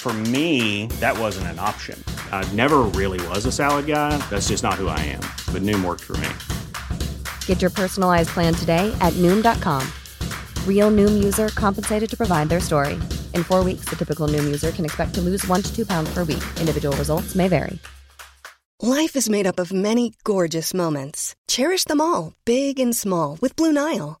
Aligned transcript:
For 0.00 0.12
me, 0.12 0.86
that 1.00 1.18
wasn't 1.18 1.48
an 1.48 1.58
option. 1.58 2.02
I 2.32 2.50
never 2.52 2.78
really 2.94 3.20
was 3.28 3.44
a 3.46 3.52
salad 3.52 3.86
guy. 3.86 4.16
That's 4.30 4.48
just 4.48 4.62
not 4.62 4.74
who 4.74 4.88
I 4.88 5.00
am. 5.00 5.20
But 5.52 5.62
Noom 5.62 5.84
worked 5.84 6.04
for 6.04 6.16
me. 6.18 6.28
Get 7.46 7.60
your 7.60 7.70
personalized 7.70 8.30
plan 8.30 8.54
today 8.54 8.96
at 9.00 9.12
Noom.com. 9.14 9.86
Real 10.66 10.90
Noom 10.90 11.22
user 11.22 11.48
compensated 11.48 12.08
to 12.10 12.16
provide 12.16 12.48
their 12.48 12.60
story. 12.60 12.94
In 13.34 13.42
four 13.42 13.64
weeks, 13.64 13.86
the 13.86 13.96
typical 13.96 14.28
Noom 14.28 14.44
user 14.44 14.70
can 14.70 14.84
expect 14.86 15.14
to 15.14 15.20
lose 15.20 15.46
one 15.46 15.62
to 15.62 15.74
two 15.74 15.84
pounds 15.84 16.14
per 16.14 16.24
week. 16.24 16.44
Individual 16.60 16.96
results 16.96 17.34
may 17.34 17.48
vary. 17.48 17.78
Life 18.80 19.16
is 19.16 19.28
made 19.28 19.46
up 19.46 19.58
of 19.58 19.72
many 19.72 20.12
gorgeous 20.22 20.72
moments. 20.72 21.34
Cherish 21.48 21.82
them 21.84 22.00
all, 22.00 22.34
big 22.44 22.78
and 22.78 22.94
small, 22.94 23.36
with 23.40 23.56
Blue 23.56 23.72
Nile. 23.72 24.20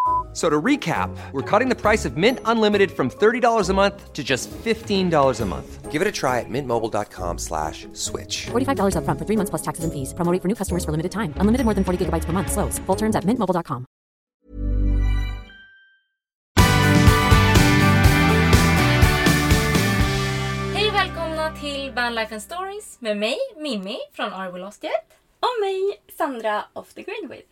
F- 0.31 0.37
So 0.37 0.49
to 0.49 0.61
recap, 0.61 1.09
we're 1.33 1.41
cutting 1.49 1.67
the 1.67 1.75
price 1.75 2.05
of 2.05 2.15
Mint 2.15 2.39
Unlimited 2.45 2.91
from 2.91 3.09
$30 3.09 3.69
a 3.69 3.73
month 3.73 4.13
to 4.13 4.23
just 4.23 4.49
$15 4.63 5.41
a 5.41 5.45
month. 5.45 5.91
Give 5.91 6.01
it 6.01 6.07
a 6.07 6.11
try 6.11 6.39
at 6.39 6.45
mintmobile.com 6.49 7.37
slash 7.37 7.85
switch. 7.91 8.47
$45 8.51 8.95
upfront 8.95 9.19
for 9.19 9.25
three 9.25 9.35
months 9.35 9.49
plus 9.49 9.61
taxes 9.61 9.83
and 9.83 9.91
fees. 9.91 10.13
Promo 10.13 10.31
rate 10.31 10.41
for 10.41 10.47
new 10.47 10.55
customers 10.55 10.85
for 10.85 10.91
limited 10.91 11.11
time. 11.11 11.33
Unlimited 11.35 11.65
more 11.65 11.73
than 11.75 11.83
40 11.83 12.05
gigabytes 12.05 12.23
per 12.23 12.31
month. 12.31 12.49
Slows. 12.49 12.79
Full 12.85 12.95
terms 12.95 13.15
at 13.17 13.25
mintmobile.com. 13.25 13.85
Hej 20.75 20.87
och 20.89 20.95
välkomna 20.95 21.51
till 21.61 21.91
Bandlife 21.93 22.33
and 22.35 22.41
Stories 22.43 22.97
med 23.01 23.17
mig, 23.17 23.37
Mimmi 23.57 23.97
från 24.13 24.33
Are 24.33 24.51
We 24.51 24.59
Lost 24.59 24.83
Yet? 24.83 24.93
Och 25.39 25.61
mig, 25.61 26.01
Sandra 26.17 26.63
Off 26.73 26.93
the 26.93 27.01
Grid 27.03 27.29
With. 27.29 27.47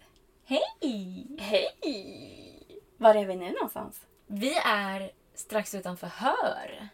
Hej! 0.45 1.27
Hej! 1.39 2.48
Var 3.02 3.16
är 3.16 3.25
vi 3.25 3.36
nu 3.36 3.52
någonstans? 3.52 4.02
Vi 4.28 4.55
är 4.66 5.11
strax 5.36 5.75
utanför 5.75 6.08
Hör. 6.08 6.89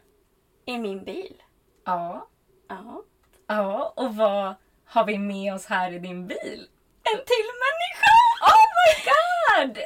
I 0.66 0.78
min 0.78 1.04
bil. 1.04 1.44
Ja. 1.86 2.28
Ja. 2.68 3.04
Ja, 3.48 3.94
och 3.96 4.16
vad 4.16 4.56
har 4.86 5.06
vi 5.06 5.18
med 5.18 5.54
oss 5.54 5.66
här 5.66 5.92
i 5.92 6.00
din 6.00 6.28
bil? 6.28 6.68
En 7.04 7.18
till 7.26 7.50
människa! 7.66 8.16
Oh 8.42 8.66
my 8.78 9.12
god! 9.12 9.80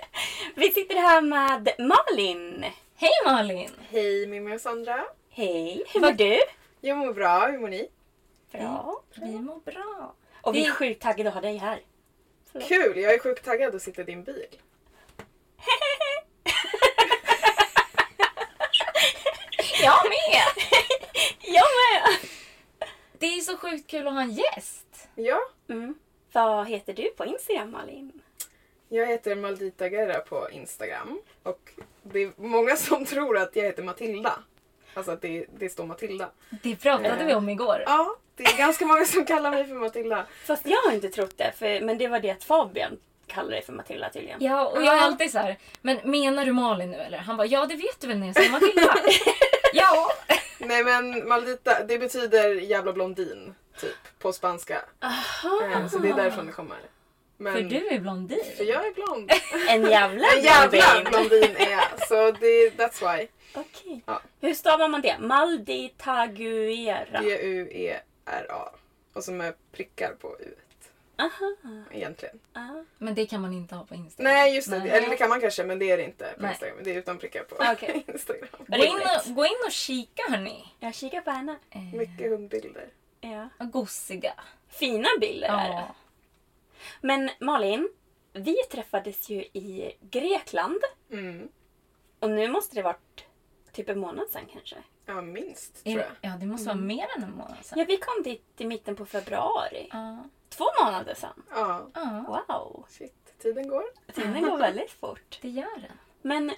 Vi 0.55 0.71
sitter 0.71 0.95
här 0.95 1.21
med 1.21 1.69
Malin. 1.79 2.65
Hej 2.95 3.11
Malin! 3.25 3.71
Hej 3.89 4.27
Mimmi 4.27 4.55
och 4.55 4.61
Sandra. 4.61 5.05
Hej, 5.29 5.83
hur 5.93 6.01
mår 6.01 6.11
du? 6.11 6.39
Jag 6.81 6.97
mår 6.97 7.13
bra, 7.13 7.47
hur 7.47 7.59
mår 7.59 7.67
ni? 7.67 7.89
Bra. 8.51 9.01
Vi 9.15 9.39
mår 9.39 9.59
bra. 9.59 10.13
Och 10.41 10.55
vi 10.55 10.65
är 10.65 10.71
sjukt 10.71 11.01
taggade 11.01 11.29
att 11.29 11.35
ha 11.35 11.41
dig 11.41 11.57
här. 11.57 11.79
Kul, 12.67 12.97
jag 12.97 13.13
är 13.13 13.19
sjukt 13.19 13.45
taggad 13.45 13.75
att 13.75 13.81
sitta 13.81 14.01
i 14.01 14.05
din 14.05 14.23
bil. 14.23 14.47
Jag 19.89 20.09
med! 20.09 20.43
Jag 21.55 21.65
med! 21.79 22.29
Det 23.19 23.25
är 23.25 23.41
så 23.41 23.57
sjukt 23.57 23.89
kul 23.91 24.07
att 24.07 24.13
ha 24.13 24.21
en 24.21 24.31
gäst. 24.31 25.07
Ja, 25.15 25.39
Mm. 25.69 25.95
Vad 26.31 26.67
heter 26.67 26.93
du 26.93 27.09
på 27.09 27.25
Instagram 27.25 27.71
Malin? 27.71 28.21
jag 28.89 29.07
heter 29.07 29.35
Maldita 29.35 29.89
Guerra 29.89 30.19
på 30.19 30.49
Instagram. 30.51 31.21
Och 31.43 31.71
det 32.03 32.23
är 32.23 32.31
många 32.35 32.75
som 32.75 33.05
tror 33.05 33.37
att 33.37 33.55
jag 33.55 33.63
heter 33.63 33.83
Matilda. 33.83 34.39
Alltså 34.93 35.11
att 35.11 35.21
det, 35.21 35.45
det 35.57 35.69
står 35.69 35.85
Matilda. 35.85 36.29
Det 36.63 36.75
pratade 36.75 37.25
vi 37.25 37.33
om 37.33 37.49
igår. 37.49 37.83
Ja, 37.85 38.15
det 38.35 38.43
är 38.43 38.57
ganska 38.57 38.85
många 38.85 39.05
som 39.05 39.25
kallar 39.25 39.51
mig 39.51 39.67
för 39.67 39.75
Matilda. 39.75 40.25
Fast 40.45 40.65
jag 40.65 40.81
har 40.81 40.91
inte 40.91 41.09
trott 41.09 41.37
det, 41.37 41.51
för, 41.57 41.81
men 41.81 41.97
det 41.97 42.07
var 42.07 42.19
det 42.19 42.29
att 42.31 42.43
Fabian 42.43 42.99
kallade 43.27 43.55
dig 43.55 43.61
för 43.65 43.73
Matilda 43.73 44.09
tydligen. 44.09 44.43
Ja, 44.43 44.67
och 44.67 44.83
jag 44.83 44.97
är 44.97 45.01
alltid 45.01 45.31
så 45.31 45.39
här, 45.39 45.57
men 45.81 45.99
menar 46.03 46.45
du 46.45 46.51
Malin 46.53 46.91
nu 46.91 46.97
eller? 46.97 47.17
Han 47.17 47.37
bara, 47.37 47.47
ja 47.47 47.65
det 47.65 47.75
vet 47.75 47.99
du 48.01 48.07
väl 48.07 48.17
när 48.19 48.27
jag 48.27 48.35
säger 48.35 48.51
Matilda? 48.51 48.95
ja. 49.73 50.11
Nej 50.57 50.83
men 50.83 51.27
Maldita, 51.27 51.83
det 51.83 51.99
betyder 51.99 52.49
jävla 52.53 52.93
blondin. 52.93 53.55
Typ, 53.81 53.95
på 54.19 54.33
spanska. 54.33 54.81
Aha. 55.01 55.61
Eh, 55.71 55.87
Så 55.87 55.97
det 55.99 56.09
är 56.09 56.13
därifrån 56.13 56.45
det 56.45 56.51
kommer. 56.51 56.77
Men, 57.37 57.53
För 57.53 57.61
du 57.61 57.87
är 57.87 57.99
blondin. 57.99 58.43
För 58.57 58.63
jag 58.63 58.87
är 58.87 58.93
blond. 58.93 59.31
En 59.69 59.81
jävla 59.89 60.27
En 60.37 60.43
jävla 60.43 61.01
blondin. 61.03 61.11
blondin 61.29 61.55
är 61.55 61.71
jag. 61.71 62.07
Så 62.07 62.31
det, 62.31 62.69
that's 62.77 63.17
why. 63.17 63.27
Okej. 63.53 64.01
Ja. 64.05 64.21
Hur 64.41 64.53
stavar 64.53 64.87
man 64.87 65.01
det? 65.01 65.17
Malditaguera. 65.19 67.21
D-U-E-R-A. 67.21 68.69
Och 69.13 69.23
så 69.23 69.31
med 69.31 69.53
prickar 69.71 70.13
på 70.21 70.35
u 70.39 70.55
Aha. 71.19 71.55
egentligen. 71.91 72.39
Ah. 72.53 72.83
Men 72.97 73.15
det 73.15 73.25
kan 73.25 73.41
man 73.41 73.53
inte 73.53 73.75
ha 73.75 73.85
på 73.85 73.95
Instagram. 73.95 74.33
Nej 74.33 74.55
just 74.55 74.69
det, 74.71 74.79
Nej. 74.79 74.89
eller 74.89 75.09
det 75.09 75.17
kan 75.17 75.29
man 75.29 75.41
kanske 75.41 75.63
men 75.63 75.79
det 75.79 75.91
är 75.91 75.97
det 75.97 76.03
inte 76.03 76.33
på 76.35 76.41
Nej. 76.41 76.51
Instagram. 76.51 76.77
Det 76.83 76.91
är 76.91 76.99
utan 76.99 77.17
prickar 77.17 77.43
på 77.43 77.55
Okej. 77.73 78.03
Instagram. 78.13 78.47
Gå 78.67 78.77
in, 78.77 78.93
och, 78.95 79.35
gå 79.35 79.45
in 79.45 79.57
och 79.65 79.71
kika 79.71 80.23
hörni. 80.29 80.73
Jag 80.79 80.95
kikar 80.95 81.21
på 81.21 81.31
henne. 81.31 81.55
Mycket 81.93 82.31
hundbilder. 82.31 82.89
Ja. 83.21 83.49
Vad 83.57 83.71
Gosiga. 83.71 84.33
Fina 84.67 85.07
bilder 85.19 85.47
är 85.47 85.69
det. 85.69 85.73
Ja. 85.73 85.95
Men 87.01 87.29
Malin, 87.39 87.89
vi 88.33 88.55
träffades 88.71 89.29
ju 89.29 89.41
i 89.41 89.91
Grekland. 90.01 90.79
Mm. 91.11 91.49
Och 92.19 92.29
nu 92.29 92.47
måste 92.47 92.75
det 92.75 92.81
varit 92.81 93.25
typ 93.71 93.89
en 93.89 93.99
månad 93.99 94.29
sedan 94.29 94.45
kanske. 94.53 94.75
Ja 95.05 95.21
minst 95.21 95.83
tror 95.83 95.97
jag. 95.97 96.07
ja, 96.21 96.37
det 96.39 96.45
måste 96.45 96.67
vara 96.67 96.77
mer 96.77 97.07
än 97.17 97.23
en 97.23 97.31
månad 97.31 97.57
sedan. 97.61 97.79
Ja, 97.79 97.85
vi 97.87 97.97
kom 97.97 98.23
dit 98.23 98.53
i 98.57 98.65
mitten 98.65 98.95
på 98.95 99.05
februari. 99.05 99.89
Ja. 99.91 100.23
Två 100.49 100.65
månader 100.83 101.13
sedan. 101.13 101.43
Ja, 101.55 101.87
Wow. 102.27 102.85
shit. 102.89 103.33
Tiden 103.41 103.67
går. 103.67 103.83
Tiden 104.15 104.41
går 104.43 104.57
väldigt 104.57 104.91
fort. 104.91 105.39
det 105.41 105.49
gör 105.49 105.79
den. 105.81 105.97
Men, 106.21 106.51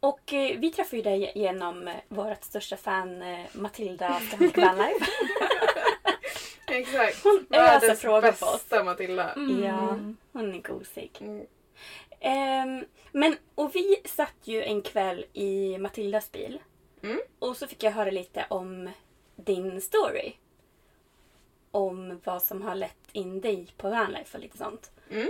och 0.00 0.32
eh, 0.32 0.58
vi 0.58 0.70
träffade 0.72 0.96
ju 0.96 1.02
dig 1.02 1.32
genom 1.34 1.88
eh, 1.88 1.94
vårt 2.08 2.44
största 2.44 2.76
fan 2.76 3.22
eh, 3.22 3.46
Matilda 3.52 4.20
Scandic 4.20 4.56
Vanlife. 4.56 5.06
Exakt. 6.66 7.24
Hon 7.24 7.46
öser 7.50 7.60
Världens 7.80 8.00
frågor 8.00 8.32
på 8.32 8.46
oss. 8.46 8.52
bästa 8.52 8.84
Matilda. 8.84 9.32
Ja, 9.64 9.98
hon 10.32 10.54
är 10.54 10.60
gosig. 10.62 11.10
Mm. 11.20 11.46
Ehm, 12.20 12.84
men, 13.12 13.36
och 13.54 13.74
vi 13.74 13.96
satt 14.04 14.34
ju 14.44 14.62
en 14.62 14.82
kväll 14.82 15.24
i 15.32 15.78
Matildas 15.78 16.32
bil. 16.32 16.58
Mm. 17.02 17.20
Och 17.38 17.56
så 17.56 17.66
fick 17.66 17.82
jag 17.82 17.90
höra 17.92 18.10
lite 18.10 18.46
om 18.50 18.90
din 19.36 19.80
story. 19.80 20.32
Om 21.74 22.20
vad 22.24 22.42
som 22.42 22.62
har 22.62 22.74
lett 22.74 23.08
in 23.12 23.40
dig 23.40 23.74
på 23.76 23.90
Vanlife 23.90 24.36
och 24.36 24.42
lite 24.42 24.58
sånt. 24.58 24.92
Mm. 25.10 25.28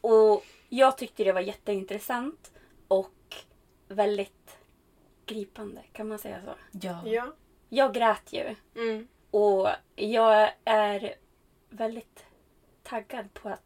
Och 0.00 0.44
jag 0.68 0.98
tyckte 0.98 1.24
det 1.24 1.32
var 1.32 1.40
jätteintressant 1.40 2.52
och 2.88 3.36
väldigt 3.88 4.58
gripande, 5.26 5.82
kan 5.92 6.08
man 6.08 6.18
säga 6.18 6.40
så? 6.44 6.54
Ja. 6.86 7.02
Ja. 7.04 7.32
Jag 7.68 7.94
grät 7.94 8.32
ju. 8.32 8.54
Mm. 8.74 9.08
Och 9.30 9.68
jag 9.96 10.52
är 10.64 11.14
väldigt 11.68 12.26
taggad 12.82 13.34
på 13.34 13.48
att 13.48 13.62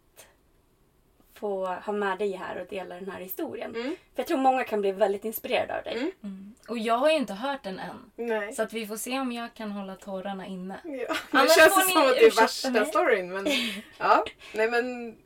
få 1.39 1.67
ha 1.67 1.93
med 1.93 2.19
dig 2.19 2.33
här 2.33 2.61
och 2.61 2.67
dela 2.67 2.95
den 2.95 3.11
här 3.11 3.21
historien. 3.21 3.75
Mm. 3.75 3.87
För 4.15 4.21
jag 4.23 4.27
tror 4.27 4.39
många 4.39 4.65
kan 4.65 4.81
bli 4.81 4.93
väldigt 4.93 5.25
inspirerade 5.25 5.79
av 5.79 5.85
dig. 5.85 6.13
Mm. 6.23 6.55
Och 6.69 6.79
jag 6.79 6.99
har 6.99 7.11
ju 7.11 7.17
inte 7.17 7.35
hört 7.35 7.63
den 7.63 7.79
än. 7.79 8.11
Nej. 8.17 8.53
Så 8.53 8.63
att 8.63 8.73
vi 8.73 8.87
får 8.87 8.97
se 8.97 9.21
om 9.21 9.33
jag 9.33 9.55
kan 9.55 9.73
hålla 9.73 9.95
tårarna 9.95 10.47
inne. 10.47 10.81
Ja. 10.85 10.91
Det 10.91 11.39
Annars 11.39 11.55
känns 11.55 11.75
det 11.75 11.85
ni 11.87 11.93
som 11.93 12.03
att 12.03 12.15
det 12.15 12.27
är 12.27 12.41
värsta 12.41 12.71
mig. 12.71 12.87
storyn 12.87 13.33
men 13.33 13.47
ja, 13.99 14.25
nej 14.55 14.71
men 14.71 15.17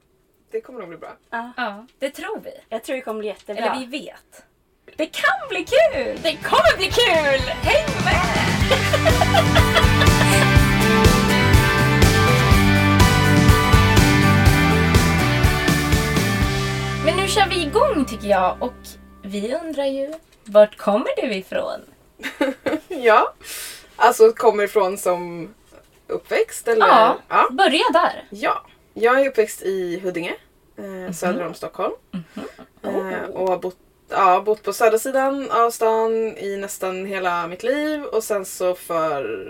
det 0.51 0.61
kommer 0.61 0.81
nog 0.81 0.89
bli 0.89 0.99
bra. 0.99 1.17
Ja, 1.31 1.87
det 1.99 2.11
tror 2.11 2.41
vi. 2.41 2.53
Jag 2.69 2.85
tror 2.85 2.97
det 2.97 3.03
kommer 3.03 3.21
bli 3.21 3.29
jättebra. 3.29 3.65
Eller 3.65 3.81
vi 3.81 3.87
vet. 3.87 4.45
Det 4.97 5.07
kan 5.07 5.49
bli 5.49 5.65
kul! 5.65 6.19
Det 6.23 6.37
kommer 6.37 6.77
bli 6.77 6.87
kul! 6.87 7.41
Häng 7.63 8.05
med! 8.05 9.67
Men 17.05 17.17
nu 17.17 17.29
kör 17.29 17.49
vi 17.49 17.63
igång 17.63 18.05
tycker 18.05 18.29
jag 18.29 18.57
och 18.61 18.73
vi 19.23 19.55
undrar 19.55 19.85
ju, 19.85 20.13
vart 20.45 20.77
kommer 20.77 21.11
du 21.17 21.35
ifrån? 21.35 21.81
Ja, 22.89 23.35
alltså 23.97 24.33
kommer 24.33 24.65
ifrån 24.65 24.99
som 24.99 25.55
uppväxt 26.07 26.69
eller? 26.69 26.87
Ja, 26.87 27.19
ja. 27.29 27.49
börja 27.51 27.85
där. 27.93 28.25
Ja, 28.31 28.67
jag 28.95 29.21
är 29.21 29.29
uppväxt 29.29 29.63
i 29.63 30.01
Huddinge, 30.01 30.37
eh, 30.77 31.13
söder 31.13 31.47
om 31.47 31.55
Stockholm. 31.55 31.95
Eh, 32.83 33.23
och 33.33 33.49
har 33.49 33.59
bott, 33.59 33.79
ja, 34.09 34.41
bott 34.41 34.63
på 34.63 34.73
södra 34.73 34.99
sidan 34.99 35.51
av 35.51 35.71
stan 35.71 36.13
i 36.39 36.57
nästan 36.57 37.07
hela 37.07 37.47
mitt 37.47 37.63
liv. 37.63 38.03
Och 38.03 38.25
sen 38.25 38.45
så 38.45 38.75
för 38.75 39.49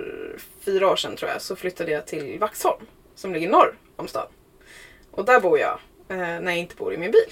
fyra 0.64 0.90
år 0.90 0.96
sedan 0.96 1.16
tror 1.16 1.30
jag 1.30 1.42
så 1.42 1.56
flyttade 1.56 1.90
jag 1.90 2.06
till 2.06 2.38
Vaxholm 2.38 2.86
som 3.14 3.32
ligger 3.32 3.48
norr 3.48 3.74
om 3.96 4.08
stan. 4.08 4.26
Och 5.10 5.24
där 5.24 5.40
bor 5.40 5.58
jag 5.58 5.78
när 6.16 6.42
jag 6.42 6.58
inte 6.58 6.74
bor 6.76 6.94
i 6.94 6.96
min 6.96 7.10
bil. 7.10 7.30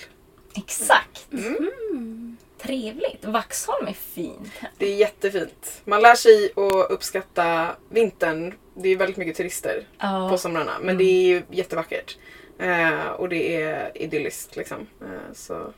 Exakt. 0.57 1.33
Mm. 1.33 2.37
Trevligt. 2.59 3.25
Vaxholm 3.25 3.87
är 3.89 3.93
fint. 3.93 4.53
Det 4.79 4.87
är 4.87 4.95
jättefint. 4.97 5.81
Man 5.85 6.03
lär 6.03 6.15
sig 6.15 6.51
att 6.57 6.91
uppskatta 6.91 7.77
vintern. 7.89 8.55
Det 8.75 8.89
är 8.89 8.97
väldigt 8.97 9.17
mycket 9.17 9.37
turister 9.37 9.87
Ja. 9.99 10.29
på 10.31 10.39
somrarna. 10.39 10.73
Men 10.83 10.99
det 10.99 11.05
är 11.05 11.23
ju 11.29 11.43
jättevackert. 11.51 12.17
Eh, 12.59 13.07
och 13.07 13.29
det 13.29 13.63
är 13.63 13.93
idylliskt 13.95 14.57
liksom. 14.57 14.87
Eh, 15.03 15.33
så 15.35 15.73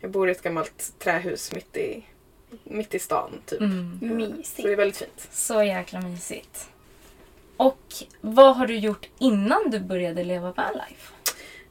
jag 0.00 0.10
bor 0.10 0.28
i 0.28 0.32
ett 0.32 0.42
gammalt 0.42 0.92
trähus 0.98 1.52
mitt 1.54 1.76
i, 1.76 2.04
mitt 2.64 2.94
i 2.94 2.98
stan 2.98 3.30
typ. 3.46 3.60
Mm. 3.60 3.98
Så 4.00 4.06
det 4.06 4.12
är 4.24 4.28
Mysigt. 4.36 4.78
väldigt 4.78 4.96
fint. 4.96 5.28
Så 5.32 5.62
jäkla 5.62 6.00
mysigt. 6.00 6.68
Och 7.56 7.78
vad 8.20 8.56
har 8.56 8.66
du 8.66 8.76
gjort 8.78 9.08
innan 9.18 9.70
du 9.70 9.80
började 9.80 10.24
leva 10.24 10.52
vanlife? 10.52 11.12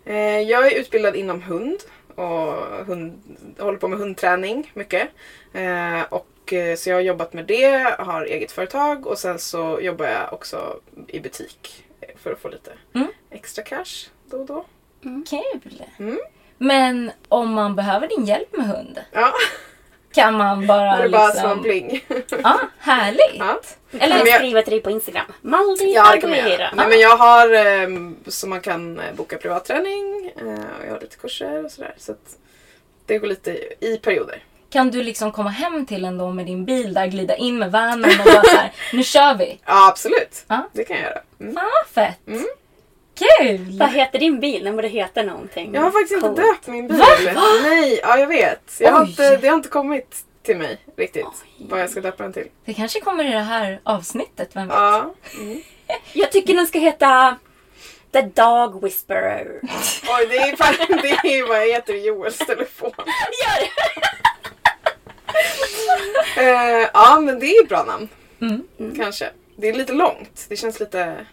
Eh, 0.07 0.39
jag 0.41 0.67
är 0.71 0.79
utbildad 0.79 1.15
inom 1.15 1.41
hund 1.41 1.79
och 2.15 2.53
hund, 2.85 3.21
håller 3.59 3.77
på 3.77 3.87
med 3.87 3.99
hundträning 3.99 4.71
mycket. 4.73 5.07
Eh, 5.53 6.01
och, 6.09 6.53
eh, 6.53 6.75
så 6.75 6.89
jag 6.89 6.95
har 6.95 7.01
jobbat 7.01 7.33
med 7.33 7.45
det, 7.45 7.95
har 7.99 8.25
eget 8.25 8.51
företag 8.51 9.07
och 9.07 9.17
sen 9.19 9.39
så 9.39 9.79
jobbar 9.81 10.05
jag 10.05 10.33
också 10.33 10.79
i 11.07 11.19
butik 11.19 11.85
för 12.17 12.31
att 12.31 12.39
få 12.39 12.47
lite 12.49 12.71
Mm. 12.95 13.07
extra 13.29 13.63
cash 13.63 14.09
då 14.25 14.37
och 14.37 14.45
då. 14.45 14.65
Kul! 15.01 15.83
Mm. 15.99 16.19
Men 16.57 17.11
om 17.27 17.51
man 17.53 17.75
behöver 17.75 18.07
din 18.07 18.25
hjälp 18.25 18.57
med 18.57 18.67
hund, 18.67 18.99
Ja, 19.11 19.33
kan 20.21 20.33
man 20.37 20.67
bara 20.67 20.97
det 20.97 21.03
är 21.03 21.09
bara 21.09 21.27
liksom... 21.27 21.63
pling. 21.63 22.05
Ja, 22.43 22.59
härligt! 22.79 23.35
Ja. 23.39 23.59
Eller 23.99 24.25
jag- 24.25 24.35
skriva 24.39 24.61
till 24.61 24.71
dig 24.71 24.81
på 24.81 24.89
Instagram. 24.91 25.25
Maldi 25.41 25.93
Ja, 25.93 26.03
det. 26.03 26.09
Aguilera. 26.27 26.69
Nej, 26.75 26.87
men 26.89 26.99
jag 26.99 27.17
har 27.17 27.53
eh, 27.53 27.87
så 28.27 28.47
man 28.47 28.61
kan 28.61 28.99
eh, 28.99 29.05
boka 29.15 29.37
privatträning 29.37 30.31
eh, 30.35 30.43
och 30.79 30.85
jag 30.87 30.93
har 30.93 30.99
lite 31.01 31.17
kurser 31.17 31.65
och 31.65 31.71
sådär. 31.71 31.93
Så 31.97 32.15
det 33.05 33.17
går 33.17 33.27
lite 33.27 33.51
i 33.85 33.97
perioder. 33.97 34.43
Kan 34.69 34.91
du 34.91 35.03
liksom 35.03 35.31
komma 35.31 35.49
hem 35.49 35.85
till 35.85 36.05
en 36.05 36.17
då 36.17 36.31
med 36.31 36.45
din 36.45 36.65
bil 36.65 36.93
där, 36.93 37.07
glida 37.07 37.35
in 37.35 37.59
med 37.59 37.71
vanen 37.71 38.11
och 38.19 38.25
bara 38.25 38.43
såhär, 38.43 38.71
nu 38.93 39.03
kör 39.03 39.35
vi! 39.35 39.59
Ja, 39.65 39.87
absolut. 39.87 40.45
Ja. 40.47 40.69
Det 40.73 40.83
kan 40.83 40.97
jag 40.97 41.05
göra. 41.05 41.21
Mm. 41.39 41.55
Fan 41.55 41.67
fett! 41.93 42.27
Mm. 42.27 42.45
Kul! 43.17 43.77
Vad 43.79 43.89
heter 43.89 44.19
din 44.19 44.39
bil? 44.39 44.63
Den 44.63 44.75
borde 44.75 44.87
heta 44.87 45.23
någonting. 45.23 45.73
Jag 45.73 45.81
har 45.81 45.91
faktiskt 45.91 46.11
inte 46.13 46.27
coolt. 46.27 46.37
döpt 46.37 46.67
min 46.67 46.87
bil. 46.87 46.97
Nej, 47.63 47.99
ja 48.03 48.17
jag 48.17 48.27
vet. 48.27 48.77
Jag 48.79 48.91
har 48.91 49.03
Oj. 49.03 49.09
inte, 49.09 49.37
det 49.37 49.47
har 49.47 49.55
inte 49.55 49.69
kommit 49.69 50.23
till 50.43 50.57
mig 50.57 50.77
riktigt. 50.97 51.25
Vad 51.57 51.79
jag 51.81 51.89
ska 51.89 52.01
döpa 52.01 52.23
den 52.23 52.33
till. 52.33 52.47
Det 52.65 52.73
kanske 52.73 53.01
kommer 53.01 53.23
i 53.25 53.31
det 53.31 53.39
här 53.39 53.79
avsnittet, 53.83 54.49
vem 54.53 54.67
vet? 54.67 54.77
Ja. 54.77 55.13
Jag 56.13 56.31
tycker 56.31 56.53
den 56.55 56.67
ska 56.67 56.79
heta 56.79 57.37
The 58.11 58.21
Dog 58.21 58.83
Whisperer. 58.83 59.59
Oj, 60.19 60.27
det 60.29 60.37
är, 60.37 60.55
fan, 60.55 60.73
det 61.01 61.09
är 61.37 61.47
vad 61.47 61.57
jag 61.57 61.67
heter 61.73 61.93
i 61.93 62.05
Joels 62.07 62.37
telefon. 62.37 62.91
Gör 62.97 63.59
det! 66.35 66.41
Eh, 66.41 66.89
ja, 66.93 67.19
men 67.19 67.39
det 67.39 67.45
är 67.45 67.63
ett 67.63 67.69
bra 67.69 67.83
namn. 67.83 68.09
Mm. 68.41 68.95
Kanske. 68.97 69.29
Det 69.55 69.67
är 69.69 69.73
lite 69.73 69.93
långt. 69.93 70.45
Det 70.49 70.55
känns 70.55 70.79
lite... 70.79 71.25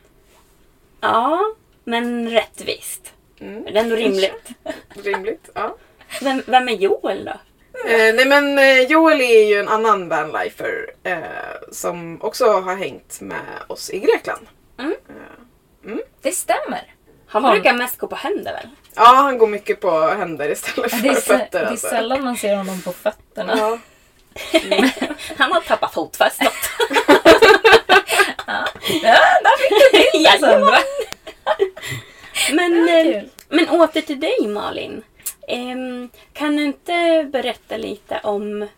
Ja, 1.01 1.41
men 1.85 2.31
rättvist. 2.31 3.13
Mm, 3.41 3.65
Det 3.65 3.71
är 3.71 3.75
ändå 3.83 3.97
rimligt. 3.97 4.49
rimligt. 5.05 5.51
Ja. 5.55 5.77
Vem, 6.23 6.43
vem 6.47 6.69
är 6.69 6.73
Joel 6.73 7.25
då? 7.25 7.31
Eh, 7.91 8.15
nej 8.15 8.25
men 8.27 8.59
eh, 8.59 8.79
Joel 8.83 9.21
är 9.21 9.45
ju 9.49 9.61
en 9.61 9.69
annan 9.69 10.09
vanlifer 10.09 10.91
eh, 11.03 11.19
som 11.73 12.23
också 12.23 12.45
har 12.61 12.77
hängt 12.77 13.21
med 13.21 13.41
oss 13.67 13.91
i 13.91 13.99
Grekland. 13.99 14.47
Mm. 14.79 14.95
Eh, 15.89 15.97
Det 16.23 16.33
stämmer. 16.33 16.95
Han 17.27 17.43
brukar 17.43 17.73
mest 17.73 17.99
gå 17.99 18.07
på 18.07 18.17
händer 18.17 18.53
väl? 18.53 18.69
ja, 18.97 19.05
han 19.05 19.39
går 19.39 19.47
mycket 19.47 19.81
på 19.81 20.01
händer 20.01 20.51
istället 20.51 20.91
för 20.91 21.03
Det 21.03 21.09
är, 21.09 21.15
fötter. 21.15 21.47
det 21.51 21.59
är 21.59 21.67
alltså. 21.67 21.89
sällan 21.89 22.25
man 22.25 22.37
ser 22.37 22.57
honom 22.57 22.83
på 22.83 22.93
fötterna. 22.93 23.55
Ja. 23.59 23.79
Han 25.39 25.53
har 25.53 25.61
tappat 25.61 25.95
fotfästet. 25.95 26.53
Ja, 29.03 29.19
där 29.43 29.59
fick 29.59 29.93
du 29.93 30.11
till 30.11 30.23
det 30.23 30.39
Sandra. 30.39 30.79
Men, 32.53 32.89
eh, 32.89 33.23
men 33.49 33.69
åter 33.69 34.01
till 34.01 34.21
dig 34.21 34.49
Malin. 34.49 35.03
Kan 36.33 36.57
du 36.57 36.65
inte 36.65 37.29
berätta 37.33 37.77
lite 37.77 38.21
om 38.23 38.69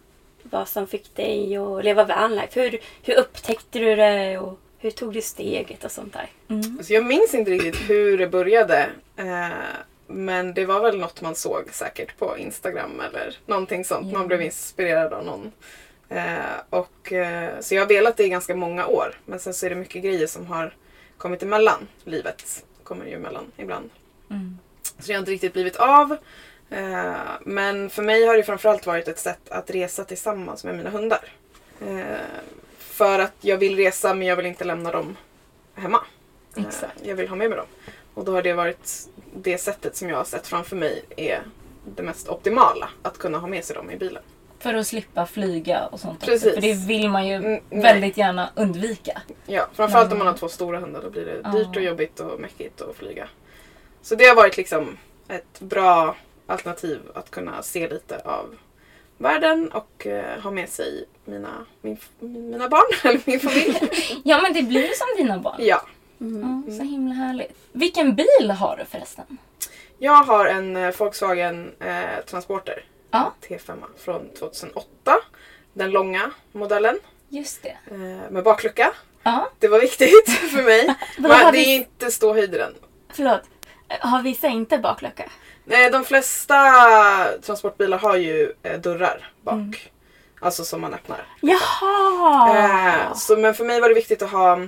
vad 0.43 0.69
som 0.69 0.87
fick 0.87 1.15
dig 1.15 1.57
att 1.57 1.85
leva 1.85 2.05
vanlife? 2.05 2.61
Hur, 2.61 2.79
hur 3.03 3.15
upptäckte 3.15 3.79
du 3.79 3.97
det 3.97 4.39
och 4.39 4.59
hur 4.79 4.91
tog 4.91 5.13
du 5.13 5.23
steget 5.23 5.85
och 5.85 5.91
sånt 5.91 6.13
där? 6.13 6.31
Alltså, 6.79 6.93
jag 6.93 7.05
minns 7.05 7.35
inte 7.35 7.51
riktigt 7.51 7.91
hur 7.91 8.19
det 8.19 8.27
började. 8.27 8.89
Eh, 9.17 9.49
men 10.07 10.55
det 10.55 10.65
var 10.65 10.81
väl 10.81 10.99
något 10.99 11.21
man 11.21 11.35
såg 11.35 11.63
säkert 11.73 12.19
på 12.19 12.39
Instagram 12.39 13.01
eller 13.01 13.39
någonting 13.47 13.85
sånt. 13.85 14.13
Man 14.13 14.27
blev 14.27 14.43
inspirerad 14.43 15.13
av 15.13 15.25
någon. 15.25 15.53
Eh, 16.09 16.61
och, 16.71 17.13
eh, 17.13 17.51
så 17.61 17.75
jag 17.75 17.83
har 17.83 17.89
velat 17.89 18.17
det 18.17 18.25
i 18.25 18.29
ganska 18.29 18.55
många 18.57 18.87
år. 18.87 19.21
Men 19.25 19.39
sen 19.39 19.55
så 19.55 19.67
är 19.67 19.71
det 19.71 19.77
mycket 19.77 20.03
grejer 20.03 20.27
som 20.27 20.47
har 20.47 20.75
kommit 21.19 21.43
emellan. 21.43 21.89
Livet 22.05 22.65
kommer 22.85 23.07
ju 23.07 23.15
emellan 23.15 23.53
ibland. 23.57 23.91
Mm. 24.31 24.59
Så 24.83 25.07
det 25.07 25.13
har 25.13 25.21
inte 25.21 25.31
riktigt 25.31 25.53
blivit 25.53 25.77
av. 25.77 26.17
Eh, 26.70 27.15
men 27.41 27.91
för 27.91 28.03
mig 28.03 28.27
har 28.27 28.37
det 28.37 28.43
framförallt 28.43 28.87
varit 28.87 29.08
ett 29.08 29.19
sätt 29.19 29.49
att 29.49 29.70
resa 29.70 30.05
tillsammans 30.05 30.65
med 30.65 30.77
mina 30.77 30.91
hundar. 30.91 31.32
Eh, 31.81 32.17
för 32.79 33.19
att 33.19 33.35
jag 33.41 33.58
vill 33.58 33.77
resa 33.77 34.15
men 34.15 34.27
jag 34.29 34.37
vill 34.37 34.46
inte 34.46 34.65
lämna 34.65 34.93
dem 34.93 35.17
hemma. 35.75 36.01
Eh, 36.56 36.67
Exakt. 36.67 37.01
Jag 37.03 37.17
vill 37.17 37.29
ha 37.29 37.37
med 37.37 37.49
mig 37.51 37.58
dem. 37.58 37.67
Och 38.15 38.25
då 38.25 38.32
har 38.32 38.43
det 38.43 38.53
varit 38.53 39.08
det 39.35 39.58
sättet 39.58 39.96
som 39.96 40.08
jag 40.08 40.17
har 40.17 40.25
sett 40.25 40.46
framför 40.46 40.77
mig 40.77 41.05
är 41.17 41.43
det 41.85 42.03
mest 42.03 42.29
optimala. 42.29 42.89
Att 43.03 43.19
kunna 43.19 43.39
ha 43.39 43.46
med 43.46 43.65
sig 43.65 43.77
dem 43.77 43.91
i 43.91 43.96
bilen. 43.96 44.23
För 44.58 44.75
att 44.75 44.86
slippa 44.86 45.27
flyga 45.27 45.86
och 45.86 46.01
sånt 46.01 46.19
också. 46.19 46.27
Precis. 46.31 46.55
För 46.55 46.60
det 46.60 46.75
vill 46.86 47.08
man 47.10 47.27
ju 47.27 47.34
Mm, 47.34 47.60
nej. 47.70 47.82
väldigt 47.82 48.17
gärna 48.17 48.51
undvika. 48.55 49.22
Ja, 49.46 49.67
framförallt 49.72 50.06
om 50.06 50.13
Mm. 50.13 50.19
man 50.19 50.27
har 50.27 50.34
två 50.39 50.48
stora 50.48 50.79
hundar 50.81 51.03
då 51.03 51.10
blir 51.10 51.25
det 51.25 51.41
Ja. 51.44 51.51
dyrt 51.51 51.77
och 51.77 51.82
jobbigt 51.82 52.20
och 52.20 52.41
mäckigt 52.41 52.81
att 52.82 52.96
flyga. 52.96 53.29
Så 54.03 54.15
det 54.15 54.25
har 54.25 54.36
varit 54.36 54.56
liksom 54.56 54.96
ett 55.29 55.60
bra 55.60 56.17
alternativ 56.46 57.01
att 57.15 57.31
kunna 57.31 57.63
se 57.63 57.89
lite 57.89 58.19
av 58.25 58.55
världen 59.19 59.69
och 59.72 60.06
eh, 60.06 60.41
ha 60.41 60.51
med 60.51 60.69
sig 60.69 61.05
mina, 61.25 61.67
min, 61.82 61.96
mina 62.19 62.69
barn, 62.69 62.82
eller 63.05 63.20
min 63.25 63.41
familj. 63.41 63.81
Ja 64.25 64.41
men 64.43 64.53
det 64.53 64.63
blir 64.63 64.82
ju 64.89 64.94
som 64.94 65.06
dina 65.17 65.39
barn. 65.39 65.56
ja. 65.58 65.82
Ja, 66.19 66.72
så 66.77 66.82
himla 66.82 67.15
härligt. 67.15 67.56
Vilken 67.72 68.15
bil 68.15 68.51
har 68.51 68.77
du 68.77 68.84
förresten? 68.84 69.39
Jag 69.98 70.25
har 70.25 70.46
en 70.46 70.77
eh, 70.77 70.94
Volkswagen 70.98 71.72
eh, 71.81 72.25
Transporter 72.27 72.84
Ja. 73.17 73.32
T5 73.49 73.82
från 74.05 74.31
2008. 74.39 74.87
Den 75.73 75.91
långa 75.91 76.31
modellen 76.53 76.99
Just 77.29 77.63
det. 77.63 77.77
eh, 77.91 78.31
med 78.31 78.44
baklucka. 78.44 78.93
Ja. 79.23 79.51
Det 79.58 79.69
var 79.69 79.81
viktigt 79.81 80.31
för 80.53 80.63
mig. 80.63 80.94
Men 81.19 81.53
det 81.53 81.58
är 81.58 81.75
inte 81.77 82.11
ståhöjd 82.11 82.55
i 82.55 82.58
den. 82.58 82.75
Förlåt, 83.13 83.41
har 84.01 84.23
vissa 84.23 84.46
inte 84.49 84.79
baklucka? 84.79 85.25
Nej, 85.65 85.91
de 85.91 86.05
flesta 86.05 86.56
transportbilar 87.43 87.99
har 87.99 88.17
ju 88.17 88.53
eh, 88.63 88.81
dörrar 88.81 89.32
bak. 89.43 89.55
Mm. 89.55 89.73
Alltså 90.41 90.65
som 90.65 90.81
man 90.81 90.94
öppnar. 90.94 91.27
Jaha! 91.41 92.56
Eh, 92.58 93.15
så, 93.15 93.37
men 93.37 93.55
för 93.55 93.65
mig 93.65 93.81
var 93.81 93.89
det 93.89 93.94
viktigt 93.94 94.23
att 94.23 94.31
ha 94.31 94.58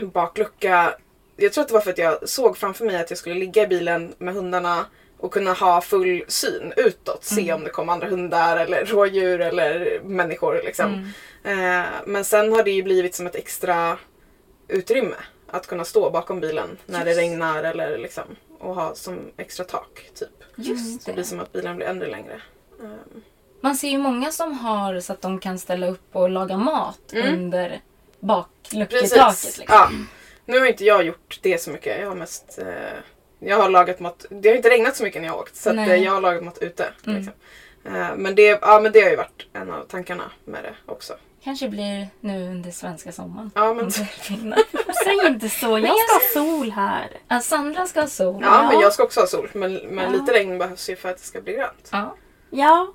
baklucka. 0.00 0.94
Jag 1.36 1.52
tror 1.52 1.62
att 1.62 1.68
det 1.68 1.74
var 1.74 1.80
för 1.80 1.90
att 1.90 1.98
jag 1.98 2.28
såg 2.28 2.56
framför 2.58 2.84
mig 2.84 2.96
att 3.00 3.10
jag 3.10 3.18
skulle 3.18 3.34
ligga 3.34 3.62
i 3.62 3.66
bilen 3.66 4.14
med 4.18 4.34
hundarna 4.34 4.86
och 5.22 5.32
kunna 5.32 5.52
ha 5.52 5.80
full 5.80 6.24
syn 6.28 6.72
utåt. 6.76 7.24
Se 7.24 7.52
om 7.52 7.64
det 7.64 7.70
kommer 7.70 7.92
andra 7.92 8.08
hundar 8.08 8.56
eller 8.56 8.84
rådjur 8.84 9.40
eller 9.40 10.00
människor. 10.04 10.60
Liksom. 10.64 11.12
Eh, 11.44 11.82
men 12.06 12.24
sen 12.24 12.52
har 12.52 12.62
det 12.62 12.70
ju 12.70 12.82
blivit 12.82 13.14
som 13.14 13.26
ett 13.26 13.34
extra 13.34 13.98
utrymme 14.68 15.14
att 15.50 15.66
kunna 15.66 15.84
stå 15.84 16.10
bakom 16.10 16.40
bilen 16.40 16.78
när 16.86 17.04
det 17.04 17.14
regnar 17.14 17.64
eller 17.64 17.98
liksom 17.98 18.24
och 18.58 18.74
ha 18.74 18.94
som 18.94 19.18
extra 19.36 19.64
tak. 19.64 20.10
Typ. 20.14 20.28
Just 20.56 21.02
Så 21.02 21.06
det 21.10 21.12
blir 21.14 21.22
det. 21.24 21.28
som 21.28 21.40
att 21.40 21.52
bilen 21.52 21.76
blir 21.76 21.86
ännu 21.86 22.06
längre. 22.06 22.40
Ehm, 22.82 23.22
Man 23.60 23.76
ser 23.76 23.88
ju 23.88 23.98
många 23.98 24.30
som 24.30 24.52
har 24.58 25.00
så 25.00 25.12
att 25.12 25.20
de 25.22 25.38
kan 25.38 25.58
ställa 25.58 25.86
upp 25.86 26.16
och 26.16 26.30
laga 26.30 26.56
mat 26.56 27.12
under 27.14 27.80
baklucketaket. 28.20 29.58
Liksom. 29.58 29.64
Ja. 29.68 29.90
Nu 30.44 30.58
har 30.58 30.66
inte 30.66 30.84
jag 30.84 31.04
gjort 31.04 31.38
det 31.42 31.58
så 31.62 31.70
mycket. 31.70 32.00
Jag 32.00 32.08
har 32.08 32.14
mest 32.14 32.58
eh, 32.58 32.66
jag 33.44 33.56
har 33.56 33.70
lagat 33.70 34.00
mat. 34.00 34.26
Det 34.30 34.48
har 34.48 34.56
inte 34.56 34.70
regnat 34.70 34.96
så 34.96 35.02
mycket 35.04 35.20
när 35.22 35.28
jag 35.28 35.34
har 35.34 35.40
åkt 35.40 35.56
så 35.56 35.70
att, 35.70 35.76
Nej. 35.76 35.90
eh, 35.90 36.04
jag 36.04 36.12
har 36.12 36.20
lagat 36.20 36.44
mat 36.44 36.58
ute. 36.58 36.88
Mm. 37.06 37.16
Liksom. 37.16 37.34
Eh, 37.84 38.16
men, 38.16 38.34
det, 38.34 38.42
ja, 38.62 38.80
men 38.82 38.92
det 38.92 39.00
har 39.00 39.10
ju 39.10 39.16
varit 39.16 39.46
en 39.52 39.70
av 39.70 39.84
tankarna 39.84 40.30
med 40.44 40.64
det 40.64 40.74
också. 40.92 41.14
Kanske 41.44 41.68
blir 41.68 42.08
nu 42.20 42.48
under 42.50 42.70
svenska 42.70 43.12
sommaren. 43.12 43.50
Ja, 43.54 43.74
men, 43.74 43.84
det. 43.86 43.92
Säg 45.04 45.26
inte 45.26 45.48
så, 45.48 45.78
jag 45.78 45.96
ska 45.98 46.40
ha 46.40 46.46
sol 46.46 46.70
här. 46.70 47.10
Ja, 47.28 47.40
Sandra 47.40 47.86
ska 47.86 48.00
ha 48.00 48.06
sol. 48.08 48.38
ja, 48.42 48.68
men 48.72 48.80
jag 48.80 48.92
ska 48.92 49.02
också 49.02 49.20
ha 49.20 49.26
sol. 49.26 49.50
Men, 49.52 49.74
men 49.74 50.04
Ja. 50.04 50.10
lite 50.20 50.32
regn 50.32 50.58
behövs 50.58 50.90
ju 50.90 50.96
för 50.96 51.08
att 51.08 51.16
det 51.18 51.22
ska 51.24 51.40
bli 51.40 51.52
grönt. 51.52 51.88
Ja. 51.92 52.16
Ja, 52.50 52.92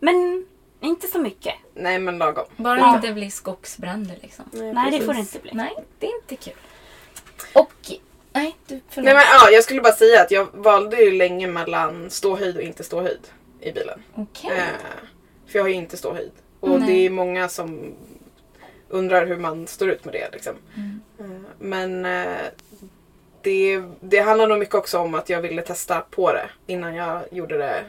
men 0.00 0.46
inte 0.80 1.06
så 1.06 1.18
mycket. 1.18 1.54
Nej 1.74 1.98
men 1.98 2.18
lagom. 2.18 2.44
Bara 2.56 2.78
Ja. 2.78 2.86
det 2.90 2.96
inte 2.96 3.12
blir 3.12 3.30
skogsbränder 3.30 4.18
liksom. 4.22 4.44
Nej, 4.52 4.74
det 4.74 4.90
precis. 4.90 5.06
får 5.06 5.12
det 5.14 5.18
inte 5.20 5.38
bli. 5.38 5.50
Nej, 5.54 5.74
det 5.98 6.06
är 6.06 6.14
inte 6.22 6.36
kul. 6.36 6.54
Och... 7.52 7.72
Nej, 8.38 8.56
du 8.66 8.80
förlåt. 8.88 9.04
Nej 9.04 9.14
men 9.14 9.22
ja, 9.22 9.50
jag 9.50 9.64
skulle 9.64 9.80
bara 9.80 9.92
säga 9.92 10.22
att 10.22 10.30
jag 10.30 10.48
valde 10.52 10.96
ju 11.02 11.10
länge 11.10 11.46
mellan 11.46 12.10
ståhöjd 12.10 12.56
och 12.56 12.62
inte 12.62 12.84
ståhöjd 12.84 13.28
i 13.60 13.72
bilen. 13.72 14.02
Okej. 14.14 14.50
Eh, 14.56 14.64
för 15.46 15.58
jag 15.58 15.64
har 15.64 15.68
ju 15.68 15.74
inte 15.74 15.96
ståhöjd. 15.96 16.32
Och 16.60 16.80
Nej. 16.80 16.92
det 16.92 17.06
är 17.06 17.10
många 17.10 17.48
som 17.48 17.94
undrar 18.88 19.26
hur 19.26 19.36
man 19.36 19.66
står 19.66 19.90
ut 19.90 20.04
med 20.04 20.14
det. 20.14 20.28
Liksom. 20.32 20.54
Mm. 20.76 21.00
Eh, 21.18 21.50
men 21.58 22.04
eh, 22.04 22.46
det, 23.42 23.82
det 24.00 24.18
handlar 24.18 24.46
nog 24.46 24.58
mycket 24.58 24.74
också 24.74 24.98
om 24.98 25.14
att 25.14 25.28
jag 25.28 25.40
ville 25.40 25.62
testa 25.62 26.00
på 26.00 26.32
det 26.32 26.50
innan 26.66 26.94
jag 26.94 27.22
gjorde 27.30 27.58
det 27.58 27.84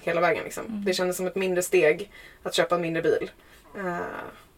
hela 0.00 0.20
vägen. 0.20 0.44
Liksom. 0.44 0.66
Mm. 0.66 0.84
Det 0.84 0.94
kändes 0.94 1.16
som 1.16 1.26
ett 1.26 1.36
mindre 1.36 1.62
steg 1.62 2.10
att 2.42 2.54
köpa 2.54 2.74
en 2.74 2.80
mindre 2.80 3.02
bil. 3.02 3.30
Eh, 3.76 3.96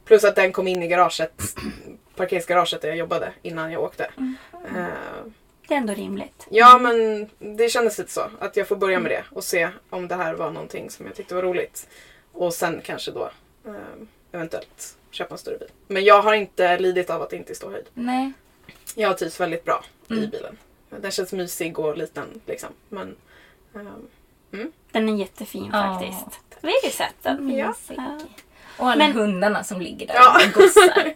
plus 0.04 0.24
att 0.24 0.36
den 0.36 0.52
kom 0.52 0.68
in 0.68 0.82
i 0.82 0.88
garaget, 0.88 1.42
parkeringsgaraget 2.16 2.80
där 2.82 2.88
jag 2.88 2.96
jobbade 2.96 3.32
innan 3.42 3.72
jag 3.72 3.82
åkte. 3.82 4.10
Mm. 4.16 4.36
Eh, 4.76 4.86
Det 5.68 5.74
är 5.74 5.78
ändå 5.78 5.94
rimligt. 5.94 6.46
Ja 6.50 6.78
men 6.78 7.28
det 7.56 7.68
kändes 7.68 7.98
lite 7.98 8.10
så. 8.12 8.30
Att 8.40 8.56
jag 8.56 8.68
får 8.68 8.76
börja 8.76 8.98
med 8.98 9.10
det 9.10 9.24
och 9.30 9.44
se 9.44 9.68
om 9.90 10.08
det 10.08 10.14
här 10.14 10.34
var 10.34 10.50
någonting 10.50 10.90
som 10.90 11.06
jag 11.06 11.14
tyckte 11.14 11.34
var 11.34 11.42
roligt. 11.42 11.88
Och 12.32 12.54
sen 12.54 12.80
kanske 12.84 13.10
då 13.10 13.30
eh, 13.66 13.72
eventuellt 14.32 14.96
köpa 15.10 15.34
en 15.34 15.38
större 15.38 15.58
bil. 15.58 15.68
Men 15.86 16.04
jag 16.04 16.22
har 16.22 16.32
inte 16.34 16.78
lidit 16.78 17.10
av 17.10 17.22
att 17.22 17.32
inte 17.32 17.54
står 17.54 17.70
höjd. 17.70 17.86
Nej. 17.94 18.32
Jag 18.94 19.08
har 19.08 19.14
trivts 19.14 19.40
väldigt 19.40 19.64
bra 19.64 19.84
i 20.08 20.12
Mm. 20.12 20.30
bilen. 20.30 20.58
Den 20.90 21.10
känns 21.10 21.32
mysig 21.32 21.78
och 21.78 21.96
liten 21.96 22.40
liksom. 22.46 22.68
Men 22.88 23.16
ehm, 23.74 24.72
Den 24.92 25.08
är 25.08 25.16
jättefin 25.16 25.70
faktiskt. 25.72 26.40
Vi 26.60 26.68
har 26.68 26.80
ju 26.84 26.90
sett 26.90 27.14
den. 27.22 27.50
Ja. 27.56 27.74
Och 28.76 28.90
alla 28.90 29.04
Men- 29.08 29.12
hundarna 29.16 29.64
som 29.64 29.80
ligger 29.80 30.06
där 30.06 30.14
Ja. 30.14 30.40
och 30.46 30.52
gossar. 30.52 31.14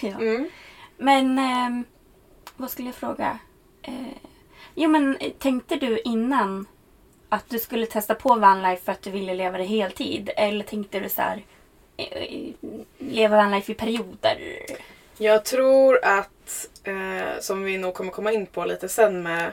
Ja. 0.06 0.08
mm. 0.20 0.50
Men 0.96 1.38
ehm, 1.38 1.84
vad 2.56 2.70
skulle 2.70 2.88
jag 2.88 2.94
fråga? 2.94 3.38
Eh, 3.82 3.92
jo 4.74 4.88
men 4.90 5.16
eh, 5.16 5.30
tänkte 5.32 5.76
du 5.76 5.98
innan 5.98 6.66
att 7.28 7.50
du 7.50 7.58
skulle 7.58 7.86
testa 7.86 8.14
på 8.14 8.34
vanlife 8.34 8.82
för 8.84 8.92
att 8.92 9.02
du 9.02 9.10
ville 9.10 9.34
leva 9.34 9.58
det 9.58 9.64
heltid? 9.64 10.30
Eller 10.36 10.64
tänkte 10.64 11.00
du 11.00 11.08
så 11.08 11.22
här 11.22 11.44
eh, 11.96 12.52
leva 12.98 13.36
vanlife 13.36 13.72
i 13.72 13.74
perioder? 13.74 14.38
Jag 15.18 15.44
tror 15.44 16.04
att, 16.04 16.68
eh, 16.84 17.40
som 17.40 17.62
vi 17.62 17.78
nog 17.78 17.94
kommer 17.94 18.10
komma 18.12 18.32
in 18.32 18.46
på 18.46 18.64
lite 18.64 18.88
sen 18.88 19.22
med 19.22 19.52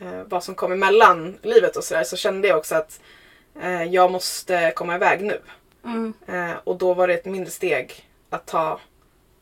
eh, 0.00 0.22
vad 0.26 0.44
som 0.44 0.54
kom 0.54 0.72
emellan 0.72 1.38
livet 1.42 1.76
och 1.76 1.84
sådär, 1.84 2.04
så 2.04 2.16
kände 2.16 2.48
jag 2.48 2.58
också 2.58 2.74
att 2.74 3.00
eh, 3.62 3.82
jag 3.84 4.10
måste 4.12 4.72
komma 4.76 4.94
iväg 4.94 5.22
nu. 5.22 5.40
Mm. 5.86 6.12
Eh, 6.26 6.56
och 6.64 6.76
då 6.76 6.94
var 6.94 7.08
det 7.08 7.14
ett 7.14 7.24
mindre 7.24 7.50
steg 7.50 8.08
att 8.30 8.46
ta 8.46 8.80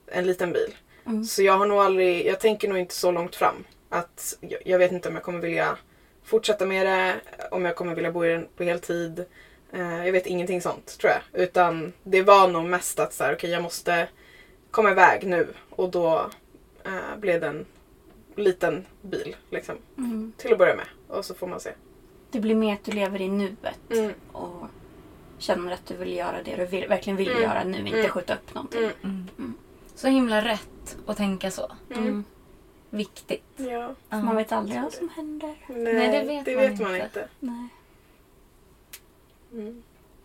en 0.06 0.26
liten 0.26 0.52
bil. 0.52 0.74
Mm. 1.06 1.24
Så 1.24 1.42
jag 1.42 1.58
har 1.58 1.66
nog 1.66 1.78
aldrig, 1.78 2.26
jag 2.26 2.40
tänker 2.40 2.68
nog 2.68 2.78
inte 2.78 2.94
så 2.94 3.10
långt 3.10 3.36
fram. 3.36 3.64
Att 3.88 4.36
jag, 4.40 4.60
jag 4.64 4.78
vet 4.78 4.92
inte 4.92 5.08
om 5.08 5.14
jag 5.14 5.24
kommer 5.24 5.38
vilja 5.40 5.78
fortsätta 6.24 6.66
med 6.66 6.86
det, 6.86 7.20
om 7.50 7.64
jag 7.64 7.76
kommer 7.76 7.94
vilja 7.94 8.12
bo 8.12 8.24
i 8.24 8.28
den 8.28 8.48
på 8.56 8.64
heltid. 8.64 9.24
Eh, 9.72 10.06
jag 10.06 10.12
vet 10.12 10.26
ingenting 10.26 10.60
sånt 10.60 10.98
tror 10.98 11.12
jag. 11.12 11.42
Utan 11.42 11.92
det 12.02 12.22
var 12.22 12.48
nog 12.48 12.64
mest 12.64 12.98
att 12.98 13.12
så 13.12 13.24
här, 13.24 13.34
okej 13.34 13.50
jag 13.50 13.62
måste 13.62 14.08
komma 14.70 14.90
iväg 14.90 15.26
nu. 15.26 15.48
Och 15.70 15.90
då 15.90 16.30
eh, 16.84 17.16
blev 17.18 17.40
det 17.40 17.46
en 17.46 17.66
liten 18.36 18.84
bil 19.02 19.36
liksom. 19.50 19.74
Mm. 19.98 20.32
Till 20.36 20.52
att 20.52 20.58
börja 20.58 20.76
med. 20.76 20.86
Och 21.08 21.24
så 21.24 21.34
får 21.34 21.46
man 21.46 21.60
se. 21.60 21.70
Det 22.30 22.40
blir 22.40 22.54
mer 22.54 22.74
att 22.74 22.84
du 22.84 22.92
lever 22.92 23.20
i 23.20 23.28
nuet 23.28 23.90
Mm. 23.90 24.12
och 24.32 24.66
känner 25.38 25.72
att 25.72 25.86
du 25.86 25.96
vill 25.96 26.12
göra 26.16 26.42
det 26.44 26.56
du 26.56 26.66
vill, 26.66 26.88
verkligen 26.88 27.16
vill 27.16 27.30
Mm. 27.30 27.42
göra 27.42 27.64
nu, 27.64 27.78
inte 27.78 27.98
Mm. 27.98 28.10
skjuta 28.10 28.34
upp 28.34 28.54
någonting. 28.54 28.90
Mm. 29.02 29.54
Så 29.94 30.08
himla 30.08 30.44
rätt 30.44 30.96
att 31.06 31.16
tänka 31.16 31.50
så. 31.50 31.72
Mm. 31.94 32.24
Viktigt. 32.90 33.44
Ja. 33.56 33.94
Ja. 34.08 34.22
Man 34.22 34.36
vet 34.36 34.52
aldrig 34.52 34.82
vad 34.82 34.92
som 34.92 35.08
händer. 35.08 35.54
Nej, 35.68 36.08
det 36.08 36.22
vet 36.22 36.44
det 36.44 36.54
man 36.56 36.62
vet 36.70 36.80
man 36.80 36.94
inte. 36.94 37.04
inte. 37.04 37.28
Nej. 37.40 37.68
Mm. 39.52 39.82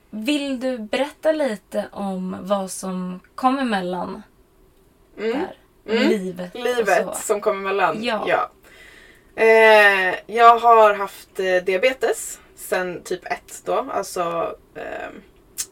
Vill 0.09 0.59
du 0.59 0.77
berätta 0.77 1.31
lite 1.31 1.87
om 1.91 2.37
vad 2.41 2.71
som 2.71 3.19
kom 3.35 3.59
emellan 3.59 4.23
Mm. 5.17 5.31
där? 5.39 5.55
Mm. 5.95 6.09
Livet 6.09 6.53
Livet 6.55 7.17
som 7.17 7.41
kom 7.41 7.57
emellan. 7.59 8.03
Ja. 8.03 8.49
Eh, 9.35 10.15
jag 10.27 10.59
har 10.59 10.93
haft 10.93 11.39
eh, 11.39 11.55
diabetes 11.65 12.39
sen 12.59 13.03
typ 13.03 13.25
1 13.25 13.61
då. 13.65 13.87
Alltså 13.91 14.55
eh, 14.75 15.09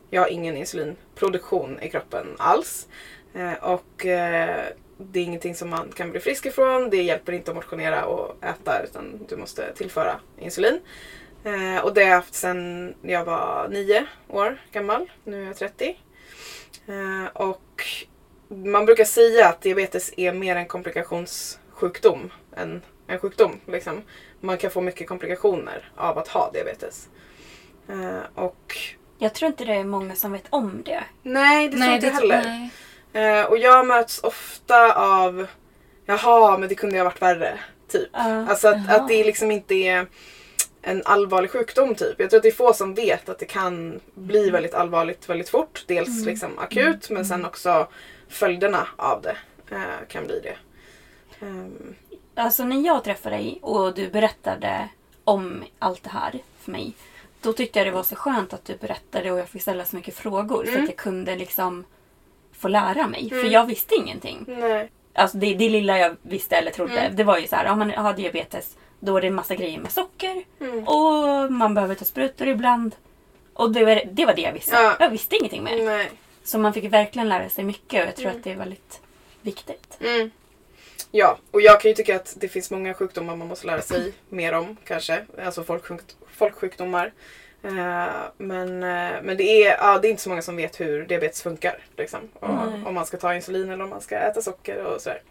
jag 0.10 0.22
har 0.22 0.30
ingen 0.30 0.58
insulinproduktion 0.58 1.80
i 1.82 1.90
kroppen 1.90 2.28
alls. 2.38 2.88
Eh, 3.34 3.54
och 3.54 4.06
eh, 4.06 4.66
det 4.98 5.20
är 5.20 5.24
ingenting 5.24 5.56
som 5.56 5.70
man 5.70 5.92
kan 5.96 6.12
bli 6.12 6.20
frisk 6.20 6.46
ifrån. 6.46 6.90
Det 6.90 7.02
hjälper 7.02 7.34
inte 7.34 7.52
att 7.52 7.56
motionera 7.56 8.06
och 8.06 8.44
äta 8.44 8.84
utan 8.84 9.26
du 9.30 9.38
måste 9.38 9.74
tillföra 9.74 10.20
insulin. 10.40 10.80
Eh, 11.44 11.84
och 11.84 11.94
det 11.94 12.02
har 12.02 12.10
jag 12.10 12.16
haft 12.16 12.34
sen 12.34 12.94
jag 13.02 13.26
var 13.26 13.68
9 13.70 14.06
år 14.28 14.62
gammal. 14.72 15.12
Nu 15.24 15.42
är 15.44 15.48
jag 15.48 15.56
30. 15.56 15.98
Eh, 16.88 17.26
och 17.34 17.84
man 18.48 18.86
brukar 18.86 19.06
säga 19.06 19.48
att 19.48 19.62
diabetes 19.62 20.14
är 20.18 20.34
mer 20.34 20.56
en 20.56 20.68
komplikationssjukdom 20.68 22.34
än 22.56 22.82
en 23.08 23.20
sjukdom. 23.20 23.60
Liksom. 23.66 24.02
Man 24.40 24.58
kan 24.58 24.72
få 24.72 24.82
mycket 24.82 25.08
komplikationer 25.08 25.92
av 25.96 26.18
att 26.18 26.28
ha 26.28 26.52
diabetes. 26.52 27.10
Eh, 27.90 28.20
och 28.44 28.78
Jag 29.18 29.34
tror 29.34 29.48
inte 29.48 29.66
det 29.66 29.74
är 29.74 29.84
många 29.84 30.16
som 30.16 30.32
vet 30.32 30.46
om 30.50 30.82
det. 30.86 31.04
nej, 31.24 31.70
det 31.70 31.78
tror 31.78 31.94
inte 31.94 32.08
jag 32.08 32.14
heller. 32.14 32.70
Eh, 33.14 33.46
och 33.46 33.58
jag 33.58 33.88
möts 33.88 34.20
ofta 34.24 34.94
av 34.96 35.48
Jaha, 36.06 36.58
men 36.58 36.70
det 36.70 36.76
kunde 36.76 36.96
ju 36.96 37.00
ha 37.00 37.10
varit 37.10 37.22
värre. 37.22 37.60
Typ. 37.88 38.10
Ja. 38.14 38.48
Alltså 38.50 38.68
att, 38.68 38.78
Jaha. 38.88 38.96
att 38.96 39.08
det 39.08 39.24
liksom 39.24 39.52
inte 39.52 39.76
är 39.76 40.08
en 40.82 41.02
allvarlig 41.06 41.52
sjukdom 41.52 41.96
typ. 41.96 42.20
Jag 42.20 42.30
tror 42.30 42.38
att 42.38 42.44
det 42.44 42.50
är 42.50 42.54
få 42.54 42.74
som 42.74 42.94
vet 42.94 43.30
att 43.30 43.40
det 43.40 43.46
kan 43.46 44.00
bli 44.16 44.50
väldigt 44.50 44.74
allvarligt 44.74 45.30
väldigt 45.30 45.50
fort. 45.50 45.84
Dels 45.88 46.26
liksom 46.26 46.60
akut 46.60 47.10
men 47.10 47.26
sen 47.26 47.46
också 47.46 47.88
följderna 48.30 48.88
av 48.96 49.22
det 49.22 49.38
eh, 49.72 50.08
kan 50.08 50.26
bli 50.28 50.40
det. 50.44 50.56
Ehm, 51.46 51.96
Alltså 52.38 52.64
när 52.64 52.86
jag 52.86 53.04
träffade 53.04 53.36
dig 53.36 53.60
och 53.62 53.94
du 53.94 54.10
berättade 54.10 54.90
om 55.24 55.64
allt 55.80 56.04
det 56.04 56.10
här 56.10 56.40
för 56.60 56.72
mig. 56.72 56.94
Då 57.42 57.54
tyckte 57.54 57.80
jag 57.80 57.88
det 57.88 57.92
var 57.92 58.04
så 58.04 58.16
skönt 58.16 58.54
att 58.54 58.66
du 58.66 58.76
berättade 58.76 59.32
och 59.32 59.40
jag 59.40 59.50
fick 59.50 59.62
ställa 59.62 59.86
så 59.86 59.96
mycket 59.96 60.16
frågor. 60.16 60.68
Mm. 60.68 60.84
att 60.84 60.90
jag 60.90 60.98
kunde 60.98 61.36
liksom 61.36 61.86
få 62.52 62.68
lära 62.68 63.08
mig. 63.08 63.30
För 63.30 63.46
jag 63.46 63.66
visste 63.66 63.96
ingenting. 63.96 64.46
nej. 64.48 64.90
Alltså 65.14 65.38
det, 65.38 65.54
det 65.54 65.70
lilla 65.70 65.98
jag 65.98 66.16
visste 66.22 66.56
eller 66.56 66.72
trodde. 66.72 67.00
Mm. 67.00 67.16
Det 67.16 67.24
var 67.24 67.38
ju 67.38 67.48
så 67.48 67.56
här, 67.56 67.72
om 67.72 67.80
man 67.80 67.92
har 67.92 68.14
diabetes. 68.14 68.78
Då 69.00 69.18
är 69.18 69.22
det 69.22 69.28
en 69.28 69.36
massa 69.36 69.56
grejer 69.56 69.80
med 69.80 69.92
socker. 69.92 70.44
Mm. 70.60 70.88
Och 70.88 71.52
man 71.52 71.74
behöver 71.74 71.96
ta 71.96 72.06
sprutor 72.06 72.48
ibland. 72.48 72.96
Och 73.54 73.72
det 73.72 73.86
var 73.86 74.02
det, 74.12 74.26
var 74.26 74.34
det 74.34 74.42
jag 74.42 74.54
visste. 74.54 74.76
Ja. 74.76 74.96
Jag 75.00 75.10
visste 75.10 75.36
ingenting 75.36 75.64
mer. 75.64 75.86
nej. 75.86 76.12
Så 76.44 76.58
man 76.58 76.74
fick 76.74 76.94
verkligen 76.94 77.30
lära 77.30 77.50
sig 77.50 77.64
mycket 77.64 78.02
och 78.02 78.08
jag 78.08 78.16
tror 78.16 78.30
att 78.30 78.44
det 78.44 78.52
är 78.52 78.56
väldigt 78.56 79.02
viktigt. 79.42 79.98
Mm. 80.02 80.32
Ja, 81.12 81.38
och 81.52 81.62
jag 81.62 81.82
kan 81.82 81.92
ju 81.92 81.96
tycka 81.96 82.16
att 82.16 82.36
det 82.38 82.48
finns 82.48 82.72
många 82.72 82.94
sjukdomar 82.94 83.36
man 83.36 83.48
måste 83.48 83.68
lära 83.68 83.82
sig 83.82 84.14
mer 84.30 84.54
om 84.54 84.78
kanske. 84.86 85.26
Alltså 85.46 85.62
folksjuk- 85.64 86.16
folksjukdomar. 86.32 87.14
Eh, 87.64 88.08
men 88.38 88.84
eh, 88.84 89.22
men 89.24 89.38
det, 89.38 89.44
är, 89.44 89.78
ja, 89.78 90.00
det 90.00 90.08
är 90.08 90.10
inte 90.10 90.22
så 90.24 90.30
många 90.30 90.42
som 90.42 90.56
vet 90.56 90.80
hur 90.80 91.06
diabetes 91.06 91.42
funkar. 91.42 91.78
Liksom. 91.98 92.20
Och, 92.34 92.50
om 92.88 92.94
man 92.94 93.06
ska 93.06 93.18
ta 93.18 93.36
insulin 93.36 93.70
eller 93.70 93.84
om 93.84 93.90
man 93.90 94.02
ska 94.02 94.18
äta 94.18 94.42
socker 94.42 94.84
och 94.86 95.02
sådär. 95.02 95.22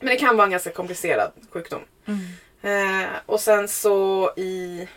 Men 0.00 0.08
det 0.08 0.16
kan 0.16 0.36
vara 0.36 0.44
en 0.44 0.50
ganska 0.50 0.70
komplicerad 0.70 1.32
sjukdom. 1.50 1.82
Mm. 2.06 3.02
Eh, 3.02 3.08
och 3.26 3.40
sen 3.40 3.68
så 3.68 4.30
i 4.36 4.88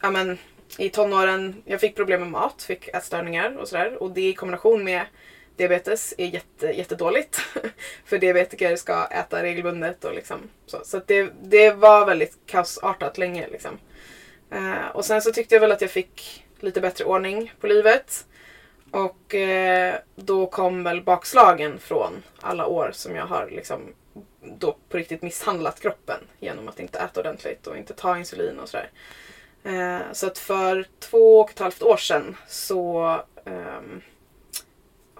ja 0.00 0.10
men 0.10 0.38
i 0.78 0.88
tonåren, 0.88 1.62
jag 1.64 1.80
fick 1.80 1.96
problem 1.96 2.20
med 2.20 2.30
mat, 2.30 2.62
fick 2.62 2.88
ätstörningar 2.88 3.56
och 3.56 3.68
sådär. 3.68 4.02
Och 4.02 4.10
det 4.10 4.28
i 4.28 4.34
kombination 4.34 4.84
med 4.84 5.02
diabetes 5.56 6.14
är 6.18 6.26
jätte, 6.26 6.66
jättedåligt. 6.66 7.36
För 8.04 8.18
diabetiker 8.18 8.76
ska 8.76 9.06
äta 9.06 9.42
regelbundet 9.42 10.04
och 10.04 10.14
liksom 10.14 10.38
så. 10.66 10.80
Så 10.84 11.00
det, 11.06 11.32
det 11.42 11.70
var 11.70 12.06
väldigt 12.06 12.38
kaosartat 12.46 13.18
länge 13.18 13.48
liksom. 13.48 13.78
Eh, 14.50 14.88
och 14.94 15.04
sen 15.04 15.22
så 15.22 15.32
tyckte 15.32 15.54
jag 15.54 15.60
väl 15.60 15.72
att 15.72 15.80
jag 15.80 15.90
fick 15.90 16.44
lite 16.60 16.80
bättre 16.80 17.04
ordning 17.04 17.52
på 17.60 17.66
livet. 17.66 18.26
Och 18.90 19.34
eh, 19.34 19.94
då 20.14 20.46
kom 20.46 20.84
väl 20.84 21.02
bakslagen 21.02 21.78
från 21.78 22.22
alla 22.40 22.66
år 22.66 22.90
som 22.92 23.16
jag 23.16 23.26
har 23.26 23.48
liksom 23.50 23.80
då 24.42 24.76
på 24.88 24.96
riktigt 24.96 25.22
misshandlat 25.22 25.80
kroppen 25.80 26.18
genom 26.40 26.68
att 26.68 26.80
inte 26.80 26.98
äta 26.98 27.20
ordentligt 27.20 27.66
och 27.66 27.76
inte 27.76 27.94
ta 27.94 28.18
insulin 28.18 28.58
och 28.58 28.68
sådär. 28.68 28.90
Eh, 29.64 30.12
så 30.12 30.26
att 30.26 30.38
för 30.38 30.86
två 30.98 31.40
och 31.40 31.50
ett 31.50 31.58
halvt 31.58 31.82
år 31.82 31.96
sedan 31.96 32.36
så 32.48 33.04
ehm, 33.44 34.02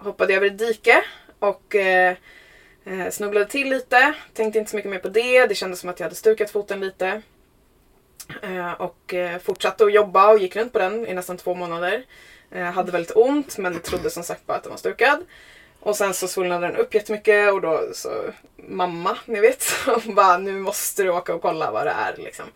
hoppade 0.04 0.32
jag 0.32 0.36
över 0.36 0.54
ett 0.54 0.58
dike 0.58 1.04
och 1.38 1.74
eh, 1.74 2.16
eh, 2.84 3.10
snubblade 3.10 3.46
till 3.46 3.70
lite. 3.70 4.14
Tänkte 4.34 4.58
inte 4.58 4.70
så 4.70 4.76
mycket 4.76 4.90
mer 4.90 4.98
på 4.98 5.08
det. 5.08 5.46
Det 5.46 5.54
kändes 5.54 5.80
som 5.80 5.90
att 5.90 6.00
jag 6.00 6.04
hade 6.04 6.16
stukat 6.16 6.50
foten 6.50 6.80
lite. 6.80 7.22
Eh, 8.42 8.72
och 8.72 9.14
eh, 9.14 9.38
fortsatte 9.38 9.84
att 9.84 9.92
jobba 9.92 10.32
och 10.32 10.38
gick 10.38 10.56
runt 10.56 10.72
på 10.72 10.78
den 10.78 11.06
i 11.06 11.14
nästan 11.14 11.36
två 11.36 11.54
månader. 11.54 12.04
Eh, 12.50 12.64
hade 12.64 12.92
väldigt 12.92 13.16
ont 13.16 13.58
men 13.58 13.80
trodde 13.80 14.10
som 14.10 14.22
sagt 14.22 14.46
bara 14.46 14.56
att 14.56 14.62
den 14.62 14.70
var 14.70 14.78
stukad. 14.78 15.24
Och 15.80 15.96
sen 15.96 16.14
så 16.14 16.28
svullnade 16.28 16.66
den 16.66 16.76
upp 16.76 16.94
jättemycket 16.94 17.52
och 17.52 17.60
då 17.60 17.80
så 17.92 18.08
mamma, 18.56 19.18
ni 19.26 19.40
vet, 19.40 19.64
hon 19.86 20.14
bara 20.14 20.38
nu 20.38 20.52
måste 20.52 21.02
du 21.02 21.10
åka 21.10 21.34
och 21.34 21.42
kolla 21.42 21.70
vad 21.70 21.86
det 21.86 21.90
är 21.90 22.16
liksom. 22.16 22.46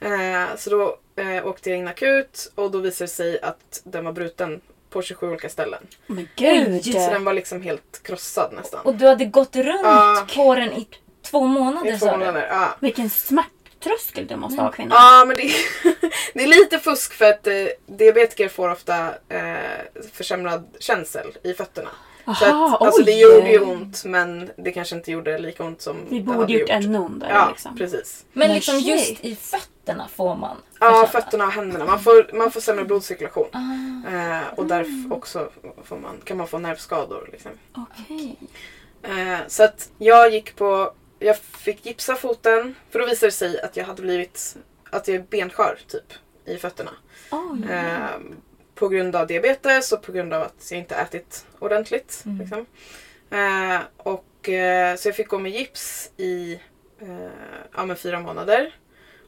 Eh, 0.00 0.56
så 0.56 0.70
då 0.70 0.98
eh, 1.22 1.46
åkte 1.46 1.70
jag 1.70 1.78
in 1.78 1.88
akut 1.88 2.52
och 2.54 2.70
då 2.70 2.78
visade 2.78 3.04
det 3.04 3.12
sig 3.12 3.40
att 3.40 3.82
den 3.84 4.04
var 4.04 4.12
bruten 4.12 4.60
på 4.94 5.02
27 5.02 5.28
olika 5.28 5.48
ställen. 5.48 5.86
Men 6.06 6.28
gud! 6.36 6.84
Så 6.84 6.92
den 6.98 7.24
var 7.24 7.32
liksom 7.32 7.62
helt 7.62 8.00
krossad 8.02 8.52
nästan. 8.52 8.80
Och 8.86 8.94
du 8.94 9.06
hade 9.06 9.24
gått 9.24 9.56
runt 9.56 9.80
Ja. 9.82 10.26
på 10.34 10.54
den 10.54 10.72
i 10.72 10.88
två 11.22 11.46
månader 11.46 11.88
I 11.94 11.98
två 11.98 12.06
sa 12.06 12.12
du? 12.12 12.18
månader. 12.18 12.46
Ja. 12.50 12.76
Vilken 12.80 13.10
smärttröskel 13.10 14.26
du 14.26 14.36
måste 14.36 14.62
ha 14.62 14.70
kvinna. 14.72 14.94
Ja 14.94 15.24
men 15.26 15.36
det, 15.36 15.52
det 16.34 16.42
är 16.42 16.46
lite 16.46 16.78
fusk 16.78 17.12
för 17.12 17.24
att 17.24 17.46
eh, 17.46 17.54
diabetiker 17.86 18.48
får 18.48 18.68
ofta 18.70 19.08
eh, 19.28 19.56
försämrad 20.12 20.74
känsel 20.80 21.38
i 21.42 21.54
fötterna. 21.54 21.90
Så 22.24 22.44
Aha, 22.44 22.74
att, 22.76 22.82
alltså 22.82 23.02
det 23.02 23.12
gjorde 23.12 23.50
ju 23.50 23.60
ont 23.60 24.04
men 24.04 24.50
det 24.56 24.72
kanske 24.72 24.96
inte 24.96 25.10
gjorde 25.12 25.38
lika 25.38 25.64
ont 25.64 25.80
som 25.82 25.96
Vi 26.08 26.20
borde 26.22 26.38
hade 26.38 26.52
gjort 26.52 26.60
gjort. 26.60 26.70
ännu 26.70 26.98
ondare 26.98 27.30
Ja 27.32 27.48
liksom. 27.50 27.76
precis. 27.76 28.24
Men 28.32 28.46
Men 28.48 28.54
liksom 28.54 28.74
shit. 28.74 28.86
just 28.86 29.24
i 29.24 29.36
fötterna 29.36 30.08
får 30.08 30.36
man 30.36 30.56
Ja 30.80 30.90
försämra. 30.90 31.06
fötterna 31.22 31.44
och 31.46 31.52
händerna. 31.52 31.84
Man 31.84 32.00
får, 32.00 32.30
man 32.36 32.50
får 32.50 32.60
sämre 32.60 32.84
blodcirkulation. 32.84 33.46
Ah, 33.52 33.58
Eh, 34.14 34.40
och 34.56 34.66
därför 34.66 35.16
också 35.16 35.50
får 35.84 35.96
man, 35.98 36.16
kan 36.24 36.36
man 36.36 36.46
få 36.46 36.58
nervskador. 36.58 37.28
Liksom. 37.32 37.50
Okej. 37.76 38.36
Eh, 39.02 39.38
så 39.48 39.64
att 39.64 39.90
jag 39.98 40.32
gick 40.32 40.56
på, 40.56 40.92
jag 41.18 41.38
fick 41.38 41.86
gipsa 41.86 42.14
foten 42.14 42.74
för 42.90 42.98
då 42.98 43.06
visade 43.06 43.26
det 43.26 43.32
sig 43.32 43.60
att 43.60 43.76
jag 43.76 43.84
hade 43.84 44.02
blivit, 44.02 44.56
att 44.90 45.08
jag 45.08 45.14
är 45.14 45.22
benskör 45.30 45.78
typ 45.88 46.12
i 46.46 46.56
fötterna. 46.56 46.90
Oj. 47.30 47.70
Eh, 47.72 48.06
på 48.74 48.88
grund 48.88 49.16
av 49.16 49.26
diabetes 49.26 49.92
och 49.92 50.02
på 50.02 50.12
grund 50.12 50.34
av 50.34 50.42
att 50.42 50.70
jag 50.70 50.80
inte 50.80 50.94
ätit 50.94 51.46
ordentligt. 51.58 52.22
Mm. 52.26 52.38
Liksom. 52.38 52.66
Eh, 53.30 53.80
och, 53.96 54.48
eh, 54.48 54.96
så 54.96 55.08
jag 55.08 55.16
fick 55.16 55.28
gå 55.28 55.38
med 55.38 55.52
gips 55.52 56.10
i 56.16 56.60
eh, 57.00 57.28
ja, 57.74 57.86
men 57.86 57.96
fyra 57.96 58.20
månader. 58.20 58.74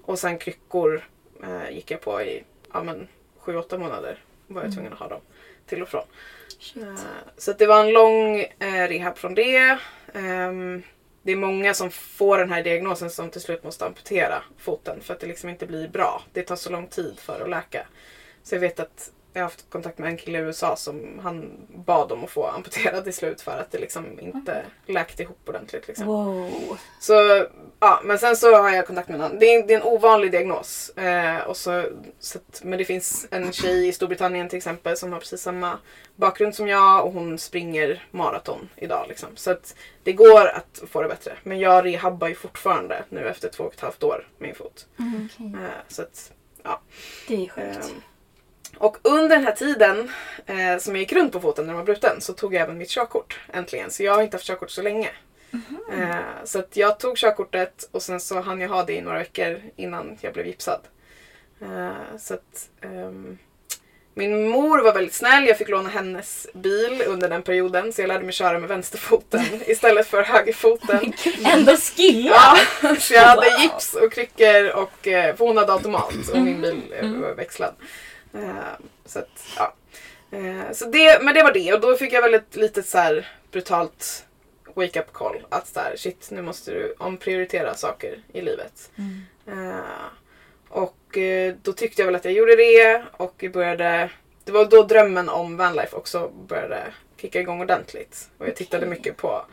Och 0.03 0.19
sen 0.19 0.39
kryckor 0.39 1.09
eh, 1.43 1.75
gick 1.75 1.91
jag 1.91 2.01
på 2.01 2.23
i 2.23 2.45
ja, 2.73 2.83
men 2.83 3.09
sju, 3.39 3.57
åtta 3.57 3.79
månader. 3.79 4.19
Var 4.47 4.63
jag 4.63 4.75
tvungen 4.75 4.93
att 4.93 4.99
ha 4.99 5.09
dem 5.09 5.21
till 5.67 5.83
och 5.83 5.89
från. 5.89 6.05
Eh, 6.77 6.95
så 7.37 7.53
det 7.53 7.67
var 7.67 7.85
en 7.85 7.93
lång 7.93 8.41
eh, 8.41 8.89
rehab 8.89 9.19
från 9.19 9.35
det. 9.35 9.79
Ehm, 10.15 10.83
det 11.23 11.33
är 11.33 11.37
många 11.37 11.75
som 11.75 11.91
får 11.91 12.39
den 12.39 12.53
här 12.53 12.63
diagnosen 12.63 13.11
som 13.11 13.31
till 13.31 13.41
slut 13.41 13.65
måste 13.65 13.87
amputera 13.87 14.43
foten 14.59 15.01
för 15.01 15.15
att 15.15 15.21
det 15.21 15.27
liksom 15.27 15.51
inte 15.51 15.67
blir 15.67 15.89
bra. 15.89 16.23
Det 16.33 16.43
tar 16.43 16.57
så 16.57 16.71
lång 16.71 16.87
tid 16.87 17.19
för 17.19 17.41
att 17.41 17.51
läka. 17.51 17.87
Så 18.43 18.55
jag 18.55 18.61
vet 18.61 18.81
att 18.81 19.11
jag 19.37 19.43
har 19.43 19.51
haft 19.51 19.71
kontakt 19.71 19.99
med 19.99 20.09
en 20.09 20.17
kille 20.17 20.39
i 20.39 20.43
USA 20.43 20.77
som 20.77 21.21
han 21.23 21.67
bad 21.69 22.13
om 22.13 22.25
att 22.25 22.31
få 22.31 22.47
amputerad 22.47 23.05
till 23.05 23.15
slut 23.15 23.41
för 23.41 23.59
att 23.59 23.71
det 23.71 23.79
liksom 23.79 24.21
inte 24.21 24.63
läkte 24.87 25.23
ihop 25.23 25.49
ordentligt. 25.49 25.89
Liksom. 25.89 26.07
Wow. 26.07 26.79
Så, 27.01 27.47
ja, 27.81 28.01
men 28.05 28.19
sen 28.19 28.37
så 28.37 28.57
har 28.57 28.71
jag 28.71 28.87
kontakt 28.87 29.09
med 29.09 29.21
annan. 29.21 29.39
Det 29.39 29.55
är, 29.55 29.67
det 29.67 29.75
är 29.75 29.77
en 29.81 29.87
ovanlig 29.87 30.31
diagnos. 30.33 30.91
Eh, 30.91 31.39
och 31.39 31.57
så, 31.57 31.85
så 32.19 32.39
att, 32.39 32.61
men 32.65 32.79
det 32.79 32.85
finns 32.85 33.27
en 33.31 33.53
tjej 33.53 33.89
i 33.89 33.93
Storbritannien 33.93 34.49
till 34.49 34.57
exempel 34.57 34.97
som 34.97 35.13
har 35.13 35.19
precis 35.19 35.41
samma 35.41 35.79
bakgrund 36.17 36.55
som 36.55 36.69
jag 36.69 37.07
och 37.07 37.13
hon 37.13 37.39
springer 37.39 38.07
maraton 38.11 38.69
idag. 38.77 39.05
Liksom. 39.09 39.29
Så 39.35 39.51
att 39.51 39.75
det 40.03 40.13
går 40.13 40.47
att 40.47 40.83
få 40.91 41.03
det 41.03 41.09
bättre. 41.09 41.33
Men 41.43 41.59
jag 41.59 41.85
rehabbar 41.85 42.29
ju 42.29 42.35
fortfarande 42.35 43.05
nu 43.09 43.29
efter 43.29 43.49
två 43.49 43.65
och 43.65 43.75
ett 43.75 43.81
halvt 43.81 44.03
år 44.03 44.29
min 44.39 44.55
fot. 44.55 44.87
Okej. 44.95 45.53
Eh, 45.55 45.71
så 45.89 46.03
att, 46.03 46.33
Det 47.29 47.35
är 47.35 47.49
sjukt. 47.49 47.91
Ehm, 47.91 48.03
och 48.79 48.97
under 49.03 49.37
den 49.37 49.45
här 49.45 49.53
tiden 49.53 50.11
eh, 50.47 50.79
som 50.79 50.95
jag 50.95 51.01
gick 51.01 51.13
runt 51.13 51.33
på 51.33 51.41
foten 51.41 51.65
när 51.67 51.73
den 51.73 51.77
var 51.79 51.85
bruten 51.85 52.21
så 52.21 52.33
tog 52.33 52.55
jag 52.55 52.63
även 52.63 52.79
mitt 52.79 52.91
körkort 52.91 53.41
äntligen. 53.53 53.91
Så 53.91 54.03
jag 54.03 54.15
har 54.15 54.23
inte 54.23 54.37
haft 54.37 54.47
körkort 54.47 54.71
så 54.71 54.83
länge. 54.83 55.11
Eh, 55.93 56.17
så 56.45 56.59
att 56.59 56.77
jag 56.77 56.99
tog 57.01 57.17
körkortet 57.17 57.89
och 57.93 58.03
sen 58.03 58.21
så 58.21 58.41
hann 58.41 58.61
jag 58.61 58.69
ha 58.69 58.83
det 58.85 58.93
i 58.93 59.01
några 59.01 59.19
veckor 59.19 59.61
innan 59.77 60.19
jag 60.21 60.33
blev 60.33 60.47
gipsad. 60.47 60.81
Eh, 61.63 62.17
så 62.19 62.35
att, 62.35 62.69
ehm, 62.83 63.39
min 64.15 64.49
mor 64.49 64.79
var 64.79 64.93
väldigt 64.95 65.15
snäll. 65.15 65.47
Jag 65.47 65.59
fick 65.59 65.69
låna 65.69 65.89
hennes 65.89 66.47
bil 66.55 67.03
under 67.07 67.29
den 67.29 67.43
perioden 67.43 67.93
så 67.93 68.01
jag 68.03 68.09
lärde 68.09 68.25
mig 68.25 68.33
köra 68.33 68.59
med 68.59 68.69
vänsterfoten 68.69 69.45
istället 69.67 70.07
för 70.07 70.23
högerfoten. 70.23 71.13
Ändå 71.45 71.77
skilja! 71.77 72.33
Ja, 72.83 72.97
så 72.99 73.15
jag 73.15 73.23
hade 73.23 73.63
gips 73.63 73.95
och 73.95 74.13
kryckor 74.13 74.69
och 74.71 75.09
eh, 75.09 75.35
hon 75.39 75.57
hade 75.57 75.73
automat 75.73 76.15
och 76.33 76.39
min 76.41 76.61
bil 76.61 76.83
eh, 76.93 77.05
Mm. 77.07 77.21
var 77.21 77.35
växlad. 77.35 77.75
Eh, 78.37 78.87
så 79.05 79.19
att, 79.19 79.47
ja. 79.57 79.75
Eh, 80.31 80.73
så 80.73 80.85
det, 80.85 81.23
men 81.23 81.35
det 81.35 81.43
var 81.43 81.53
det 81.53 81.73
och 81.73 81.81
då 81.81 81.97
fick 81.97 82.13
jag 82.13 82.23
väl 82.23 82.35
ett 82.35 82.57
litet 82.57 82.87
så 82.87 82.99
här 82.99 83.29
brutalt 83.51 84.27
wake 84.75 85.01
up 85.01 85.13
call. 85.13 85.47
Att 85.49 85.67
så 85.67 85.81
här, 85.81 85.97
shit 85.97 86.29
nu 86.31 86.43
måste 86.43 86.71
du 86.71 86.95
omprioritera 86.99 87.75
saker 87.75 88.19
i 88.33 88.41
livet. 88.41 88.91
Eh, 89.47 90.07
och 90.69 91.19
då 91.63 91.73
tyckte 91.73 92.03
jag 92.03 92.07
väl 92.07 92.15
att 92.15 92.25
jag 92.25 92.35
gjorde 92.35 92.57
det 92.57 93.03
och 93.13 93.45
började 93.53 94.11
det 94.47 94.53
var 94.53 94.65
då 94.65 94.83
drömmen 94.83 95.29
om 95.29 95.57
vanlife 95.57 95.97
också 95.97 96.29
började 96.49 96.83
kicka 97.17 97.41
igång 97.41 97.61
ordentligt. 97.61 98.29
Och 98.39 98.47
jag 98.47 98.57
tittade 98.57 98.87
mycket 98.87 99.17
på 99.17 99.47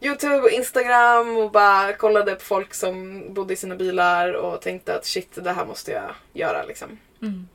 Youtube 0.00 0.40
och 0.40 0.50
Instagram 0.50 1.36
och 1.36 1.50
bara 1.50 1.92
kollade 1.92 2.34
på 2.34 2.40
folk 2.40 2.74
som 2.74 3.24
bodde 3.34 3.52
i 3.52 3.56
sina 3.56 3.76
bilar 3.76 4.32
och 4.32 4.60
tänkte 4.60 4.94
att 4.94 5.06
shit 5.06 5.28
det 5.34 5.52
här 5.52 5.66
måste 5.66 5.92
jag 5.92 6.14
göra 6.32 6.64
liksom. 6.64 6.98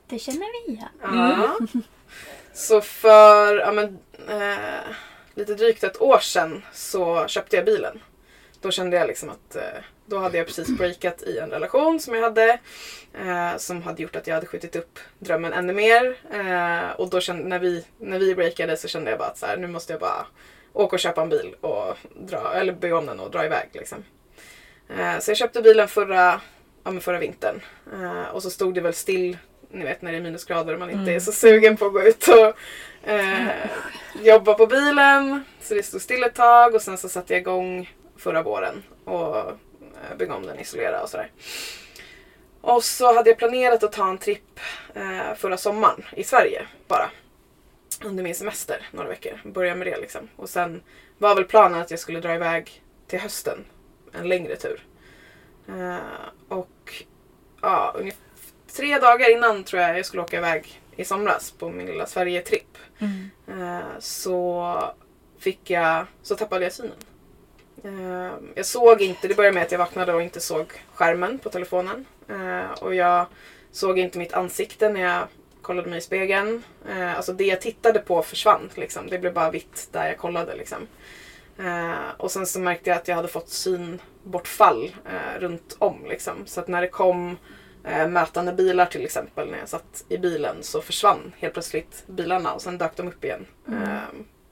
Det 0.07 0.19
känner 0.19 0.67
vi 0.67 0.73
igen. 0.73 0.89
Ja. 1.01 1.57
Så 2.53 2.81
för 2.81 3.57
ja, 3.57 3.71
men, 3.71 3.99
eh, 4.27 4.95
lite 5.35 5.55
drygt 5.55 5.83
ett 5.83 6.01
år 6.01 6.19
sedan 6.19 6.63
så 6.73 7.27
köpte 7.27 7.55
jag 7.55 7.65
bilen. 7.65 8.01
Då 8.61 8.71
kände 8.71 8.97
jag 8.97 9.07
liksom 9.07 9.29
att 9.29 9.55
eh, 9.55 9.83
då 10.05 10.17
hade 10.17 10.37
jag 10.37 10.47
precis 10.47 10.67
breakat 10.67 11.23
i 11.23 11.37
en 11.37 11.49
relation 11.49 11.99
som 11.99 12.15
jag 12.15 12.21
hade. 12.21 12.59
Eh, 13.13 13.57
som 13.57 13.81
hade 13.81 14.01
gjort 14.01 14.15
att 14.15 14.27
jag 14.27 14.35
hade 14.35 14.47
skjutit 14.47 14.75
upp 14.75 14.99
drömmen 15.19 15.53
ännu 15.53 15.73
mer. 15.73 16.17
Eh, 16.31 16.91
och 16.91 17.09
då 17.09 17.19
kände, 17.19 17.43
när, 17.43 17.59
vi, 17.59 17.85
när 17.97 18.19
vi 18.19 18.35
breakade 18.35 18.77
så 18.77 18.87
kände 18.87 19.09
jag 19.09 19.19
bara 19.19 19.29
att 19.29 19.37
så 19.37 19.45
här, 19.45 19.57
nu 19.57 19.67
måste 19.67 19.93
jag 19.93 19.99
bara 19.99 20.25
åka 20.73 20.95
och 20.95 20.99
köpa 20.99 21.21
en 21.21 21.29
bil 21.29 21.55
och 21.61 21.97
dra, 22.15 22.53
eller 22.53 22.73
bygga 22.73 22.97
om 22.97 23.05
den 23.05 23.19
och 23.19 23.31
dra 23.31 23.45
iväg. 23.45 23.69
Liksom. 23.73 24.03
Eh, 24.89 25.19
så 25.19 25.31
jag 25.31 25.37
köpte 25.37 25.61
bilen 25.61 25.87
förra, 25.87 26.41
ja, 26.83 26.99
förra 26.99 27.19
vintern. 27.19 27.61
Eh, 27.93 28.29
och 28.29 28.43
så 28.43 28.49
stod 28.49 28.73
det 28.73 28.81
väl 28.81 28.93
still, 28.93 29.37
ni 29.71 29.83
vet 29.83 30.01
när 30.01 30.11
det 30.11 30.17
är 30.17 30.21
minusgrader 30.21 30.73
och 30.73 30.79
man 30.79 30.89
inte 30.89 31.11
är 31.11 31.19
så 31.19 31.31
sugen 31.31 31.77
på 31.77 31.85
att 31.85 31.93
gå 31.93 32.01
ut 32.01 32.27
och 32.27 32.53
eh, 33.09 33.47
jobba 34.23 34.53
på 34.53 34.67
bilen. 34.67 35.43
Så 35.61 35.73
det 35.73 35.83
stod 35.83 36.01
still 36.01 36.23
ett 36.23 36.35
tag 36.35 36.75
och 36.75 36.81
sen 36.81 36.97
så 36.97 37.09
satte 37.09 37.33
jag 37.33 37.39
igång 37.41 37.93
förra 38.17 38.43
våren 38.43 38.83
och 39.05 39.37
eh, 39.37 40.17
bygga 40.17 40.33
om 40.33 40.45
den, 40.45 40.59
isolera 40.59 41.01
och 41.01 41.09
sådär. 41.09 41.31
Och 42.61 42.83
så 42.83 43.13
hade 43.13 43.29
jag 43.29 43.37
planerat 43.37 43.83
att 43.83 43.91
ta 43.91 44.09
en 44.09 44.17
tripp 44.17 44.59
eh, 44.93 45.35
förra 45.35 45.57
sommaren 45.57 46.05
i 46.15 46.23
Sverige 46.23 46.67
bara. 46.87 47.09
Under 48.03 48.23
min 48.23 48.35
semester 48.35 48.87
några 48.91 49.09
veckor. 49.09 49.41
Börja 49.45 49.75
med 49.75 49.87
det 49.87 49.97
liksom. 49.97 50.29
Och 50.35 50.49
sen 50.49 50.83
var 51.17 51.35
väl 51.35 51.45
planen 51.45 51.81
att 51.81 51.91
jag 51.91 51.99
skulle 51.99 52.19
dra 52.19 52.35
iväg 52.35 52.83
till 53.07 53.19
hösten. 53.19 53.65
En 54.11 54.29
längre 54.29 54.55
tur. 54.55 54.83
Eh, 55.67 55.97
och 56.47 57.03
ja, 57.61 57.95
ungefär 57.97 58.23
tre 58.75 58.99
dagar 58.99 59.31
innan 59.31 59.63
tror 59.63 59.81
jag 59.81 59.97
jag 59.97 60.05
skulle 60.05 60.23
åka 60.23 60.37
iväg 60.37 60.81
i 60.95 61.05
somras 61.05 61.51
på 61.51 61.69
min 61.69 61.85
lilla 61.85 62.05
Sverige-tripp. 62.05 62.77
Eh, 63.47 63.99
så 63.99 64.77
fick 65.39 65.69
jag, 65.69 66.05
så 66.21 66.35
tappade 66.35 66.63
jag 66.63 66.73
synen. 66.73 66.97
Eh, 67.83 68.33
jag 68.55 68.65
såg 68.65 69.01
inte, 69.01 69.27
det 69.27 69.35
började 69.35 69.55
med 69.55 69.63
att 69.63 69.71
jag 69.71 69.79
vaknade 69.79 70.13
och 70.13 70.21
inte 70.21 70.39
såg 70.39 70.65
skärmen 70.93 71.39
på 71.39 71.49
telefonen. 71.49 72.05
Och 72.81 72.95
jag 72.95 73.25
såg 73.71 73.99
inte 73.99 74.17
mitt 74.17 74.33
ansikte 74.33 74.89
när 74.89 75.01
jag 75.01 75.27
kollade 75.63 75.89
mig 75.89 75.97
i 75.97 76.01
spegeln. 76.01 76.63
Eh, 76.89 77.15
alltså 77.15 77.33
det 77.33 77.43
jag 77.43 77.61
tittade 77.61 77.99
på 77.99 78.21
försvann. 78.21 78.69
Liksom. 78.75 79.07
Det 79.07 79.19
blev 79.19 79.33
bara 79.33 79.51
vitt 79.51 79.89
där 79.91 80.07
jag 80.07 80.17
kollade. 80.17 80.55
Liksom. 80.55 80.87
Eh, 81.59 82.09
och 82.17 82.31
sen 82.31 82.45
så 82.45 82.59
märkte 82.59 82.89
jag 82.89 82.97
att 82.97 83.07
jag 83.07 83.15
hade 83.15 83.27
fått 83.27 83.49
synbortfall 83.49 84.95
eh, 85.05 85.39
runt 85.39 85.75
om. 85.79 86.05
Liksom. 86.09 86.33
Så 86.45 86.59
att 86.59 86.67
när 86.67 86.81
det 86.81 86.87
kom 86.87 87.37
eh, 87.83 88.07
mötande 88.07 88.53
bilar 88.53 88.85
till 88.85 89.05
exempel 89.05 89.51
när 89.51 89.57
jag 89.57 89.69
satt 89.69 90.05
i 90.09 90.17
bilen 90.17 90.55
så 90.61 90.81
försvann 90.81 91.33
helt 91.37 91.53
plötsligt 91.53 92.03
bilarna 92.07 92.53
och 92.53 92.61
sen 92.61 92.77
dök 92.77 92.95
de 92.95 93.07
upp 93.07 93.23
igen. 93.23 93.45
Mm. 93.67 93.83
Eh, 93.83 93.99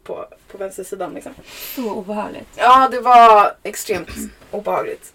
på, 0.04 0.26
på 0.48 0.58
vänstersidan 0.58 1.14
liksom. 1.14 1.34
Så 1.76 1.92
obehagligt. 1.92 2.50
Ja, 2.56 2.88
det 2.92 3.00
var 3.00 3.56
extremt 3.64 4.10
obehagligt. 4.52 5.14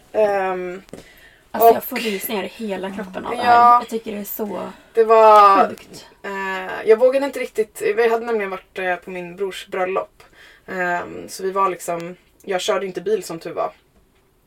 Alltså 1.56 1.68
Och- 1.70 1.76
jag 1.76 1.84
får 1.84 1.96
rysningar 1.96 2.44
i 2.44 2.46
hela 2.46 2.90
kroppen 2.90 3.24
av 3.26 3.30
det 3.30 3.36
Ja. 3.36 3.42
här. 3.42 3.80
Jag 3.80 3.88
tycker 3.88 4.12
det 4.12 4.18
är 4.20 4.24
så 4.24 4.70
det 4.94 5.04
var... 5.04 5.68
sjukt. 5.68 6.06
Eh, 6.22 6.88
jag 6.88 6.96
vågade 6.96 7.26
inte 7.26 7.40
riktigt. 7.40 7.82
Vi 7.96 8.08
hade 8.08 8.26
nämligen 8.26 8.50
varit 8.50 8.78
eh, 8.78 8.96
på 8.96 9.10
min 9.10 9.36
brors 9.36 9.66
bröllop. 9.66 10.22
Ehm, 10.66 11.28
så 11.28 11.42
vi 11.42 11.50
var 11.50 11.68
liksom... 11.70 12.16
Jag 12.42 12.60
körde 12.60 12.86
inte 12.86 13.00
bil 13.00 13.24
som 13.24 13.38
tur 13.38 13.52
var. 13.52 13.72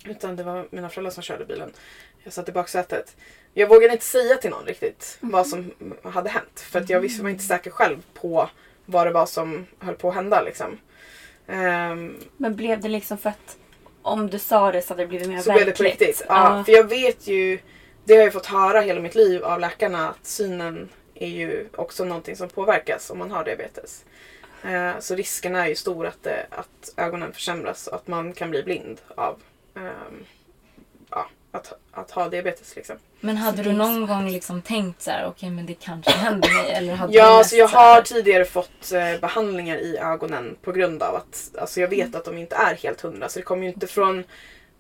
Utan 0.05 0.35
det 0.35 0.43
var 0.43 0.67
mina 0.71 0.89
föräldrar 0.89 1.11
som 1.11 1.23
körde 1.23 1.45
bilen. 1.45 1.71
Jag 2.23 2.33
satt 2.33 2.49
i 2.49 2.51
baksätet. 2.51 3.15
Jag 3.53 3.67
vågade 3.67 3.93
inte 3.93 4.05
säga 4.05 4.35
till 4.35 4.49
någon 4.49 4.65
riktigt 4.65 5.17
vad 5.19 5.47
som 5.47 5.71
hade 6.03 6.29
hänt. 6.29 6.59
För 6.59 6.79
att 6.81 6.89
jag 6.89 6.99
visste, 6.99 7.23
var 7.23 7.29
inte 7.29 7.43
säker 7.43 7.71
själv 7.71 7.97
på 8.13 8.49
vad 8.85 9.07
det 9.07 9.11
var 9.11 9.25
som 9.25 9.65
höll 9.79 9.95
på 9.95 10.09
att 10.09 10.15
hända. 10.15 10.41
Liksom. 10.41 10.77
Ehm, 11.47 12.19
Men 12.37 12.55
blev 12.55 12.79
det 12.81 12.89
liksom 12.89 13.17
för 13.17 13.29
att 13.29 13.57
om 14.01 14.29
du 14.29 14.39
sa 14.39 14.71
det 14.71 14.81
så 14.81 14.93
hade 14.93 15.03
det 15.03 15.07
blivit 15.07 15.29
mer 15.29 15.39
så 15.39 15.51
blev 15.51 15.65
verkligt? 15.65 15.77
det 15.77 15.83
på 15.83 15.89
riktigt. 15.89 16.25
Ja, 16.27 16.63
För 16.65 16.71
jag 16.71 16.83
vet 16.83 17.27
ju, 17.27 17.59
det 18.03 18.15
har 18.15 18.23
jag 18.23 18.33
fått 18.33 18.45
höra 18.45 18.81
hela 18.81 19.01
mitt 19.01 19.15
liv 19.15 19.43
av 19.43 19.59
läkarna 19.59 20.09
att 20.09 20.25
synen 20.25 20.89
är 21.15 21.27
ju 21.27 21.67
också 21.75 22.03
någonting 22.03 22.35
som 22.35 22.49
påverkas 22.49 23.09
om 23.09 23.17
man 23.17 23.31
har 23.31 23.43
diabetes. 23.43 24.05
Eh, 24.63 24.99
så 24.99 25.15
risken 25.15 25.55
är 25.55 25.67
ju 25.67 25.75
stor 25.75 26.07
att, 26.07 26.23
det, 26.23 26.45
att 26.49 26.93
ögonen 26.97 27.33
försämras 27.33 27.87
och 27.87 27.95
att 27.95 28.07
man 28.07 28.33
kan 28.33 28.49
bli 28.49 28.63
blind 28.63 29.01
av 29.15 29.41
ehm, 29.75 30.25
ja, 31.09 31.27
att, 31.51 31.73
att 31.91 32.11
ha 32.11 32.29
diabetes. 32.29 32.75
Liksom. 32.75 32.95
Men 33.19 33.37
hade 33.37 33.63
du 33.63 33.73
någon 33.73 34.07
gång 34.07 34.29
liksom 34.29 34.61
tänkt 34.61 35.01
så 35.01 35.11
här, 35.11 35.25
okej 35.27 35.49
men 35.49 35.65
det 35.65 35.73
kanske 35.73 36.11
händer 36.11 36.63
mig? 36.63 36.71
Eller 36.71 36.95
hade 36.95 37.13
Ja, 37.13 37.37
mest 37.37 37.49
så 37.49 37.55
jag 37.55 37.69
så 37.69 37.77
har 37.77 38.01
tidigare 38.01 38.45
fått 38.45 38.91
eh, 38.91 39.19
behandlingar 39.21 39.77
i 39.77 39.97
ögonen 39.97 40.57
på 40.61 40.71
grund 40.71 41.03
av 41.03 41.15
att 41.15 41.51
alltså 41.59 41.81
jag 41.81 41.87
vet 41.87 42.15
att 42.15 42.25
de 42.25 42.37
inte 42.37 42.55
är 42.55 42.75
helt 42.75 43.01
hundra. 43.01 43.29
Så 43.29 43.39
det 43.39 43.43
kommer 43.43 43.63
ju 43.63 43.69
inte 43.69 43.87
från 43.87 44.23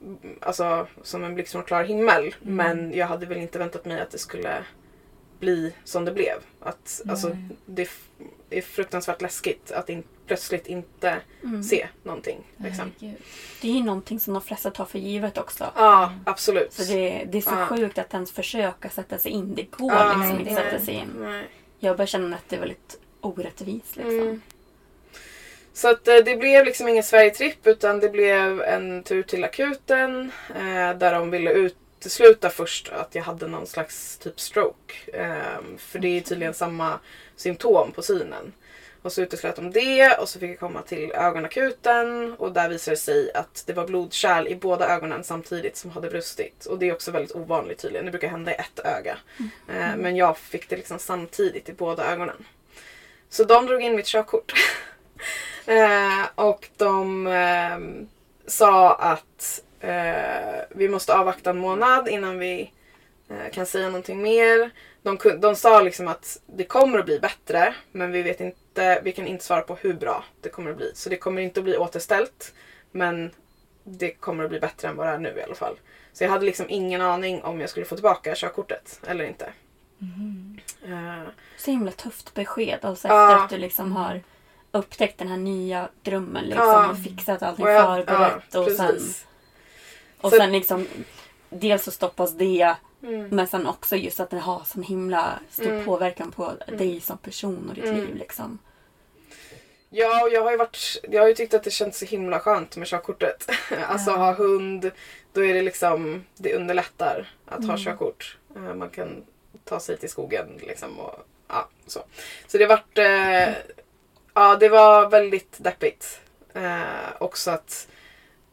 mm, 0.01 0.17
alltså, 0.41 0.87
som 1.03 1.23
en 1.23 1.35
blixt 1.35 1.51
från 1.51 1.63
klar 1.63 1.83
himmel. 1.83 2.35
Men 2.41 2.93
jag 2.93 3.07
hade 3.07 3.25
väl 3.25 3.37
inte 3.37 3.59
väntat 3.59 3.85
mig 3.85 4.01
att 4.01 4.11
det 4.11 4.17
skulle 4.17 4.63
bli 5.39 5.73
som 5.83 6.05
det 6.05 6.11
blev. 6.11 6.35
Att, 6.59 7.01
alltså, 7.09 7.37
det, 7.65 7.89
är 8.49 8.61
fruktansvärt 8.61 9.21
läskigt 9.21 9.71
att 9.71 9.89
in, 9.89 10.03
plötsligt 10.27 10.67
inte 10.67 11.17
Mm. 11.43 11.63
se 11.63 11.87
någonting. 12.03 12.43
Liksom. 12.57 12.91
Det 13.61 13.69
är 13.69 13.73
ju 13.73 13.83
någonting 13.83 14.19
som 14.19 14.33
de 14.33 14.41
flesta 14.43 14.71
tar 14.71 14.85
för 14.85 14.99
givet 14.99 15.37
också. 15.37 15.71
Ja, 15.75 16.13
absolut. 16.25 16.73
Så 16.73 16.83
det, 16.93 17.23
det 17.31 17.37
är 17.37 17.41
så 17.41 17.49
Ja. 17.51 17.65
sjukt 17.65 17.97
att 17.97 18.13
ens 18.13 18.31
försöka 18.31 18.89
sätta 18.89 19.17
sig 19.17 19.31
in. 19.31 19.55
Det 19.55 19.63
går 19.63 19.91
Ja, 19.93 20.13
liksom 20.17 20.39
inte 20.39 20.53
nej, 20.53 20.63
sätta 20.63 20.85
sig 20.85 20.93
in. 20.93 21.07
nej. 21.19 21.47
Jag 21.79 21.97
börjar 21.97 22.07
känna 22.07 22.35
att 22.35 22.43
det 22.49 22.55
är 22.55 22.59
väldigt 22.59 22.99
orättvist 23.21 23.95
liksom. 23.95 24.19
Mm. 24.19 24.41
Så 25.73 25.89
att 25.89 26.07
eh, 26.07 26.15
det 26.25 26.35
blev 26.35 26.65
liksom 26.65 26.87
ingen 26.87 27.03
Sverigetripp 27.03 27.67
utan 27.67 27.99
det 27.99 28.09
blev 28.09 28.61
en 28.61 29.03
tur 29.03 29.23
till 29.23 29.43
akuten 29.43 30.31
eh, 30.55 30.97
där 30.97 31.13
de 31.13 31.31
ville 31.31 31.51
utesluta 31.99 32.49
först 32.49 32.89
att 32.89 33.15
jag 33.15 33.23
hade 33.23 33.47
någon 33.47 33.67
slags 33.67 34.17
typ 34.17 34.39
stroke. 34.39 34.93
Eh, 35.13 35.77
för 35.77 35.99
det 35.99 36.07
är 36.07 36.21
tydligen 36.21 36.53
samma 36.53 36.99
symptom 37.35 37.91
på 37.91 38.01
synen. 38.01 38.53
Och 39.01 39.11
så 39.11 39.21
uteslöt 39.21 39.55
de 39.55 39.71
det 39.71 40.17
och 40.17 40.29
så 40.29 40.39
fick 40.39 40.51
jag 40.51 40.59
komma 40.59 40.81
till 40.81 41.11
ögonakuten 41.11 42.33
och 42.33 42.51
där 42.51 42.69
visade 42.69 42.95
det 42.95 42.99
sig 42.99 43.31
att 43.33 43.63
det 43.67 43.73
var 43.73 43.87
blodkärl 43.87 44.47
i 44.47 44.55
båda 44.55 44.87
ögonen 44.89 45.23
samtidigt 45.23 45.77
som 45.77 45.91
hade 45.91 46.09
brustit. 46.09 46.65
Och 46.65 46.79
det 46.79 46.89
är 46.89 46.93
också 46.93 47.11
väldigt 47.11 47.35
ovanligt 47.35 47.79
tydligen. 47.79 48.05
Det 48.05 48.11
brukar 48.11 48.27
hända 48.27 48.51
i 48.51 48.55
ett 48.55 48.79
öga. 48.85 49.17
Eh, 49.67 49.95
men 49.97 50.15
jag 50.15 50.37
fick 50.37 50.69
det 50.69 50.75
liksom 50.75 50.99
samtidigt 50.99 51.69
i 51.69 51.73
båda 51.73 52.11
ögonen. 52.11 52.45
Så 53.29 53.43
de 53.43 53.65
drog 53.65 53.81
in 53.81 53.95
mitt 53.95 54.07
körkort. 54.07 54.53
eh, 55.65 56.25
och 56.35 56.69
de 56.77 57.27
ehm, 57.27 58.07
sa 58.47 58.95
att 58.95 59.63
eh, 59.79 60.61
vi 60.69 60.89
måste 60.89 61.13
avvakta 61.17 61.49
en 61.49 61.57
månad 61.57 62.07
innan 62.07 62.39
vi 62.39 62.71
eh, 63.29 63.51
kan 63.53 63.65
säga 63.65 63.85
någonting 63.87 64.21
mer. 64.21 64.69
De, 65.01 65.17
de 65.39 65.55
sa 65.55 65.81
liksom 65.81 66.07
att 66.07 66.39
det 66.45 66.63
kommer 66.63 66.99
att 66.99 67.05
bli 67.05 67.19
bättre 67.19 67.73
men 67.91 68.11
vi 68.11 68.21
vet 68.21 68.41
inte, 68.41 69.01
vi 69.03 69.11
kan 69.11 69.27
inte 69.27 69.43
svara 69.45 69.61
på 69.61 69.75
hur 69.75 69.93
bra 69.93 70.23
det 70.41 70.49
kommer 70.49 70.71
att 70.71 70.77
bli. 70.77 70.91
Så 70.95 71.09
det 71.09 71.17
kommer 71.17 71.41
inte 71.41 71.59
att 71.59 71.63
bli 71.63 71.77
återställt 71.77 72.53
men 72.91 73.31
det 73.83 74.11
kommer 74.11 74.43
att 74.43 74.49
bli 74.49 74.59
bättre 74.59 74.87
än 74.87 74.95
vad 74.95 75.07
det 75.07 75.13
är 75.13 75.17
nu 75.17 75.33
i 75.39 75.43
alla 75.43 75.55
fall. 75.55 75.75
Så 76.13 76.23
jag 76.23 76.31
hade 76.31 76.45
liksom 76.45 76.65
ingen 76.69 77.01
aning 77.01 77.43
om 77.43 77.59
jag 77.61 77.69
skulle 77.69 77.85
få 77.85 77.95
tillbaka 77.95 78.35
körkortet 78.35 78.99
eller 79.07 79.25
inte. 79.25 79.49
Eh, 80.85 81.29
Så 81.57 81.71
himla 81.71 81.91
tufft 81.91 82.33
besked. 82.33 82.79
Alltså 82.85 83.07
efter 83.07 83.35
att 83.35 83.49
du 83.49 83.57
liksom 83.57 83.91
har 83.91 84.21
upptäckt 84.71 85.17
den 85.17 85.27
här 85.27 85.37
nya 85.37 85.89
drömmen 86.03 86.43
liksom, 86.45 86.65
Ja. 86.67 86.89
och 86.91 87.03
fixat 87.03 87.43
allting 87.43 87.65
och 87.65 87.71
jag- 87.71 88.05
förberett. 88.05 88.55
och 88.55 88.71
sen, 88.71 88.87
precis. 88.87 89.27
Och 90.21 90.29
Så- 90.29 90.37
sen 90.37 90.51
liksom 90.51 90.87
dels 91.49 91.83
så 91.83 91.91
stoppas 91.91 92.31
det 92.37 92.75
Mm. 93.03 93.27
men 93.27 93.47
sen 93.47 93.67
också 93.67 93.95
just 93.95 94.19
att 94.19 94.29
det 94.29 94.39
har 94.39 94.61
sån 94.65 94.83
himla 94.83 95.39
stor 95.49 95.67
Mm. 95.71 95.85
påverkan 95.85 96.31
på 96.31 96.53
dig 96.67 97.01
som 97.01 97.17
person 97.17 97.69
och 97.69 97.75
ditt 97.75 97.83
Mm. 97.85 97.95
liv. 97.99 98.15
Liksom. 98.15 98.59
Ja, 99.89 100.23
och 100.23 100.29
jag 100.29 100.43
har 100.43 100.51
ju 100.51 100.57
varit, 100.57 100.97
jag 101.09 101.21
har 101.21 101.27
ju 101.27 101.33
tyckt 101.35 101.53
att 101.53 101.63
det 101.63 101.71
känns 101.71 101.97
så 101.99 102.05
himla 102.05 102.39
skönt 102.39 102.77
med 102.77 102.87
körkortet. 102.87 103.49
alltså 103.87 104.11
ha 104.11 104.33
hund, 104.33 104.91
då 105.33 105.45
är 105.45 105.53
det 105.53 105.61
liksom, 105.61 106.23
det 106.37 106.55
underlättar 106.55 107.31
att 107.45 107.65
ha 107.67 107.77
körkort. 107.77 108.37
Eh, 108.55 108.61
Man 108.75 108.89
kan 108.89 109.23
ta 109.65 109.79
sig 109.79 109.97
till 109.97 110.09
skogen 110.09 110.47
liksom 110.61 110.99
och 110.99 111.15
ja, 111.47 111.67
så. 111.87 111.99
Så 112.47 112.57
det 112.57 112.65
vart, 112.65 112.97
eh, 112.97 113.49
ja 114.33 114.55
det 114.59 114.69
var 114.69 115.09
väldigt 115.09 115.55
deppigt. 115.57 116.21
Eh, 116.53 116.81
också 117.19 117.51
att 117.51 117.87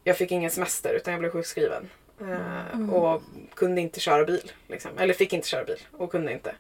jag 0.07 0.17
fick 0.17 0.33
ingen 0.33 0.51
semester 0.51 0.93
utan 0.95 1.13
jag 1.13 1.21
blev 1.21 1.31
sjukskriven. 1.33 1.89
Eh, 2.21 2.95
Och 2.95 3.23
kunde 3.55 3.81
inte 3.81 4.01
köra 4.01 4.25
bil. 4.25 4.53
Liksom. 4.69 4.99
Eller 4.99 5.15
fick 5.15 5.33
inte 5.33 5.49
köra 5.49 5.65
bil 5.65 5.79
och 5.93 6.11
kunde 6.11 6.33
inte. 6.33 6.55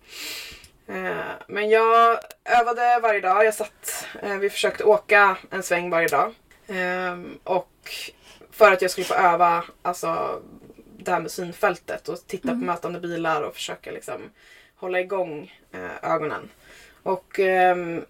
Eh, 0.88 1.16
Men 1.46 1.70
jag 1.70 2.18
övade 2.44 2.98
varje 3.02 3.20
dag. 3.20 3.44
Jag 3.44 3.54
satt, 3.54 4.06
eh, 4.22 4.36
vi 4.36 4.50
försökte 4.50 4.84
åka 4.84 5.36
en 5.50 5.62
sväng 5.62 5.90
varje 5.90 6.08
dag. 6.08 6.34
Ehm, 6.66 7.38
Och 7.44 7.90
för 8.50 8.72
att 8.72 8.82
jag 8.82 8.90
skulle 8.90 9.04
få 9.04 9.14
öva 9.14 9.64
alltså, 9.82 10.42
det 10.98 11.10
här 11.10 11.20
med 11.20 11.30
synfältet 11.30 12.08
och 12.08 12.26
titta 12.26 12.48
på 12.48 12.54
mötande 12.54 13.00
bilar 13.00 13.42
och 13.42 13.54
försöka 13.54 13.90
liksom, 13.90 14.30
hålla 14.76 15.00
igång 15.00 15.54
ögonen. 16.02 16.50
Och 17.02 17.38
ehm, 17.40 18.04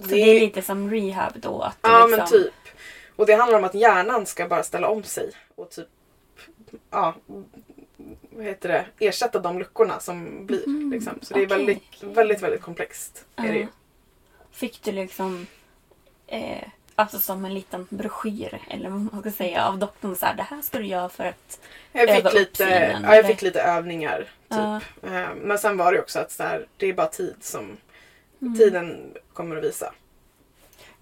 Så 0.00 0.06
det 0.06 0.16
är 0.36 0.40
lite 0.40 0.62
som 0.62 0.90
rehab 0.90 1.32
då. 1.40 1.62
Att 1.62 1.76
Ja 1.82 2.06
liksom, 2.06 2.10
men 2.18 2.28
typ. 2.28 2.54
Och 3.18 3.26
det 3.26 3.34
handlar 3.34 3.58
om 3.58 3.64
att 3.64 3.74
hjärnan 3.74 4.26
ska 4.26 4.48
bara 4.48 4.62
ställa 4.62 4.88
om 4.88 5.02
sig 5.02 5.30
och 5.54 5.70
typ 5.70 5.88
ja, 6.90 7.14
vad 8.30 8.44
heter 8.44 8.68
det, 8.68 9.06
ersätta 9.06 9.38
de 9.38 9.58
luckorna 9.58 10.00
som 10.00 10.46
blir. 10.46 10.90
liksom. 10.90 11.12
Så 11.22 11.34
det 11.34 11.42
är 11.42 11.46
väldigt, 11.46 12.02
väldigt, 12.02 12.42
väldigt 12.42 12.62
komplext. 12.62 13.24
Är 13.36 13.52
det 13.52 13.58
ju. 13.58 13.66
Fick 14.50 14.82
du 14.82 14.92
liksom 14.92 15.46
eh, 16.26 16.68
alltså 16.94 17.18
som 17.18 17.44
en 17.44 17.54
liten 17.54 17.86
broschyr 17.90 18.60
eller 18.70 18.90
vad 18.90 19.12
man 19.12 19.20
ska 19.20 19.30
säga 19.30 19.64
av 19.66 19.78
doktorn 19.78 20.16
så 20.16 20.26
här, 20.26 20.34
det 20.34 20.42
här 20.42 20.62
ska 20.62 20.78
du 20.78 20.86
göra 20.86 21.08
för 21.08 21.24
att 21.24 21.60
Jag 21.92 22.02
öva 22.08 22.14
fick, 22.16 22.24
upp 22.26 22.34
lite, 22.34 22.56
synen, 22.56 23.02
ja, 23.02 23.08
jag 23.08 23.18
eller? 23.18 23.28
fick 23.28 23.42
lite 23.42 23.62
övningar. 23.62 24.18
Typ. 24.48 25.04
Eh, 25.12 25.28
Men 25.42 25.58
sen 25.58 25.76
var 25.76 25.92
det 25.92 26.00
också 26.00 26.18
att 26.18 26.32
så 26.32 26.42
här, 26.42 26.66
det 26.76 26.86
är 26.86 26.92
bara 26.92 27.06
tid 27.08 27.34
som 27.40 27.76
tiden 28.58 29.14
kommer 29.32 29.56
att 29.56 29.64
visa. 29.64 29.92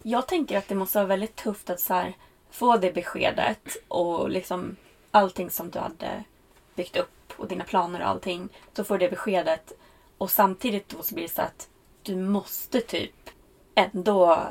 Jag 0.02 0.28
tänker 0.28 0.59
att 0.59 0.68
det 0.68 0.74
måste 0.74 0.98
vara 0.98 1.06
väldigt 1.06 1.37
tufft 1.37 1.70
att 1.70 1.80
så 1.80 1.94
här, 1.94 2.12
få 2.50 2.76
det 2.76 2.92
beskedet 2.92 3.76
och 3.88 4.30
liksom 4.30 4.76
allting 5.11 5.50
som 5.50 5.70
du 5.70 5.78
hade 5.78 6.24
byggt 6.74 6.96
upp 6.96 7.32
och 7.37 7.48
dina 7.48 7.64
planer 7.64 8.00
och 8.00 8.06
allting. 8.09 8.48
Då 8.74 8.85
får 8.85 8.98
du 8.98 9.04
det 9.06 9.11
beskedet 9.11 9.72
och 10.18 10.30
samtidigt 10.30 10.88
då 10.88 11.02
så 11.02 11.14
blir 11.14 11.24
det 11.28 11.35
så 11.35 11.42
att 11.42 11.68
du 12.02 12.16
måste 12.16 12.80
typ 12.80 13.30
ändå 13.74 14.46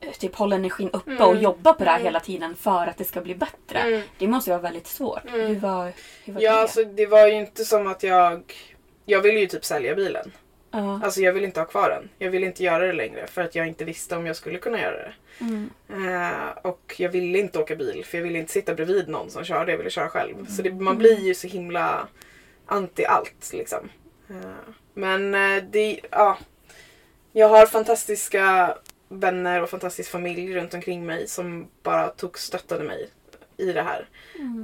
eh, 0.00 0.12
typ 0.12 0.34
hålla 0.34 0.56
energin 0.56 0.90
uppe 0.92 1.24
och 1.24 1.36
jobba 1.36 1.72
på 1.72 1.84
det 1.84 1.90
här 1.90 2.00
hela 2.00 2.20
tiden 2.20 2.56
för 2.56 2.86
att 2.86 2.96
det 2.96 3.04
ska 3.04 3.20
bli 3.20 3.34
bättre. 3.34 3.78
Mm. 3.78 4.02
Det 4.18 4.26
måste 4.28 4.50
ju 4.50 4.52
vara 4.52 4.62
väldigt 4.62 4.86
svårt. 4.86 5.22
Hur 5.24 5.54
var, 5.60 5.92
hur 6.24 6.32
var 6.32 6.40
Ja, 6.40 6.52
det? 6.52 6.60
alltså 6.60 6.84
det 6.84 7.06
var 7.06 7.26
ju 7.26 7.34
inte 7.34 7.64
som 7.64 7.86
att 7.86 8.02
jag... 8.02 8.54
Jag 9.06 9.20
ville 9.20 9.40
ju 9.40 9.46
typ 9.46 9.64
sälja 9.64 9.94
bilen. 9.94 10.32
Ja. 10.74 11.00
Alltså 11.04 11.20
jag 11.20 11.32
ville 11.32 11.46
inte 11.46 11.60
ha 11.60 11.66
kvar 11.66 11.90
den. 11.90 12.08
Jag 12.18 12.30
ville 12.30 12.46
inte 12.46 12.64
göra 12.64 12.86
det 12.86 12.92
längre 12.92 13.26
för 13.26 13.42
att 13.42 13.54
jag 13.54 13.66
inte 13.66 13.84
visste 13.84 14.16
om 14.16 14.26
jag 14.26 14.36
skulle 14.36 14.58
kunna 14.58 14.80
göra 14.80 14.96
det. 14.96 15.14
Mm. 15.40 15.70
Eh, 15.88 16.48
och 16.62 16.94
jag 16.98 17.08
ville 17.08 17.38
inte 17.38 17.58
åka 17.58 17.76
bil 17.76 18.04
för 18.04 18.18
jag 18.18 18.22
ville 18.22 18.38
inte 18.38 18.52
sitta 18.52 18.74
bredvid 18.74 19.08
någon 19.08 19.30
som 19.30 19.44
körde. 19.44 19.72
Jag 19.72 19.78
ville 19.78 19.90
köra 19.90 20.08
själv. 20.08 20.46
Så 20.46 20.62
det, 20.62 20.72
man 20.72 20.98
blir 20.98 21.20
ju 21.20 21.34
så 21.34 21.46
himla 21.46 22.08
anti 22.66 23.04
allt 23.04 23.52
liksom. 23.52 23.88
Eh, 24.28 24.74
men 24.94 25.34
eh, 25.34 25.64
det, 25.70 26.00
ja. 26.10 26.38
Jag 27.32 27.48
har 27.48 27.66
fantastiska 27.66 28.76
vänner 29.08 29.62
och 29.62 29.70
fantastisk 29.70 30.10
familj 30.10 30.54
runt 30.54 30.74
omkring 30.74 31.06
mig 31.06 31.28
som 31.28 31.68
bara 31.82 32.08
tog 32.08 32.38
stöttade 32.38 32.84
mig 32.84 33.10
i 33.56 33.72
det 33.72 33.82
här. 33.82 34.08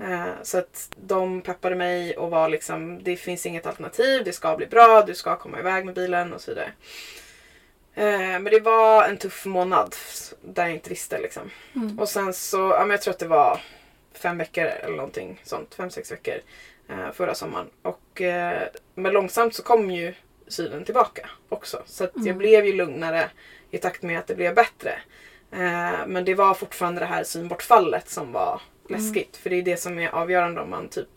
Eh, 0.03 0.33
så 0.43 0.59
att 0.59 0.91
de 0.97 1.43
peppade 1.43 1.77
mig 1.77 2.17
och 2.17 2.31
var 2.31 2.49
liksom 2.49 3.03
det 3.03 3.17
finns 3.17 3.47
inget 3.47 3.67
alternativ, 3.67 4.25
det 4.25 4.33
ska 4.33 4.57
bli 4.57 4.67
bra, 4.67 5.03
du 5.07 5.15
ska 5.15 5.37
komma 5.37 5.59
iväg 5.59 5.85
med 5.85 5.95
bilen 5.95 6.33
och 6.33 6.41
så 6.41 6.51
vidare. 6.51 6.73
Eh, 7.95 8.41
men 8.41 8.45
det 8.45 8.61
var 8.61 9.05
en 9.09 9.17
tuff 9.17 9.47
månad 9.47 9.97
där 10.43 10.63
jag 10.63 10.75
inte 10.75 10.91
visste 10.91 11.19
liksom. 11.21 11.51
Och 11.99 12.09
sen 12.09 12.33
så, 12.35 12.59
ja 12.59 12.81
men 12.81 12.91
jag 12.91 13.03
tror 13.03 13.15
att 13.15 13.19
det 13.21 13.29
var 13.29 13.61
fem 14.13 14.39
veckor 14.39 14.65
eller 14.65 14.97
någonting 14.97 15.41
sånt, 15.45 15.75
fem 15.75 15.91
sex 15.91 16.13
veckor 16.13 16.35
eh, 16.89 17.13
förra 17.13 17.35
sommaren. 17.35 17.67
Och, 17.83 18.23
men 18.95 19.13
långsamt 19.13 19.55
så 19.55 19.63
kom 19.63 19.91
ju 19.91 20.15
synen 20.49 20.85
tillbaka 20.85 21.31
också. 21.49 21.83
Så 21.87 22.05
att 22.05 22.13
jag 22.15 22.37
blev 22.37 22.67
ju 22.67 22.73
lugnare 22.73 23.31
i 23.71 23.79
takt 23.79 24.03
med 24.03 24.19
att 24.19 24.27
det 24.27 24.35
blev 24.35 24.55
bättre. 24.55 24.99
Men 26.07 26.25
det 26.25 26.35
var 26.35 26.55
fortfarande 26.55 27.01
det 27.01 27.07
här 27.07 27.25
synbortfallet 27.25 28.09
som 28.09 28.33
var 28.33 28.61
läskigt. 28.91 29.37
För 29.37 29.51
det 29.51 29.57
är 29.57 29.63
det 29.63 29.77
som 29.77 29.99
är 29.99 30.09
avgörande 30.15 30.61
om 30.61 30.71
man 30.71 30.89
typ 30.89 31.09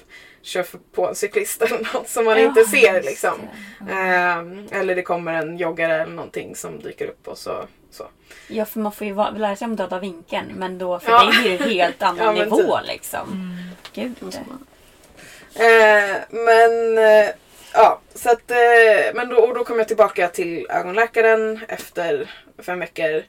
kör 0.42 0.66
på 0.96 1.08
en 1.08 1.16
cyklist 1.16 1.62
eller 1.62 1.94
något 1.94 2.10
som 2.10 2.26
man 2.26 2.38
Ja, 2.42 2.48
inte 2.48 2.64
ser 2.66 3.02
liksom. 3.04 3.34
det. 3.80 3.92
Eh, 3.94 4.80
eller 4.80 4.96
det 4.96 5.02
kommer 5.02 5.34
en 5.34 5.58
joggare 5.58 6.02
eller 6.02 6.14
någonting 6.14 6.56
som 6.56 6.80
dyker 6.80 7.08
upp 7.08 7.28
och 7.28 7.38
så. 7.38 7.66
så. 7.92 8.08
Ja, 8.48 8.66
för 8.66 8.80
man 8.80 8.92
får 8.92 9.08
ju 9.08 9.16
lära 9.16 9.56
sig 9.56 9.66
om 9.66 9.76
döda 9.76 10.00
vinkeln. 10.00 10.52
Men 10.56 10.78
då 10.78 11.00
för 11.00 11.12
Ja. 11.12 11.24
dig 11.24 11.42
blir 11.42 11.58
det 11.58 11.64
en 11.64 11.70
helt 11.70 12.04
annan 12.04 12.38
Ja, 12.38 12.44
nivå 12.44 12.78
typ. 12.78 12.88
liksom. 12.88 13.58
Gud. 13.94 14.16
Eh, 15.56 16.16
men 16.30 16.98
eh, 16.98 17.30
ja, 17.74 18.00
så 18.16 18.30
att, 18.32 18.52
eh, 18.52 19.14
men 19.16 19.30
då, 19.30 19.36
och 19.38 19.56
då 19.56 19.64
kom 19.64 19.78
jag 19.78 19.88
tillbaka 19.88 20.28
till 20.28 20.68
ögonläkaren 20.70 21.60
efter 21.68 22.32
fem 22.66 22.80
veckor. 22.80 23.24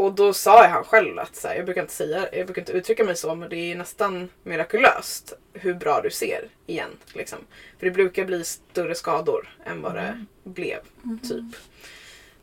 Och 0.00 0.12
då 0.12 0.32
sa 0.32 0.62
jag 0.62 0.70
han 0.70 0.84
själv 0.84 1.18
att 1.18 1.36
så 1.36 1.48
här, 1.48 1.54
jag 1.54 1.64
brukar 1.64 1.80
inte 1.80 1.92
säga, 1.92 2.28
jag 2.32 2.46
brukar 2.46 2.62
inte 2.62 2.72
uttrycka 2.72 3.04
mig 3.04 3.16
så 3.16 3.34
men 3.34 3.48
det 3.48 3.56
är 3.56 3.76
nästan 3.76 4.28
mirakulöst 4.42 5.32
hur 5.52 5.74
bra 5.74 6.00
du 6.00 6.10
ser 6.10 6.48
igen. 6.66 6.90
Liksom. 7.12 7.38
För 7.78 7.86
det 7.86 7.92
brukar 7.92 8.24
bli 8.24 8.44
större 8.44 8.94
skador 8.94 9.48
än 9.64 9.82
vad 9.82 9.94
det 9.94 10.24
blev. 10.44 10.78
typ. 11.22 11.44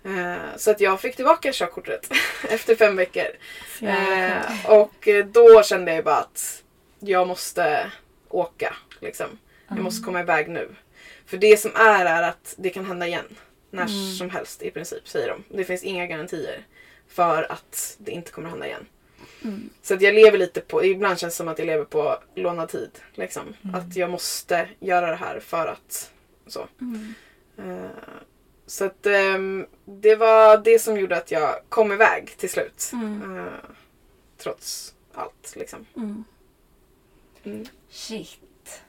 Eh, 0.04 0.58
så 0.58 0.72
att 0.72 0.82
jag 0.82 1.02
fick 1.02 1.16
tillbaka 1.16 1.52
körkortet 1.54 2.10
efter 2.50 2.76
fem 2.76 2.96
veckor. 2.96 3.28
Eh, 3.82 4.72
och 4.72 5.08
då 5.26 5.64
kände 5.64 5.94
jag 5.94 6.04
bara 6.04 6.16
att 6.16 6.64
jag 7.00 7.28
måste 7.28 7.92
åka. 8.30 8.76
Liksom. 9.00 9.28
Jag 9.68 9.80
måste 9.80 10.06
komma 10.06 10.20
iväg 10.20 10.50
nu. 10.50 10.70
För 11.26 11.38
det 11.38 11.60
som 11.60 11.72
är 11.76 12.06
är 12.06 12.24
att 12.24 12.56
det 12.58 12.70
kan 12.70 12.86
hända 12.86 13.08
igen. 13.08 13.36
När 13.72 13.88
som 14.18 14.30
helst 14.30 14.64
i 14.64 14.72
princip 14.72 15.08
säger 15.08 15.28
de. 15.28 15.58
Det 15.58 15.64
finns 15.64 15.84
inga 15.84 16.06
garantier 16.06 16.64
för 17.18 17.52
att 17.52 17.96
det 17.98 18.12
inte 18.12 18.32
kommer 18.32 18.50
hända 18.50 18.68
igen. 18.68 18.86
Så 19.82 19.94
att 19.94 20.02
jag 20.02 20.14
lever 20.14 20.38
lite 20.38 20.62
på, 20.62 20.86
ibland 20.86 21.20
känns 21.20 21.34
det 21.34 21.38
som 21.38 21.48
att 21.48 21.60
jag 21.60 21.66
lever 21.66 21.86
på 21.86 22.18
lånad 22.36 22.70
tid. 22.70 22.92
Liksom. 23.14 23.44
Att 23.74 23.96
jag 23.96 24.10
måste 24.10 24.70
göra 24.80 25.10
det 25.10 25.16
här 25.16 25.40
för 25.40 25.68
att 25.68 26.12
så. 26.48 26.68
Eh, 27.58 27.90
så 28.66 28.86
att 28.86 29.06
ehm, 29.06 29.66
det 29.86 30.16
var 30.16 30.58
det 30.58 30.80
som 30.80 31.00
gjorde 31.00 31.18
att 31.18 31.32
jag 31.32 31.56
kom 31.70 31.92
iväg 31.92 32.38
till 32.38 32.50
slut. 32.50 32.90
Mm. 32.94 33.38
Eh, 33.38 33.54
trots 34.38 34.94
allt 35.14 35.54
liksom. 35.56 35.86
Mm. 35.96 36.24
Mm. 37.44 37.66
Shit. 37.90 38.82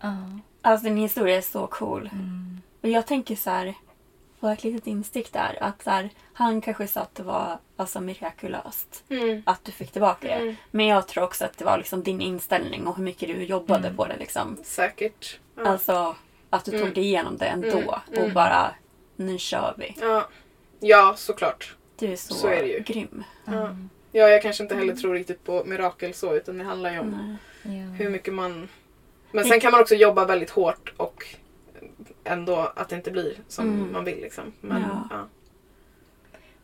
Ja. 0.00 0.38
Alltså 0.62 0.84
din 0.84 0.96
historia 0.96 1.36
är 1.36 1.42
så 1.42 1.66
cool. 1.66 2.10
Mm. 2.12 2.60
Och 2.80 2.88
jag 2.88 3.06
tänker 3.06 3.36
så 3.36 3.50
här, 3.50 3.74
och 4.44 4.50
ett 4.52 4.64
litet 4.64 4.86
instick 4.86 5.32
där, 5.32 5.58
att 5.60 5.82
så 5.82 5.90
här, 5.90 6.10
han 6.32 6.60
kanske 6.60 6.86
sa 6.86 7.00
att 7.00 7.14
det 7.14 7.22
var 7.22 7.58
alltså, 7.76 8.00
mirakulöst 8.00 9.04
Mm. 9.08 9.42
att 9.46 9.64
du 9.64 9.72
fick 9.72 9.90
tillbaka 9.92 10.26
det. 10.28 10.34
Mm. 10.34 10.56
Men 10.70 10.86
jag 10.86 11.08
tror 11.08 11.24
också 11.24 11.44
att 11.44 11.58
det 11.58 11.64
var 11.64 11.78
liksom 11.78 12.02
din 12.02 12.20
inställning 12.20 12.86
och 12.86 12.96
hur 12.96 13.04
mycket 13.04 13.28
du 13.28 13.44
jobbade 13.44 13.92
på 13.96 14.06
det. 14.06 14.16
Liksom. 14.16 14.56
Säkert. 14.64 15.38
Ja. 15.56 15.62
Alltså 15.68 16.16
att 16.50 16.64
du 16.64 16.70
tog 16.70 16.80
Mm. 16.80 16.94
dig 16.94 17.04
igenom 17.04 17.36
det 17.36 17.46
ändå 17.46 17.68
Mm. 17.68 17.88
och 17.88 18.16
Mm. 18.16 18.34
bara 18.34 18.70
nu 19.16 19.38
kör 19.38 19.74
vi. 19.78 19.94
ja. 20.00 20.28
ja, 20.80 21.14
såklart. 21.16 21.76
Du 21.98 22.12
är 22.12 22.16
så, 22.16 22.34
Så 22.34 22.46
är 22.48 22.62
det 22.62 22.68
ju. 22.68 22.80
grym. 22.80 23.24
Ja. 23.44 23.76
ja, 24.12 24.28
jag 24.28 24.42
kanske 24.42 24.62
inte 24.62 24.74
heller 24.74 24.94
tror 24.94 25.14
riktigt 25.14 25.44
på 25.44 25.62
mirakel 25.66 26.14
så 26.14 26.34
utan 26.34 26.58
det 26.58 26.64
handlar 26.64 26.92
ju 26.92 26.98
om 26.98 27.38
Nej. 27.62 27.76
Ja. 27.78 27.82
hur 28.04 28.10
mycket 28.10 28.34
man... 28.34 28.68
Men 29.32 29.44
sen 29.44 29.60
kan 29.60 29.72
man 29.72 29.80
också 29.80 29.94
jobba 29.94 30.24
väldigt 30.24 30.50
hårt 30.50 30.92
och 30.96 31.26
ändå 32.24 32.72
att 32.76 32.88
det 32.88 32.96
inte 32.96 33.10
blir 33.10 33.34
som 33.48 33.68
Mm. 33.68 33.92
man 33.92 34.04
vill. 34.04 34.20
Liksom. 34.20 34.52
Men, 34.60 34.82
Ja. 34.82 35.08
ja. 35.10 35.26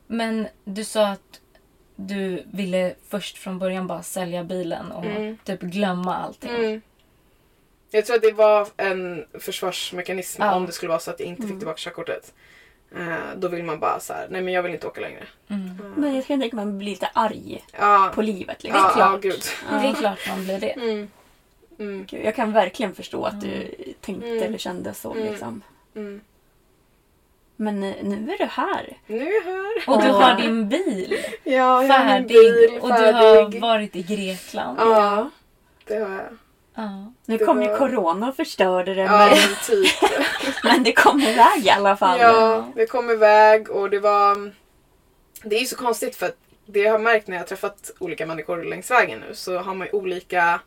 Men 0.07 0.49
du 0.64 0.85
sa 0.85 1.07
att 1.09 1.40
du 1.96 2.42
ville 2.53 2.94
först 3.09 3.38
från 3.38 3.59
början 3.59 3.87
bara 3.87 4.03
sälja 4.03 4.44
bilen 4.44 4.92
och 4.92 5.05
Mm. 5.05 5.37
typ 5.44 5.61
glömma 5.61 6.16
allting. 6.16 6.51
Mm. 6.51 6.81
Jag 7.90 8.07
tror 8.07 8.16
att 8.16 8.23
det 8.23 8.33
var 8.33 8.68
en 8.77 9.25
försvarsmekanism 9.40 10.42
Ja. 10.42 10.55
om 10.55 10.66
det 10.66 10.73
skulle 10.73 10.88
vara 10.88 11.01
så 11.01 11.11
att 11.11 11.20
jag 11.20 11.29
inte 11.29 11.42
Mm. 11.42 11.51
fick 11.53 11.59
tillbaka 11.61 11.79
körkortet. 11.79 12.35
Eh, 12.96 13.14
då 13.37 13.49
vill 13.49 13.64
man 13.64 13.81
bara 13.81 14.01
så 14.01 14.12
här, 14.12 14.27
nej 14.31 14.42
men 14.42 14.55
jag 14.55 14.62
vill 14.62 14.73
inte 14.75 14.87
åka 14.87 15.01
längre. 15.01 15.25
Mm. 15.49 15.92
Men 15.96 16.14
jag 16.14 16.27
kan 16.27 16.40
tänka 16.40 16.57
mig 16.57 16.62
att 16.62 16.68
man 16.68 16.79
blir 16.79 16.88
lite 16.90 17.11
arg 17.14 17.64
Ja, 17.79 18.12
på 18.14 18.23
livet. 18.23 18.64
ja, 18.64 18.73
Liksom. 18.85 19.01
ja, 19.01 19.18
gud. 19.23 19.42
Det 19.83 19.88
är 19.88 19.94
klart 19.94 20.18
man 20.29 20.44
blir 20.44 20.61
det. 20.61 21.07
Mm. 21.81 21.93
Mm. 21.95 22.07
Gud, 22.07 22.25
Jag 22.25 22.35
kan 22.35 22.53
verkligen 22.53 22.95
förstå 22.95 23.25
att 23.25 23.40
du 23.40 23.75
tänkte 24.01 24.29
Mm. 24.29 24.43
eller 24.43 24.59
kände 24.59 24.95
så. 24.95 25.12
Mm. 25.12 25.27
Liksom. 25.27 25.62
Mm. 25.97 26.21
Men 27.57 27.83
eh, 27.83 27.95
nu 28.03 28.33
är 28.33 28.38
du 28.38 28.45
här. 28.45 28.97
Nu 29.07 29.16
är 29.21 29.33
jag 29.35 29.43
här. 29.43 29.85
Och 29.87 30.03
du 30.03 30.09
har 30.09 30.35
din 30.40 30.69
bil 30.69 31.16
Ja, 31.45 31.53
jag 31.53 31.64
har 31.64 31.81
min 31.81 31.88
färdig 32.09 32.27
bil 32.29 32.79
och 32.81 32.88
du 32.88 32.95
färdig. 32.95 33.61
har 33.61 33.61
varit 33.61 33.97
i 33.97 34.03
Grekland. 34.03 34.79
Ja, 34.81 35.31
det 35.87 35.95
har 35.95 36.11
jag. 36.11 36.27
Ja. 36.75 37.12
Nu 37.27 37.37
Det 37.38 37.45
kom 37.45 37.62
ju 37.62 37.69
var- 37.69 37.79
corona 37.79 38.29
och 38.29 38.37
förstörde 38.37 38.95
det. 38.95 39.03
Ja, 39.03 39.27
Men, 39.31 39.57
typ. 39.66 39.93
men 40.64 40.83
det 40.83 40.93
kom 40.93 41.21
iväg 41.21 41.66
i 41.66 41.71
alla 41.71 41.97
fall. 41.97 42.19
Ja, 42.21 42.69
vi 42.77 42.87
kom 42.87 43.11
iväg 43.11 43.71
och 43.71 43.90
det 43.90 43.99
var... 44.01 44.53
Det 45.43 45.57
är 45.57 45.61
ju 45.61 45.66
så 45.66 45.77
konstigt 45.77 46.16
för 46.16 46.27
att 46.27 46.37
det 46.66 46.81
jag 46.81 46.93
har 46.93 46.99
märkt 46.99 47.27
när 47.29 47.37
jag 47.37 47.40
har 47.43 47.47
träffat 47.47 47.90
olika 47.99 48.27
människor 48.27 48.64
längs 48.64 48.90
vägen 48.90 49.21
nu 49.29 49.35
så 49.35 49.59
har 49.59 49.75
man 49.75 49.87
ju 49.87 49.93
olika 49.93 50.61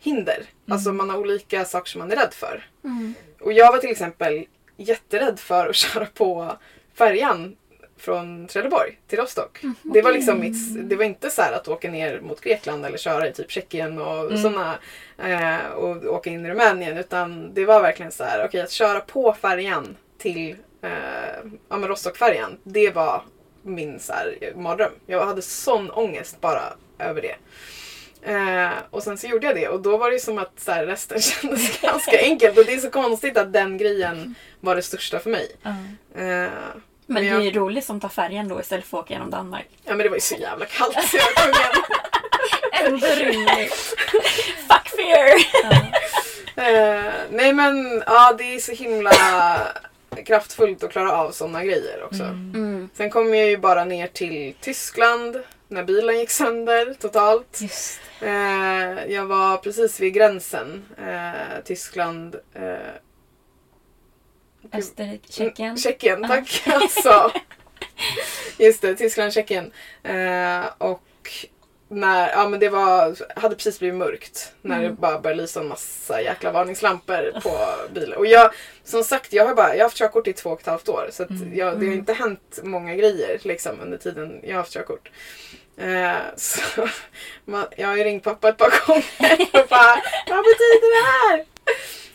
hinder. 0.00 0.42
Alltså 0.68 0.92
man 0.92 1.10
har 1.10 1.18
olika 1.18 1.64
saker 1.64 1.90
som 1.90 1.98
man 1.98 2.12
är 2.12 2.16
rädd 2.16 2.34
för. 2.34 2.66
Mm. 2.84 3.14
Och 3.40 3.52
jag 3.52 3.72
var 3.72 3.78
till 3.78 3.90
exempel 3.90 4.44
jätterädd 4.76 5.38
för 5.40 5.68
att 5.68 5.76
köra 5.76 6.06
på 6.06 6.52
färjan 6.94 7.56
från 7.96 8.46
Trelleborg 8.46 8.98
till 9.06 9.18
Rostock. 9.18 9.60
Det 9.82 10.02
var 10.02 10.12
liksom 10.12 10.40
mitt, 10.40 10.88
det 10.90 10.96
var 10.96 11.04
inte 11.04 11.30
så 11.30 11.42
här 11.42 11.52
att 11.52 11.68
åka 11.68 11.90
ner 11.90 12.20
mot 12.20 12.40
Grekland 12.40 12.86
eller 12.86 12.98
köra 12.98 13.28
i 13.28 13.32
typ 13.32 13.50
Tjeckien 13.50 13.98
och 13.98 14.38
såna 14.38 14.78
eh, 15.18 15.66
och 15.66 16.04
åka 16.04 16.30
in 16.30 16.46
i 16.46 16.50
Rumänien 16.50 16.98
utan 16.98 17.54
det 17.54 17.64
var 17.64 17.82
verkligen 17.82 18.12
så 18.12 18.24
här, 18.24 18.44
okej 18.44 18.60
att 18.60 18.70
köra 18.70 19.00
på 19.00 19.32
färjan 19.32 19.96
till 20.18 20.56
eh, 20.82 20.90
ja, 21.68 21.76
men 21.76 21.88
Rostockfärjan, 21.88 22.58
det 22.62 22.90
var 22.90 23.22
min 23.62 24.00
så 24.00 24.12
här, 24.12 24.52
mardröm. 24.56 24.92
Jag 25.06 25.26
hade 25.26 25.42
sån 25.42 25.90
ångest 25.90 26.40
bara 26.40 26.62
över 26.98 27.22
det. 27.22 27.34
Eh, 28.28 28.70
och 28.90 29.02
sen 29.02 29.18
så 29.18 29.26
gjorde 29.26 29.46
jag 29.46 29.56
det 29.56 29.68
och 29.68 29.80
då 29.82 29.96
var 29.96 30.10
det 30.10 30.18
som 30.18 30.38
att 30.38 30.52
så 30.60 30.72
här, 30.72 30.86
resten 30.86 31.20
kändes 31.22 31.80
ganska 31.80 32.18
enkelt 32.20 32.58
och 32.58 32.64
det 32.64 32.74
är 32.74 32.78
så 32.78 32.90
konstigt 32.90 33.36
att 33.36 33.52
den 33.52 33.78
grejen 33.78 34.34
var 34.60 34.76
det 34.76 34.82
största 34.82 35.18
för 35.18 35.30
mig. 35.30 35.56
Ja. 35.62 35.70
Eh, 35.70 36.48
Men 37.06 37.22
det 37.22 37.28
jag- 37.28 37.36
är 37.40 37.44
ju 37.44 37.50
roligt 37.50 37.84
som 37.84 38.00
tar 38.00 38.08
färjan 38.08 38.48
då 38.48 38.60
istället 38.60 38.86
för 38.86 38.98
att 38.98 39.04
åka 39.04 39.14
genom 39.14 39.30
Danmark. 39.30 39.66
Ja 39.84 39.90
men 39.94 39.98
det 39.98 40.08
var 40.08 40.16
ju 40.16 40.20
så 40.20 40.34
jävla 40.34 40.66
kallt 40.66 41.08
så 41.08 41.16
jag 41.16 41.24
var 41.24 41.42
tvungen. 41.42 41.84
Ändå 42.84 43.06
rimligt. 43.06 43.74
Fuck 44.68 44.88
fear! 44.96 45.34
Eh, 46.56 47.12
nej 47.30 47.52
men 47.52 48.02
ja 48.06 48.34
det 48.38 48.54
är 48.54 48.58
så 48.58 48.72
himla 48.72 49.12
kraftfullt 50.26 50.82
att 50.84 50.90
klara 50.92 51.12
av 51.12 51.30
sådana 51.30 51.64
grejer 51.64 52.04
också. 52.04 52.22
Mm. 52.22 52.88
Sen 52.96 53.10
kom 53.10 53.34
jag 53.34 53.46
ju 53.48 53.56
bara 53.58 53.84
ner 53.84 54.06
till 54.06 54.54
Tyskland 54.60 55.36
när 55.68 55.84
bilen 55.84 56.18
gick 56.18 56.30
sönder 56.30 56.94
totalt. 56.94 57.58
Just 57.60 58.00
Eh, 58.20 59.12
jag 59.12 59.26
var 59.26 59.56
precis 59.56 60.00
vid 60.00 60.14
gränsen. 60.14 60.84
Eh, 60.98 61.62
Tyskland. 61.64 62.36
Eh, 62.54 62.78
Österrike, 64.72 65.32
Tjeckien. 65.32 65.68
Mm, 65.68 65.78
Tjeckien, 65.78 66.28
tack. 66.28 66.62
Alltså. 66.66 67.32
Just 68.58 68.82
det, 68.82 68.94
Tyskland, 68.94 69.32
Tjeckien. 69.32 69.72
Eh, 70.02 70.64
och 70.78 71.46
när, 71.88 72.30
ja 72.30 72.48
men 72.48 72.60
det 72.60 72.68
var, 72.68 73.16
hade 73.40 73.54
precis 73.56 73.78
blivit 73.78 73.98
mörkt 73.98 74.52
när 74.62 74.82
det 74.82 74.90
bara 74.90 75.20
började 75.20 75.42
lysa 75.42 75.60
en 75.60 75.68
massa 75.68 76.22
jäkla 76.22 76.52
varningslampor 76.52 77.40
på 77.42 77.58
bilen. 77.94 78.18
Och 78.18 78.26
jag, 78.26 78.50
som 78.84 79.04
sagt, 79.04 79.32
jag 79.32 79.46
har, 79.46 79.54
bara, 79.54 79.68
jag 79.68 79.78
har 79.78 79.82
haft 79.82 79.96
körkort 79.96 80.28
i 80.28 80.32
två 80.32 80.50
och 80.50 80.60
ett 80.60 80.66
halvt 80.66 80.88
år 80.88 81.08
så 81.12 81.22
att 81.22 81.30
jag, 81.54 81.80
det 81.80 81.86
har 81.86 81.94
inte 81.94 82.12
hänt 82.12 82.58
många 82.62 82.94
grejer 82.94 83.38
liksom 83.42 83.80
under 83.80 83.98
tiden 83.98 84.40
jag 84.42 84.50
har 84.50 84.56
haft 84.56 84.72
körkort. 84.72 85.10
Eh, 85.76 86.16
så 86.36 86.88
man, 87.44 87.66
jag 87.76 87.88
har 87.88 87.96
ju 87.96 88.04
ringt 88.04 88.24
pappa 88.24 88.48
ett 88.48 88.56
par 88.56 88.86
gånger 88.86 89.62
och 89.62 89.68
bara 89.68 90.02
Vad 90.28 90.44
betyder 90.44 90.94
det 90.94 91.06
här? 91.08 91.44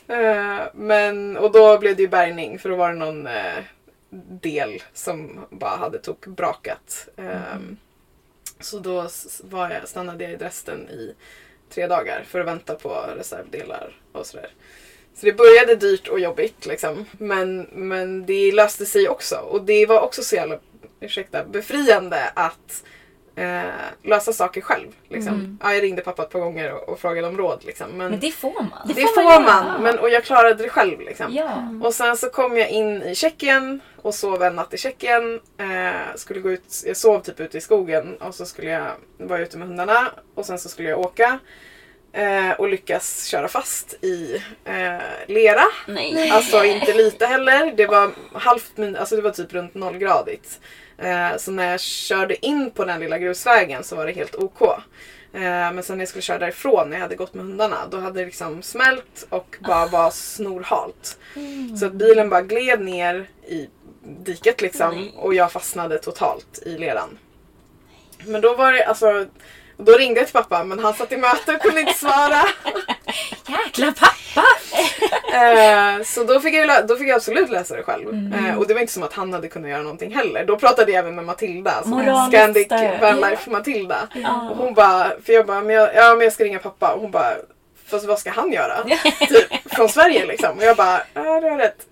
Eh, 0.07 0.67
men, 0.73 1.37
och 1.37 1.51
då 1.51 1.77
blev 1.77 1.95
det 1.95 2.01
ju 2.01 2.07
bärgning 2.07 2.59
för 2.59 2.69
då 2.69 2.75
var 2.75 2.89
det 2.89 2.99
någon 2.99 3.27
eh, 3.27 3.63
del 4.41 4.83
som 4.93 5.45
bara 5.49 5.75
hade 5.77 5.99
tokbrakat. 5.99 7.07
Eh, 7.17 7.59
Så 8.63 8.79
då 8.79 9.07
var 9.43 9.69
jag, 9.69 9.87
stannade 9.87 10.23
jag 10.23 10.33
i 10.33 10.35
Dresden 10.35 10.89
i 10.89 11.15
tre 11.69 11.87
dagar 11.87 12.23
för 12.27 12.39
att 12.39 12.47
vänta 12.47 12.75
på 12.75 13.05
reservdelar 13.17 13.95
och 14.11 14.25
sådär. 14.25 14.49
Så 15.15 15.25
det 15.25 15.33
började 15.33 15.75
dyrt 15.75 16.07
och 16.07 16.19
jobbigt 16.19 16.65
liksom. 16.65 17.05
Men, 17.11 17.61
men 17.71 18.25
det 18.25 18.51
löste 18.51 18.85
sig 18.85 19.09
också. 19.09 19.35
Och 19.35 19.61
det 19.61 19.85
var 19.85 20.01
också 20.01 20.21
så 20.21 20.35
jävla 20.35 20.59
ursäkta, 20.99 21.45
befriande 21.45 22.29
att 22.33 22.83
eh, 23.35 23.63
lösa 24.03 24.33
saker 24.33 24.61
själv. 24.61 24.87
Liksom. 25.07 25.57
Ja, 25.63 25.73
jag 25.73 25.83
ringde 25.83 26.01
pappa 26.01 26.23
ett 26.23 26.29
par 26.29 26.39
gånger 26.39 26.73
och, 26.73 26.89
och 26.89 26.99
frågade 26.99 27.27
om 27.27 27.37
råd. 27.37 27.63
Liksom. 27.65 27.87
Men, 27.89 28.11
Men 28.11 28.19
det 28.19 28.31
får 28.31 28.53
man. 28.53 28.87
det, 28.87 28.93
får 28.93 29.21
får 29.21 29.23
man 29.23 29.43
man, 29.43 29.83
men, 29.83 29.99
och 29.99 30.09
jag 30.09 30.23
klarade 30.23 30.63
det 30.63 30.69
själv. 30.69 30.99
Liksom. 30.99 31.33
Ja. 31.33 31.67
Och 31.83 31.93
sen 31.93 32.17
så 32.17 32.29
kom 32.29 32.57
jag 32.57 32.69
in 32.69 33.03
i 33.03 33.15
Tjeckien 33.15 33.81
och 34.03 34.15
sov 34.15 34.43
en 34.43 34.55
natt 34.55 34.73
i 34.73 34.77
Tjeckien. 34.77 35.39
Eh, 35.57 36.15
skulle 36.15 36.39
gå 36.39 36.51
ut, 36.51 36.83
jag 36.85 36.97
sov 36.97 37.19
typ 37.19 37.39
ute 37.39 37.57
i 37.57 37.61
skogen 37.61 38.17
och 38.17 38.35
så 38.35 38.45
skulle 38.45 38.69
jag 38.69 38.91
vara 39.17 39.41
ute 39.41 39.57
med 39.57 39.67
hundarna 39.67 40.11
och 40.35 40.45
sen 40.45 40.59
så 40.59 40.69
skulle 40.69 40.89
jag 40.89 40.99
åka. 40.99 41.39
Eh, 42.13 42.51
och 42.51 42.67
lyckas 42.67 43.25
köra 43.25 43.47
fast 43.47 43.93
i 44.03 44.41
eh, 44.65 45.27
lera. 45.27 45.63
Nej. 45.87 46.29
Alltså 46.29 46.63
inte 46.63 46.93
lite 46.93 47.25
heller. 47.25 47.73
Det 47.77 47.85
var 47.85 48.11
halvt 48.33 48.77
min, 48.77 48.95
alltså 48.95 49.15
det 49.15 49.21
var 49.21 49.31
typ 49.31 49.53
runt 49.53 49.75
nollgradigt. 49.75 50.59
Eh, 50.97 51.37
så 51.37 51.51
när 51.51 51.71
jag 51.71 51.79
körde 51.79 52.45
in 52.45 52.71
på 52.71 52.85
den 52.85 52.99
lilla 52.99 53.17
grusvägen 53.17 53.83
så 53.83 53.95
var 53.95 54.05
det 54.05 54.11
helt 54.11 54.35
OK. 54.35 54.61
Eh, 55.33 55.41
men 55.41 55.83
sen 55.83 55.97
när 55.97 56.01
jag 56.01 56.09
skulle 56.09 56.21
köra 56.21 56.39
därifrån, 56.39 56.89
när 56.89 56.95
jag 56.95 57.01
hade 57.01 57.15
gått 57.15 57.33
med 57.33 57.45
hundarna, 57.45 57.77
då 57.91 57.97
hade 57.97 58.19
det 58.19 58.25
liksom 58.25 58.61
smält 58.61 59.27
och 59.29 59.57
bara 59.59 59.85
var 59.85 60.11
snorhalt. 60.11 61.17
Så 61.79 61.85
att 61.85 61.93
bilen 61.93 62.29
bara 62.29 62.41
gled 62.41 62.81
ner 62.81 63.29
i 63.47 63.69
diket 64.03 64.61
liksom 64.61 65.11
och 65.15 65.33
jag 65.33 65.51
fastnade 65.51 65.97
totalt 65.97 66.59
i 66.65 66.77
leran. 66.77 67.17
Men 68.25 68.41
då 68.41 68.55
var 68.55 68.73
det 68.73 68.85
alltså 68.85 69.25
då 69.77 69.91
ringde 69.91 70.19
jag 70.19 70.27
till 70.27 70.33
pappa 70.33 70.63
men 70.63 70.79
han 70.79 70.93
satt 70.93 71.11
i 71.11 71.17
möte 71.17 71.55
och 71.55 71.61
kunde 71.61 71.79
inte 71.79 71.93
svara. 71.93 72.45
Jäkla 73.47 73.91
pappa! 73.91 74.47
Eh, 75.33 76.03
så 76.03 76.23
då 76.23 76.39
fick, 76.39 76.53
jag, 76.53 76.87
då 76.87 76.95
fick 76.95 77.07
jag 77.07 77.15
absolut 77.15 77.49
läsa 77.49 77.75
det 77.75 77.83
själv. 77.83 78.33
Eh, 78.35 78.57
och 78.57 78.67
det 78.67 78.73
var 78.73 78.81
inte 78.81 78.93
som 78.93 79.03
att 79.03 79.13
han 79.13 79.33
hade 79.33 79.47
kunnat 79.47 79.69
göra 79.69 79.81
någonting 79.81 80.15
heller. 80.15 80.45
Då 80.45 80.57
pratade 80.57 80.91
jag 80.91 80.99
även 80.99 81.15
med 81.15 81.25
Matilda, 81.25 81.83
som 81.83 82.29
Scandic. 82.31 82.67
Vanlife 83.01 83.49
Matilda. 83.49 84.07
Och 84.51 84.57
hon 84.57 84.73
bara, 84.73 85.11
för 85.25 85.33
jag 85.33 85.45
bara, 85.45 85.61
men 85.61 85.75
jag, 85.75 85.95
ja 85.95 86.15
men 86.15 86.23
jag 86.23 86.33
ska 86.33 86.43
ringa 86.43 86.59
pappa. 86.59 86.93
Och 86.93 87.01
hon 87.01 87.11
bara, 87.11 87.33
fast 87.85 88.05
vad 88.05 88.19
ska 88.19 88.31
han 88.31 88.51
göra? 88.51 88.83
typ, 89.19 89.71
från 89.71 89.89
Sverige 89.89 90.25
liksom. 90.25 90.57
Och 90.57 90.63
jag 90.63 90.77
bara, 90.77 91.01
ja 91.13 91.41
du 91.41 91.49
har 91.49 91.57
rätt. 91.57 91.87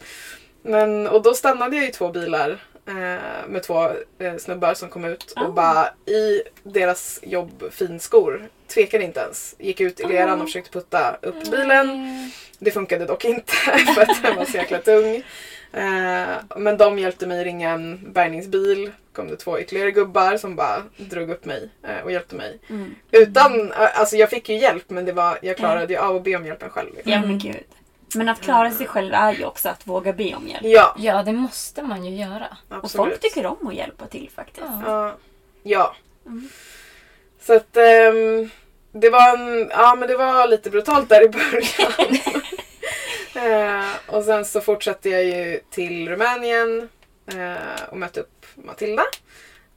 Men, 0.61 1.07
och 1.07 1.21
då 1.21 1.33
stannade 1.33 1.75
jag 1.75 1.85
i 1.85 1.91
två 1.91 2.09
bilar 2.09 2.49
eh, 2.87 3.47
med 3.47 3.63
två 3.63 3.83
eh, 4.19 4.37
snubbar 4.37 4.73
som 4.73 4.89
kom 4.89 5.05
ut 5.05 5.33
och 5.45 5.53
bara 5.53 5.89
i 6.05 6.41
deras 6.63 7.19
jobb 7.23 7.63
finskor 7.71 8.49
tvekade 8.67 9.03
inte 9.03 9.19
ens. 9.19 9.55
Gick 9.59 9.81
ut 9.81 9.99
i 9.99 10.03
leran 10.03 10.41
och 10.41 10.47
försökte 10.47 10.71
putta 10.71 11.17
upp 11.21 11.51
bilen. 11.51 11.87
Det 12.59 12.71
funkade 12.71 13.05
dock 13.05 13.25
inte 13.25 13.53
för 13.95 14.01
att 14.01 14.23
den 14.23 14.35
var 14.35 14.45
så 14.45 14.57
jäkla 14.57 14.77
tung. 14.77 15.23
Eh, 15.73 16.37
men 16.57 16.77
de 16.77 16.99
hjälpte 16.99 17.27
mig 17.27 17.43
ringa 17.43 17.69
en 17.69 18.13
bärgningsbil. 18.13 18.91
kom 19.13 19.27
det 19.27 19.35
två 19.37 19.59
ytterligare 19.59 19.91
gubbar 19.91 20.37
som 20.37 20.55
bara 20.55 20.83
drog 20.97 21.29
upp 21.29 21.45
mig 21.45 21.69
eh, 21.83 22.03
och 22.03 22.11
hjälpte 22.11 22.35
mig. 22.35 22.59
Utan, 23.11 23.71
eh, 23.71 23.99
alltså 23.99 24.15
jag 24.15 24.29
fick 24.29 24.49
ju 24.49 24.55
hjälp 24.55 24.89
men 24.89 25.05
det 25.05 25.11
var, 25.11 25.39
jag 25.41 25.57
klarade 25.57 25.93
ju 25.93 25.99
av 25.99 26.15
att 26.15 26.23
be 26.23 26.35
om 26.35 26.45
hjälpen 26.45 26.69
själv. 26.69 26.89
Liksom. 26.95 27.11
Ja 27.11 27.21
men 27.21 27.39
gud. 27.39 27.55
Men 28.15 28.29
att 28.29 28.41
klara 28.41 28.71
sig 28.71 28.87
själv 28.87 29.13
är 29.13 29.33
ju 29.33 29.45
också 29.45 29.69
att 29.69 29.87
våga 29.87 30.13
be 30.13 30.35
om 30.35 30.47
hjälp. 30.47 30.63
Ja, 30.63 30.95
Ja, 30.97 31.23
det 31.23 31.33
måste 31.33 31.83
man 31.83 32.05
ju 32.05 32.15
göra. 32.15 32.57
absolut. 32.69 32.83
Och 32.83 32.91
folk 32.91 33.19
tycker 33.19 33.45
om 33.45 33.67
att 33.67 33.75
hjälpa 33.75 34.07
till 34.07 34.29
faktiskt. 34.35 34.67
Ja. 34.85 35.15
ja. 35.63 35.95
Så 37.41 37.55
att 37.55 37.77
ehm, 37.77 38.49
det 38.91 39.09
var 39.09 39.37
en, 39.37 39.69
ja 39.69 39.95
men 39.95 40.07
det 40.07 40.17
var 40.17 40.47
lite 40.47 40.69
brutalt 40.69 41.09
där 41.09 41.25
i 41.25 41.29
början. 41.29 42.17
eh, 43.51 44.15
och 44.15 44.23
sen 44.23 44.45
så 44.45 44.61
fortsatte 44.61 45.09
jag 45.09 45.23
ju 45.23 45.59
till 45.69 46.09
Rumänien 46.09 46.89
eh, 47.27 47.83
och 47.89 47.97
mötte 47.97 48.19
upp 48.19 48.45
Matilda. 48.55 49.03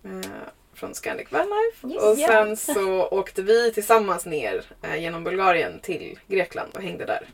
Eh, 0.05 0.31
från 0.75 0.95
Scandic 0.95 1.33
Vanlife. 1.33 1.89
Yes, 1.89 2.03
och 2.03 2.19
ja. 2.19 2.29
sen 2.29 2.57
så 2.57 3.09
åkte 3.09 3.43
vi 3.43 3.73
tillsammans 3.73 4.27
ner 4.27 4.65
eh, 4.83 4.97
genom 4.97 5.25
Bulgarien 5.25 5.81
till 5.81 6.19
Grekland 6.27 6.71
och 6.75 6.83
hängde 6.83 7.05
där. 7.05 7.29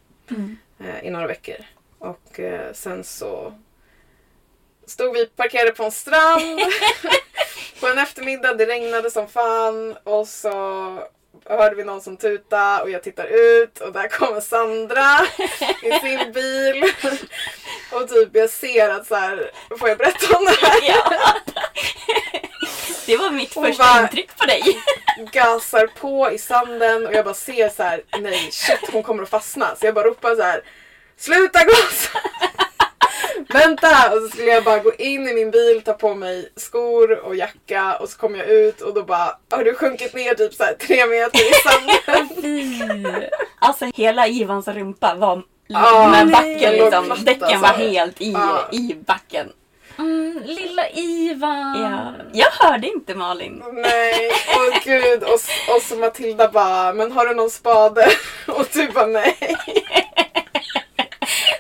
Eh, 0.81 1.05
I 1.07 1.11
några 1.11 1.27
veckor. 1.27 1.57
Och 1.99 2.41
eh, 2.41 2.73
sen 2.73 3.05
så 3.05 3.55
stod 4.87 5.15
vi 5.15 5.27
parkerade 5.27 5.73
på 5.73 5.85
en 5.85 5.91
strand 5.93 6.61
på 7.81 7.87
en 7.87 7.99
eftermiddag. 7.99 8.55
Det 8.55 8.67
regnade 8.67 9.11
som 9.11 9.29
fan 9.29 9.97
och 10.05 10.29
så 10.29 10.51
hörde 11.45 11.77
vi 11.77 11.85
någon 11.85 12.01
som 12.01 12.17
tuta 12.17 12.83
och 12.83 12.91
jag 12.91 13.03
tittar 13.03 13.27
ut 13.27 13.81
och 13.81 13.93
där 13.93 14.09
kommer 14.09 14.41
Sandra 14.41 15.21
i 15.83 16.01
sin 16.01 16.33
bil. 16.35 16.85
Och 17.93 18.09
typ 18.09 18.29
jag 18.33 18.51
ser 18.51 18.89
att 18.91 19.07
så 19.07 19.15
här, 19.15 19.51
får 19.79 19.89
jag 19.89 19.99
berätta 19.99 20.37
om 20.37 20.45
det 20.45 20.67
här? 20.67 20.81
Det 23.11 23.17
var 23.17 23.31
mitt 23.31 23.55
Hon 23.55 23.65
första 23.67 23.85
bara- 23.85 24.03
intryck 24.03 24.37
på 24.37 24.47
dig. 24.47 24.63
gasar 25.33 25.87
på 25.87 26.31
i 26.33 26.39
sanden 26.39 27.07
och 27.07 27.15
jag 27.15 27.25
bara 27.25 27.35
ser 27.35 27.69
så 27.69 27.83
här: 27.83 28.03
nej 28.21 28.49
shit 28.53 28.91
hon 28.93 29.03
kommer 29.03 29.23
att 29.23 29.29
fastna. 29.31 29.77
Så 29.81 29.87
jag 29.87 29.95
bara 29.95 30.05
ropar 30.05 30.37
så 30.37 30.43
här: 30.43 30.61
sluta 31.19 31.59
gasa! 31.65 32.19
Vänta! 33.49 34.13
Och 34.15 34.23
så 34.23 34.29
skulle 34.29 34.51
jag 34.51 34.65
bara 34.65 34.79
gå 34.79 34.95
in 34.95 35.29
i 35.29 35.35
min 35.35 35.51
bil, 35.51 35.83
ta 35.85 35.93
på 35.93 36.15
mig 36.15 36.53
skor 36.57 37.19
och 37.19 37.37
jacka 37.37 37.97
och 37.97 38.09
så 38.09 38.19
kom 38.19 38.35
jag 38.37 38.47
ut 38.47 38.81
och 38.81 38.95
då 38.95 39.03
bara 39.03 39.37
har 39.51 39.65
du 39.65 39.75
sjunkit 39.75 40.15
ner 40.15 40.35
typ 40.35 40.55
så 40.55 40.65
här 40.65 40.75
tre 40.75 41.07
meter 41.07 41.39
i 41.51 41.53
sanden. 41.55 43.25
Alltså 43.63 43.85
hela 43.95 44.27
Ivans 44.29 44.69
rumpa 44.69 45.15
var 45.15 45.37
med 45.37 45.45
nej. 46.27 46.27
backen 46.27 46.73
liksom. 46.73 47.25
Däcken 47.25 47.43
alltså. 47.45 47.59
var 47.59 47.69
helt 47.69 48.21
i, 48.21 48.33
Ja. 48.33 48.69
i 48.73 48.95
backen. 49.07 49.53
Mm, 50.01 50.43
lilla 50.47 50.89
Ivan. 50.91 51.83
Ja. 51.83 52.13
Jag 52.33 52.51
hörde 52.51 52.87
inte 52.87 53.15
Malin. 53.15 53.63
nej, 53.73 54.31
åh 54.57 54.79
gud. 54.85 55.23
Och, 55.23 55.41
och 55.77 55.83
så 55.83 55.97
Matilda 55.97 56.49
bara, 56.49 56.93
men 56.93 57.13
har 57.13 57.27
du 57.27 57.35
någon 57.35 57.51
spade? 57.51 58.07
Och 58.47 58.67
du 58.73 58.89
bara 58.89 59.07
nej. 59.07 59.37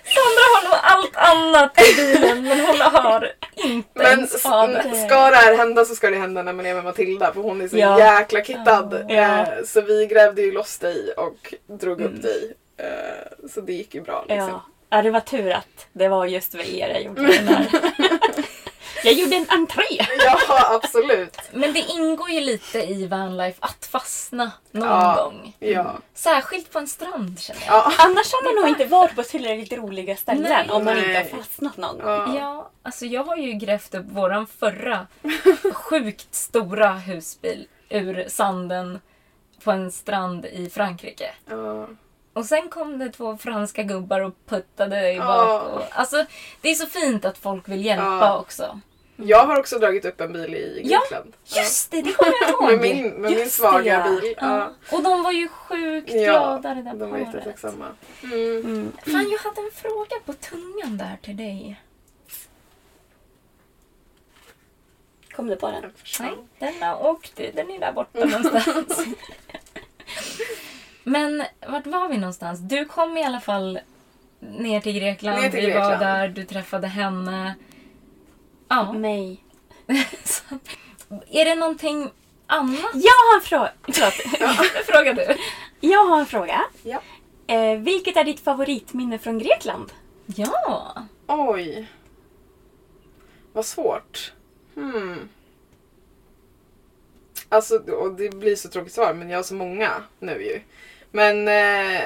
Sandra 0.05 0.45
har 0.55 0.65
nog 0.65 0.79
allt 0.83 1.17
annat 1.17 1.81
i 1.81 1.97
bilen 1.97 2.43
men 2.43 2.61
hon 2.61 2.81
har 2.81 3.33
inte 3.57 3.89
Men 4.03 4.21
en 4.21 4.27
spade. 4.27 4.79
s- 4.79 5.05
ska 5.07 5.31
det 5.31 5.37
här 5.37 5.57
hända 5.57 5.85
så 5.85 5.95
ska 5.95 6.11
det 6.11 6.17
hända 6.17 6.43
när 6.43 6.53
man 6.53 6.67
är 6.67 6.75
med 6.75 6.85
Matilda 6.85 7.33
för 7.33 7.41
hon 7.41 7.61
är 7.61 7.69
så 7.69 7.77
Ja. 7.79 7.99
jäkla 7.99 8.45
kittad. 8.45 9.07
Ja. 9.09 9.15
Eh, 9.17 9.49
Så 9.67 9.81
vi 9.81 10.07
grävde 10.07 10.43
ju 10.43 10.53
loss 10.53 10.79
dig 10.79 11.13
och 11.17 11.55
drog 11.81 12.01
upp 12.01 12.23
dig. 12.23 12.53
Eh, 12.79 13.49
Så 13.55 13.61
det 13.61 13.73
gick 13.73 13.95
ju 13.95 14.01
bra 14.01 14.25
liksom. 14.29 14.49
Ja. 14.49 14.65
ja, 14.91 15.03
det 15.03 15.11
var 15.11 15.21
tur 15.21 15.51
att 15.53 15.87
det 15.93 16.09
var 16.09 16.27
just 16.27 16.55
vid 16.55 16.75
er 16.79 16.89
jag 16.89 17.03
gjorde 17.03 17.23
den 17.37 17.49
här. 17.49 17.67
Jag 19.05 19.13
gjorde 19.15 19.37
en 19.37 19.47
entré. 19.49 19.85
Ja, 20.25 20.75
absolut. 20.83 21.39
Men 21.53 21.73
det 21.73 21.81
ingår 21.81 22.31
ju 22.31 22.41
lite 22.41 22.79
i 22.79 23.07
vanlife 23.07 23.59
att 23.61 23.87
fastna 23.87 24.51
någon 24.71 24.89
Ja. 24.89 25.15
gång. 25.25 25.57
Ja. 25.59 25.95
Särskilt 26.15 26.73
på 26.73 26.79
en 26.79 26.89
strand 26.89 27.41
känner 27.41 27.61
jag. 27.67 27.75
Ja. 27.75 27.93
Annars 27.99 28.33
har 28.33 28.45
man 28.45 28.55
nog 28.63 28.69
inte 28.69 28.85
varit 28.85 29.17
på 29.17 29.23
tillräckligt 29.23 29.79
roliga 29.79 30.17
ställen 30.17 30.43
Nej. 30.43 30.71
om 30.71 30.85
man 30.85 30.95
Nej. 30.95 31.05
inte 31.07 31.19
har 31.37 31.43
fastnat 31.43 31.77
någon 31.77 31.99
gång. 31.99 32.07
Ja. 32.07 32.35
Ja, 32.39 32.71
alltså 32.83 33.07
jag 33.07 33.25
har 33.25 33.37
ju 33.37 33.53
grävt 33.53 33.95
upp 33.95 34.07
våran 34.11 34.47
förra 34.47 35.07
sjukt 35.75 36.35
stora 36.35 36.93
husbil 36.93 37.67
ur 37.89 38.25
sanden 38.29 39.01
på 39.65 39.71
en 39.71 39.91
strand 39.93 40.47
i 40.47 40.71
Frankrike. 40.71 41.31
Ja. 41.51 41.87
Och 42.33 42.45
sen 42.45 42.69
kom 42.69 42.99
det 42.99 43.09
två 43.09 43.37
franska 43.37 43.83
gubbar 43.83 44.21
och 44.21 44.35
puttade 44.49 45.13
i 45.13 45.19
bak. 45.19 45.63
Och, 45.63 45.83
alltså, 45.91 46.25
det 46.61 46.71
är 46.71 46.75
så 46.75 46.87
fint 46.87 47.25
att 47.25 47.39
folk 47.39 47.69
vill 47.69 47.85
hjälpa 47.85 48.05
Ja. 48.21 48.39
också. 48.39 48.81
Jag 49.23 49.47
har 49.47 49.59
också 49.59 49.79
dragit 49.79 50.05
upp 50.05 50.21
en 50.21 50.33
bil 50.33 50.55
i 50.55 50.81
Ja, 50.85 51.01
Grekland. 51.01 51.37
Just 51.45 51.91
det, 51.91 52.03
det 52.03 52.13
kommer 52.13 52.33
jag 52.41 52.51
ihåg. 52.51 52.71
Med 52.71 52.81
min, 52.81 53.07
med 53.09 53.21
min 53.21 53.33
Just 53.33 53.45
det, 53.45 53.51
svaga 53.51 54.05
ja. 54.07 54.21
bil. 54.21 54.35
Ja. 54.41 54.73
Ja. 54.91 54.97
Och 54.97 55.03
de 55.03 55.23
var 55.23 55.33
ju 55.33 55.49
sjukt 55.49 56.11
Ja, 56.15 56.23
glada 56.23 56.75
det 56.75 56.83
där 56.83 56.95
de 56.95 57.11
var 57.11 57.19
jättetacksamma. 57.19 57.87
Mm. 58.23 58.93
Fan, 59.05 59.31
jag 59.31 59.39
hade 59.39 59.61
en 59.61 59.71
fråga 59.75 60.17
på 60.27 60.33
tungan 60.33 60.99
där 60.99 61.19
till 61.23 61.37
dig. 61.37 61.81
Kom 65.33 65.47
du 65.47 65.57
på 65.57 65.71
den? 65.71 65.93
Nej, 66.21 66.33
den 66.59 66.83
har 66.83 67.07
åkt. 67.07 67.37
Den 67.37 67.71
är 67.71 67.81
där 67.81 67.93
borta 67.93 68.25
någonstans. 68.25 69.05
Men 71.05 71.45
vart 71.69 71.87
var 71.87 72.09
vi 72.09 72.19
någonstans? 72.19 72.61
Du 72.61 72.85
kom 72.85 73.17
i 73.17 73.25
alla 73.25 73.41
fall 73.41 73.81
ner 74.41 74.81
till 74.81 74.93
Grekland. 74.99 75.43
Ner 75.43 75.51
till 75.51 75.67
Vi 75.67 75.73
var 75.73 75.81
Grekland. 75.91 76.01
där, 76.01 76.29
du 76.29 76.45
träffade 76.45 76.87
henne. 76.87 77.55
Ja. 78.71 78.93
Mig. 78.93 79.45
Så, 80.25 80.43
är 81.31 81.45
det 81.45 81.55
någonting 81.55 82.11
annat? 82.47 82.91
Jag 82.95 83.13
har 83.13 83.35
en 83.37 83.43
fråga. 83.43 83.73
Förlåt. 83.83 84.15
Fråga 84.87 85.13
du. 85.13 85.37
Jag 85.89 86.05
har 86.05 86.21
en 86.21 86.27
fråga. 86.27 86.61
Ja. 86.83 87.03
Eh, 87.47 87.79
vilket 87.79 88.17
är 88.17 88.25
ditt 88.25 88.41
favoritminne 88.41 89.19
från 89.19 89.39
Grekland? 89.39 89.93
Ja. 90.27 90.95
Oj. 91.27 91.89
Vad 93.53 93.65
svårt. 93.65 94.33
Hmm. 94.75 95.29
Alltså, 97.49 97.79
och 97.79 98.13
det 98.13 98.31
blir 98.37 98.57
så 98.57 98.69
tråkigt 98.69 98.93
svar, 98.93 99.15
men 99.15 99.31
jag 99.31 99.39
har 99.39 99.43
så 99.43 99.55
många 99.55 99.91
nu 100.19 100.43
ju. 100.43 100.61
Men... 101.11 101.49
Eh, 101.49 102.03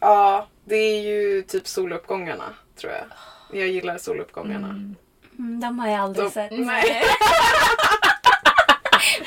ja, 0.00 0.48
det 0.64 0.76
är 0.76 1.02
ju 1.02 1.42
typ 1.42 1.66
soluppgångarna, 1.68 2.54
tror 2.76 2.92
jag. 2.92 3.04
Jag 3.60 3.68
gillar 3.68 3.98
soluppgångarna. 3.98 4.68
Mm, 4.68 4.96
de 5.38 5.78
har 5.78 5.88
jag 5.88 6.00
aldrig 6.00 6.26
De- 6.26 6.30
sett. 6.30 6.50
Nej. 6.50 7.02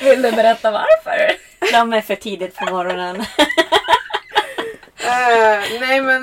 Vill 0.00 0.22
du 0.22 0.32
berätta 0.32 0.70
varför? 0.70 1.32
De 1.72 1.92
är 1.92 2.00
för 2.00 2.14
tidigt 2.16 2.56
på 2.56 2.64
morgonen. 2.64 3.24
Eh, 5.04 5.80
nej 5.80 6.00
men 6.00 6.22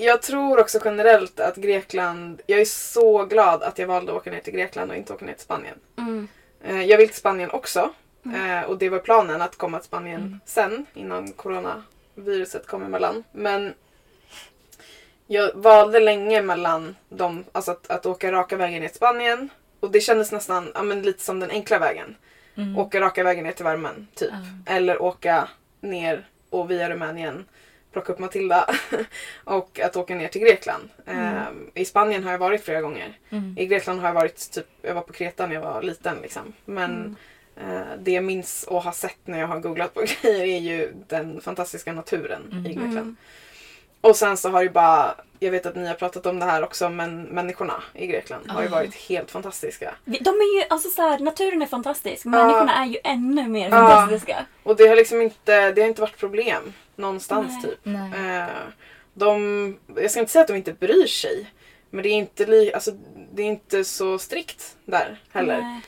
jag 0.00 0.22
tror 0.22 0.60
också 0.60 0.78
generellt 0.84 1.40
att 1.40 1.56
Grekland, 1.56 2.40
jag 2.46 2.60
är 2.60 2.64
så 2.64 3.24
glad 3.24 3.62
att 3.62 3.78
jag 3.78 3.86
valde 3.86 4.12
att 4.12 4.18
åka 4.18 4.30
ner 4.30 4.40
till 4.40 4.52
Grekland 4.52 4.90
och 4.90 4.96
inte 4.96 5.12
åka 5.12 5.24
ner 5.24 5.32
till 5.32 5.42
Spanien. 5.42 5.74
Mm. 5.98 6.28
Eh, 6.64 6.82
jag 6.82 6.98
vill 6.98 7.08
till 7.08 7.16
Spanien 7.16 7.50
också. 7.50 7.90
Eh, 8.36 8.62
och 8.70 8.78
det 8.78 8.88
var 8.88 8.98
planen 8.98 9.42
att 9.42 9.56
komma 9.56 9.78
till 9.78 9.86
Spanien 9.86 10.40
sen 10.46 10.86
innan 10.94 11.32
coronaviruset 11.32 12.66
kom 12.66 12.82
emellan. 12.84 13.24
Men 13.32 13.74
jag 15.32 15.50
valde 15.54 16.00
länge 16.00 16.42
mellan 16.42 16.96
dem, 17.08 17.44
alltså 17.52 17.70
att, 17.70 17.90
att 17.90 18.06
åka 18.06 18.32
raka 18.32 18.56
vägen 18.56 18.80
ner 18.80 18.88
till 18.88 18.96
Spanien. 18.96 19.48
Och 19.80 19.90
det 19.90 20.00
kändes 20.00 20.32
nästan 20.32 20.72
ja, 20.74 20.82
men 20.82 21.02
lite 21.02 21.22
som 21.22 21.40
den 21.40 21.50
enkla 21.50 21.78
vägen. 21.78 22.16
Åka 22.76 23.00
raka 23.00 23.24
vägen 23.24 23.44
ner 23.44 23.52
till 23.52 23.64
värmen, 23.64 24.06
typ. 24.14 24.32
Eller 24.66 25.02
åka 25.02 25.48
ner 25.80 26.28
och 26.50 26.70
via 26.70 26.90
Rumänien 26.90 27.44
plocka 27.92 28.12
upp 28.12 28.18
Matilda 28.18 28.74
och 29.44 29.80
att 29.80 29.96
åka 29.96 30.14
ner 30.14 30.28
till 30.28 30.40
Grekland. 30.40 30.88
Ehm, 31.06 31.70
I 31.74 31.84
Spanien 31.84 32.24
har 32.24 32.32
jag 32.32 32.38
varit 32.38 32.64
flera 32.64 32.80
gånger. 32.80 33.18
I 33.56 33.66
Grekland 33.66 34.00
har 34.00 34.08
jag 34.08 34.14
varit 34.14 34.50
typ, 34.50 34.66
jag 34.82 34.94
var 34.94 35.02
på 35.02 35.12
Kreta 35.12 35.46
när 35.46 35.54
jag 35.54 35.62
var 35.62 35.82
liten 35.82 36.16
liksom. 36.22 36.52
Men 36.64 37.16
eh, 37.56 37.80
det 37.98 38.12
jag 38.12 38.24
minns 38.24 38.64
och 38.68 38.82
har 38.82 38.92
sett 38.92 39.18
när 39.24 39.38
jag 39.38 39.46
har 39.46 39.60
googlat 39.60 39.94
på 39.94 40.00
grejer 40.22 40.44
är 40.44 40.60
ju 40.60 40.92
den 41.08 41.40
fantastiska 41.40 41.92
naturen 41.92 42.66
i 42.66 42.74
Grekland. 42.74 43.16
Och 44.00 44.16
sen 44.16 44.36
så 44.36 44.48
har 44.50 44.62
ju 44.62 44.70
bara, 44.70 45.14
jag 45.38 45.50
vet 45.50 45.66
att 45.66 45.76
ni 45.76 45.86
har 45.86 45.94
pratat 45.94 46.26
om 46.26 46.38
det 46.38 46.44
här 46.46 46.64
också, 46.64 46.88
men 46.90 47.22
människorna 47.22 47.82
i 47.94 48.06
Grekland 48.06 48.50
har 48.50 48.62
ju 48.62 48.68
varit 48.68 48.94
helt 48.94 49.30
fantastiska. 49.30 49.94
De 50.04 50.30
är 50.30 50.58
ju, 50.60 50.64
alltså 50.70 50.88
så 50.88 51.02
här, 51.02 51.18
naturen 51.18 51.62
är 51.62 51.66
fantastisk. 51.66 52.24
Människorna 52.24 52.74
är 52.74 52.86
ju 52.86 52.98
ännu 53.04 53.48
mer 53.48 53.64
Ja. 53.70 53.70
fantastiska. 53.88 54.46
Och 54.62 54.76
det 54.76 54.86
har 54.88 54.96
liksom 54.96 55.20
inte, 55.20 55.72
det 55.72 55.80
har 55.80 55.88
inte 55.88 56.00
varit 56.00 56.18
problem 56.18 56.72
någonstans 56.96 57.52
Nej. 57.52 57.62
typ. 57.62 57.78
Nej. 57.82 58.36
Eh, 58.38 58.46
de, 59.14 59.78
jag 59.96 60.10
ska 60.10 60.20
inte 60.20 60.32
säga 60.32 60.42
att 60.42 60.48
de 60.48 60.56
inte 60.56 60.72
bryr 60.72 61.06
sig. 61.06 61.50
Men 61.90 62.02
det 62.02 62.08
är 62.08 62.12
inte, 62.12 62.46
li, 62.46 62.72
alltså, 62.74 62.90
det 63.32 63.42
är 63.42 63.46
inte 63.46 63.84
så 63.84 64.18
strikt 64.18 64.76
där 64.84 65.20
heller. 65.32 65.60
Nej. 65.60 65.80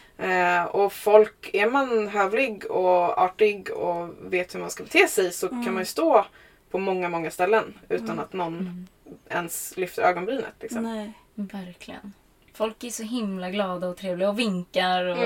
Eh, 0.58 0.64
och 0.64 0.92
folk, 0.92 1.50
är 1.52 1.66
man 1.70 2.08
hövlig 2.08 2.70
och 2.70 3.18
artig 3.22 3.70
och 3.70 4.08
vet 4.20 4.54
hur 4.54 4.60
man 4.60 4.70
ska 4.70 4.82
bete 4.84 5.08
sig 5.08 5.32
så 5.32 5.48
Mm. 5.48 5.64
kan 5.64 5.74
man 5.74 5.80
ju 5.82 5.86
stå 5.86 6.26
på 6.72 6.78
många, 6.78 7.08
många 7.08 7.30
ställen 7.30 7.74
utan 7.88 8.18
att 8.20 8.32
någon 8.32 8.88
ens 9.30 9.76
lyfter 9.76 10.02
ögonbrynet. 10.02 10.54
Liksom. 10.60 10.82
Nej. 10.82 11.12
Verkligen. 11.34 12.12
Folk 12.54 12.84
är 12.84 12.90
så 12.90 13.02
himla 13.02 13.50
glada 13.50 13.88
och 13.88 13.96
trevliga 13.96 14.28
och 14.28 14.38
vinkar 14.38 15.04
och 15.04 15.18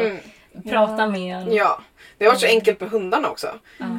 Mm. 0.56 0.68
pratar 0.70 1.08
med 1.08 1.36
en. 1.36 1.52
Ja, 1.54 1.80
det 2.18 2.24
har 2.24 2.32
varit 2.32 2.40
så 2.40 2.46
enkelt 2.46 2.80
med 2.80 2.90
hundarna 2.90 3.30
också. 3.30 3.48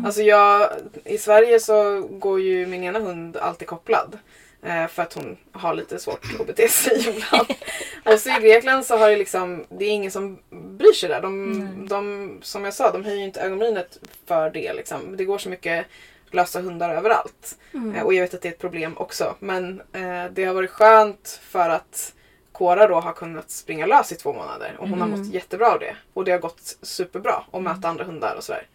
Alltså 0.05 0.21
jag, 0.21 0.69
I 1.05 1.17
Sverige 1.17 1.59
så 1.59 2.01
går 2.01 2.41
ju 2.41 2.65
min 2.65 2.83
ena 2.83 2.99
hund 2.99 3.37
alltid 3.37 3.67
kopplad. 3.67 4.17
Eh, 4.63 4.87
för 4.87 5.03
att 5.03 5.13
hon 5.13 5.37
har 5.51 5.73
lite 5.73 5.99
svårt 5.99 6.25
att 6.39 6.47
bete 6.47 6.67
sig 6.67 6.99
ibland. 7.09 7.47
och 8.05 8.19
så 8.19 8.29
i 8.29 8.41
Grekland 8.41 8.85
så 8.85 8.97
har 8.97 9.09
det 9.09 9.15
liksom, 9.17 9.65
det 9.69 9.85
är 9.85 9.89
ingen 9.91 10.11
som 10.11 10.39
bryr 10.51 10.93
sig 10.93 11.09
där. 11.09 11.21
De, 11.21 11.87
de, 11.89 12.37
som 12.41 12.65
jag 12.65 12.73
sa, 12.73 12.91
de 12.91 13.03
höjer 13.05 13.17
ju 13.19 13.23
inte 13.25 13.41
ögonbrynet 13.41 13.99
för 14.25 14.49
det. 14.49 14.73
Liksom. 14.73 15.17
Det 15.17 15.25
går 15.25 15.37
så 15.37 15.49
mycket 15.49 15.85
lösa 16.33 16.61
hundar 16.61 16.89
överallt. 16.89 17.57
Eh, 17.95 18.03
och 18.03 18.13
jag 18.13 18.21
vet 18.21 18.33
att 18.33 18.41
det 18.41 18.47
är 18.47 18.51
ett 18.53 18.59
problem 18.59 18.97
också. 18.97 19.35
Men 19.39 19.81
eh, 19.93 20.25
det 20.31 20.45
har 20.45 20.53
varit 20.53 20.69
skönt 20.69 21.39
för 21.43 21.69
att 21.69 22.13
Cora 22.51 22.87
då 22.87 22.99
har 22.99 23.13
kunnat 23.13 23.51
springa 23.51 23.85
lös 23.85 24.11
i 24.11 24.15
två 24.15 24.33
månader 24.33 24.75
och 24.79 24.89
hon 24.89 25.01
har 25.01 25.07
mått 25.07 25.33
jättebra 25.33 25.71
av 25.71 25.79
det. 25.79 25.95
Och 26.13 26.25
det 26.25 26.31
har 26.31 26.39
gått 26.39 26.77
superbra 26.81 27.43
att 27.51 27.61
möta 27.61 27.87
andra 27.87 28.03
hundar 28.03 28.35
och 28.35 28.43
sådär. 28.43 28.67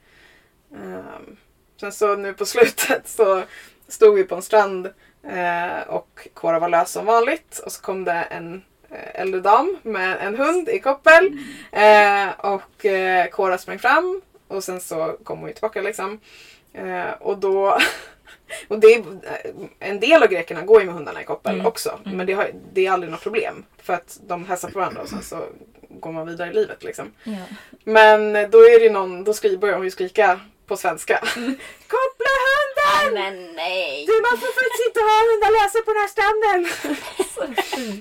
Ehm, 0.75 1.37
sen 1.81 1.93
så 1.93 2.17
nu 2.17 2.33
på 2.33 2.47
slutet 2.47 3.09
så 3.09 3.43
stod 3.89 4.15
vi 4.15 4.25
på 4.25 4.35
en 4.35 4.43
strand 4.43 4.87
eh, 5.23 5.89
och 5.89 6.29
Cora 6.35 6.59
var 6.59 6.69
lös 6.69 6.91
som 6.91 7.07
vanligt 7.07 7.59
och 7.65 7.73
så 7.73 7.83
kom 7.83 8.05
det 8.05 8.13
en 8.13 8.63
eh, 8.91 9.21
äldre 9.21 9.41
dam 9.41 9.77
med 9.83 10.19
en 10.21 10.37
hund 10.37 10.69
i 10.69 10.79
koppel 10.79 11.39
eh, 11.73 12.29
och 12.39 12.87
eh, 12.87 13.27
Cora 13.29 13.59
sprang 13.59 13.79
fram 13.79 14.23
och 14.49 14.65
sen 14.65 14.81
så 14.81 15.17
kom 15.25 15.39
hon 15.39 15.49
ju 15.49 15.55
tillbaka 15.55 15.83
liksom. 15.83 16.21
Eh, 16.73 17.11
och 17.21 17.39
då 17.39 17.79
och 18.69 18.79
det 18.79 18.95
är, 18.95 19.05
en 19.79 20.01
del 20.01 20.23
av 20.23 20.29
grekerna 20.29 20.63
går 20.63 20.81
ju 20.81 20.87
med 20.87 20.95
hundarna 20.95 21.23
i 21.23 21.25
koppel 21.25 21.67
också. 21.67 21.99
Men 22.05 22.27
det, 22.27 22.33
har, 22.33 22.51
det 22.73 22.87
är 22.87 22.91
aldrig 22.91 23.13
något 23.13 23.23
problem. 23.23 23.65
För 23.83 23.93
att 23.93 24.21
de 24.27 24.45
hälsar 24.45 24.71
på 24.71 24.79
varandra 24.79 25.03
och 25.03 25.09
sen 25.09 25.23
så 25.23 25.45
går 25.89 26.13
man 26.13 26.27
vidare 26.27 26.51
i 26.51 26.55
livet 26.55 26.85
liksom. 26.85 27.13
Ja. 27.25 27.37
Men 27.85 28.33
då 28.33 28.59
är 28.59 28.81
det 28.81 28.91
någon, 28.91 29.25
då 29.25 29.33
skri, 29.33 29.57
börjar 29.57 29.75
hon 29.75 29.85
ju 29.85 29.91
skrika 29.91 30.41
på 30.73 30.77
svenska. 30.77 31.19
Koppla 31.95 32.33
hunden! 32.49 33.15
Men 33.15 33.55
nej! 33.57 34.07
Du 34.07 34.13
man 34.13 34.39
får 34.41 34.53
faktiskt 34.61 34.87
inte 34.89 35.01
ha 35.01 35.17
hundar 35.31 35.51
lösa 35.59 35.79
på 35.87 35.93
den 35.93 36.03
här 36.03 36.13
stranden. 36.15 36.61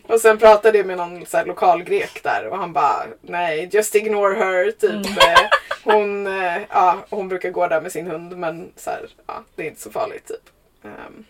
och 0.14 0.22
sen 0.22 0.38
pratade 0.38 0.78
jag 0.78 0.88
med 0.88 0.98
någon 0.98 1.26
så 1.26 1.38
här, 1.38 1.46
lokal 1.46 1.84
grek 1.84 2.24
där 2.24 2.48
och 2.48 2.58
han 2.58 2.74
bara 2.74 3.04
nej 3.22 3.70
just 3.72 3.96
ignore 3.96 4.36
her. 4.36 4.72
Typ. 4.72 5.18
Eh, 5.18 5.50
Hon, 5.84 6.28
eh, 6.28 6.62
ja, 6.70 7.06
hon 7.10 7.28
brukar 7.28 7.50
gå 7.50 7.68
där 7.68 7.82
med 7.82 7.92
sin 7.92 8.08
hund 8.08 8.38
men 8.38 8.72
så 8.76 8.90
här, 8.90 9.10
ja, 9.28 9.44
det 9.56 9.64
är 9.64 9.68
inte 9.68 9.82
så 9.82 9.92
farligt. 9.92 10.28
Typ. 10.28 10.50
Ehm, 10.84 11.26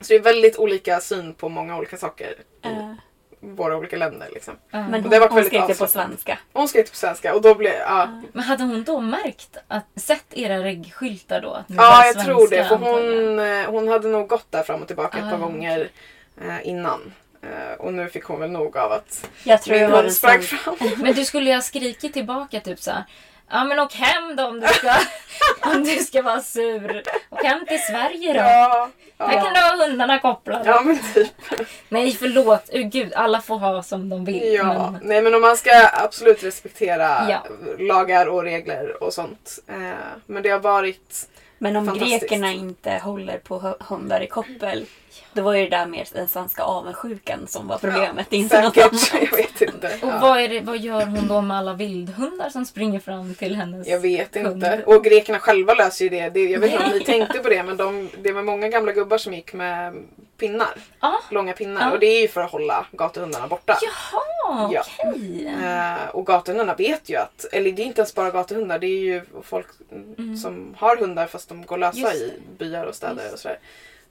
så 0.00 0.06
det 0.08 0.14
är 0.14 0.20
väldigt 0.20 0.56
olika 0.56 1.00
syn 1.00 1.34
på 1.34 1.48
många 1.48 1.76
olika 1.76 1.96
saker 1.96 2.34
i 2.64 2.68
Eh, 2.68 2.92
våra 3.40 3.76
olika 3.76 3.96
länder. 3.96 4.28
Liksom. 4.34 4.54
men 4.70 4.92
det 4.92 4.98
hon, 4.98 5.12
har 5.12 5.20
varit 5.20 5.32
hon 5.32 5.44
skrev 5.44 5.68
det 5.68 5.78
på 5.78 5.86
svenska. 5.86 6.38
Hon 6.52 6.68
skrev 6.68 6.82
på 6.82 6.96
svenska 6.96 7.34
och 7.34 7.42
då 7.42 7.54
blev 7.54 7.72
ja, 7.72 8.08
Men 8.32 8.44
hade 8.44 8.62
hon 8.64 8.84
då 8.84 9.00
märkt 9.00 9.56
att, 9.68 9.86
sett 9.96 10.24
era 10.30 10.64
reggskyltar 10.64 11.40
då? 11.40 11.64
Ja, 11.66 11.76
var 11.76 12.04
jag 12.04 12.12
svenska, 12.12 12.24
tror 12.24 12.48
det. 12.48 12.64
För 12.64 12.76
hon, 12.76 13.38
eh, 13.38 13.70
hon 13.70 13.88
hade 13.88 14.08
nog 14.08 14.28
gått 14.28 14.46
där 14.50 14.62
fram 14.62 14.82
och 14.82 14.86
tillbaka 14.86 15.18
ett 15.18 15.24
Ah, 15.24 15.30
par 15.30 15.36
okej. 15.36 15.46
gånger 15.52 15.88
eh, 16.40 16.68
innan. 16.68 17.12
Eh, 17.42 17.72
och 17.78 17.94
nu 17.94 18.08
fick 18.08 18.24
hon 18.24 18.40
väl 18.40 18.50
nog 18.50 18.76
av 18.76 18.92
att 18.92 19.30
Jag 19.44 19.62
tror 19.62 19.74
min 19.76 19.90
var 19.90 19.96
hund 19.96 20.06
den 20.06 20.14
sprang 20.14 20.40
fram. 20.42 20.76
Men 20.96 21.14
du 21.14 21.24
skulle 21.24 21.50
ju 21.50 21.54
ha 21.54 21.62
skrikit 21.62 22.12
tillbaka 22.12 22.60
typ 22.60 22.80
så 22.80 22.90
här. 22.90 23.04
Ja 23.50 23.64
men 23.64 23.78
åk 23.80 23.94
hem 23.94 24.36
då 24.36 24.44
om 24.46 24.60
du 24.60 24.66
ska, 24.66 24.94
om 25.70 25.84
du 25.84 25.96
ska 25.96 26.22
vara 26.22 26.40
sur. 26.42 27.02
Åk 27.30 27.44
hem 27.44 27.66
till 27.66 27.78
Sverige 27.82 28.32
då. 28.32 28.38
Ja, 28.40 29.26
Här 29.26 29.34
kan 29.44 29.52
du 29.54 29.60
ja. 29.60 29.76
ha 29.76 29.86
hundarna 29.86 30.18
kopplade. 30.18 30.62
ja 30.70 30.80
men 30.80 30.98
typ. 31.14 31.32
Nej 31.88 32.12
förlåt, 32.12 32.68
oh, 32.72 32.80
gud 32.80 33.14
alla 33.14 33.40
får 33.40 33.58
ha 33.58 33.82
som 33.82 34.08
de 34.08 34.24
vill. 34.24 34.54
Ja. 34.54 34.90
Men, 34.90 35.00
Nej 35.02 35.22
men 35.22 35.34
om 35.34 35.40
man 35.40 35.56
ska 35.56 35.70
absolut 35.92 36.44
respektera 36.44 37.26
Ja. 37.30 37.44
lagar 37.78 38.26
och 38.26 38.42
regler 38.42 39.02
och 39.02 39.12
sånt. 39.14 39.58
Eh, 39.68 39.74
men 40.26 40.42
det 40.42 40.48
har 40.48 40.58
varit 40.60 41.28
Men 41.58 41.76
om 41.76 41.98
grekerna 41.98 42.52
inte 42.52 42.90
håller 43.04 43.38
på 43.38 43.58
hu- 43.60 43.84
hundar 43.88 44.20
i 44.20 44.26
koppel. 44.26 44.86
Då 45.32 45.42
var 45.42 45.54
ju 45.54 45.64
det 45.68 45.76
där 45.76 45.86
mer 45.86 46.08
den 46.12 46.28
svenska 46.28 46.62
avundsjukan 46.62 47.46
som 47.46 47.68
var 47.68 47.78
problemet. 47.78 48.26
ja, 48.30 48.36
inte 48.38 48.62
något 48.62 48.74
säkert. 48.74 48.92
annat. 48.92 49.30
Jag 49.30 49.36
vet 49.38 49.60
inte. 49.60 49.86
och 50.02 50.08
Ja. 50.08 50.18
vad, 50.22 50.40
är 50.40 50.48
det, 50.48 50.60
vad 50.60 50.78
gör 50.78 51.06
hon 51.06 51.28
då 51.28 51.40
med 51.40 51.56
alla 51.56 51.72
vildhundar 51.74 52.48
som 52.50 52.64
springer 52.64 53.00
fram 53.00 53.34
till 53.34 53.56
hennes 53.56 53.88
Jag 53.88 54.00
vet 54.00 54.34
hund? 54.36 54.46
inte. 54.46 54.82
Och 54.86 55.04
grekerna 55.04 55.38
själva 55.38 55.74
löser 55.74 56.04
ju 56.04 56.08
det. 56.08 56.28
det 56.30 56.44
jag 56.50 56.60
vet 56.60 56.72
inte 56.72 56.84
om 56.84 56.90
ni 56.92 57.00
tänkte 57.04 57.38
på 57.38 57.48
det 57.48 57.62
men 57.62 57.76
de, 57.76 58.10
det 58.22 58.32
var 58.32 58.42
många 58.42 58.68
gamla 58.68 58.92
gubbar 58.92 59.18
som 59.18 59.34
gick 59.34 59.52
med 59.52 59.94
pinnar. 60.38 60.74
Ja. 61.00 61.20
Långa 61.30 61.52
pinnar. 61.52 61.80
Ja. 61.80 61.90
Och 61.92 61.98
det 61.98 62.06
är 62.06 62.20
ju 62.20 62.28
för 62.28 62.40
att 62.40 62.50
hålla 62.50 62.86
gatuhundarna 62.92 63.46
borta. 63.48 63.78
Jaha, 63.82 64.70
Ja. 64.72 64.84
okej. 64.98 65.54
Eh, 65.64 66.08
och 66.10 66.26
gatuhundarna 66.26 66.74
vet 66.74 67.08
ju 67.10 67.16
att, 67.16 67.44
eller 67.52 67.72
det 67.72 67.82
är 67.82 67.86
inte 67.86 68.00
ens 68.00 68.14
bara 68.14 68.30
gatuhundar, 68.30 68.78
det 68.78 68.86
är 68.86 69.00
ju 69.00 69.22
folk 69.42 69.66
som 70.42 70.74
har 70.78 70.96
hundar 70.96 71.26
fast 71.26 71.48
de 71.48 71.66
går 71.66 71.78
lösa 71.78 71.98
Mm. 71.98 72.12
Just 72.12 72.22
i 72.24 72.32
byar 72.58 72.84
och 72.84 72.94
städer 72.94 73.32
och 73.32 73.38
sådär. 73.38 73.58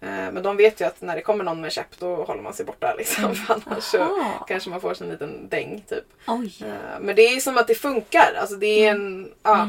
Eh, 0.02 0.10
men 0.10 0.44
de 0.44 0.58
vet 0.58 0.82
ju 0.82 0.86
att 0.86 1.02
när 1.02 1.16
det 1.16 1.22
kommer 1.22 1.44
någon 1.44 1.62
med 1.62 1.72
käpp 1.72 2.00
då 2.00 2.16
håller 2.16 2.42
man 2.42 2.54
sig 2.54 2.66
borta 2.66 2.96
liksom. 2.98 3.24
Mm. 3.24 3.36
För 3.46 3.54
annars 3.66 3.84
så 3.84 4.08
kanske 4.48 4.70
man 4.70 4.82
får 4.82 4.94
sig 4.94 5.08
en 5.08 5.12
liten 5.14 5.50
däng 5.50 5.84
typ. 5.90 6.04
Oj. 6.28 6.54
Eh, 6.62 7.00
men 7.02 7.16
det 7.16 7.22
är 7.22 7.40
som 7.40 7.58
att 7.58 7.68
det 7.68 7.76
funkar. 7.76 8.34
Alltså 8.42 8.56
det 8.56 8.86
är 8.86 8.92
Mm. 8.92 9.06
en, 9.24 9.32
ja, 9.44 9.68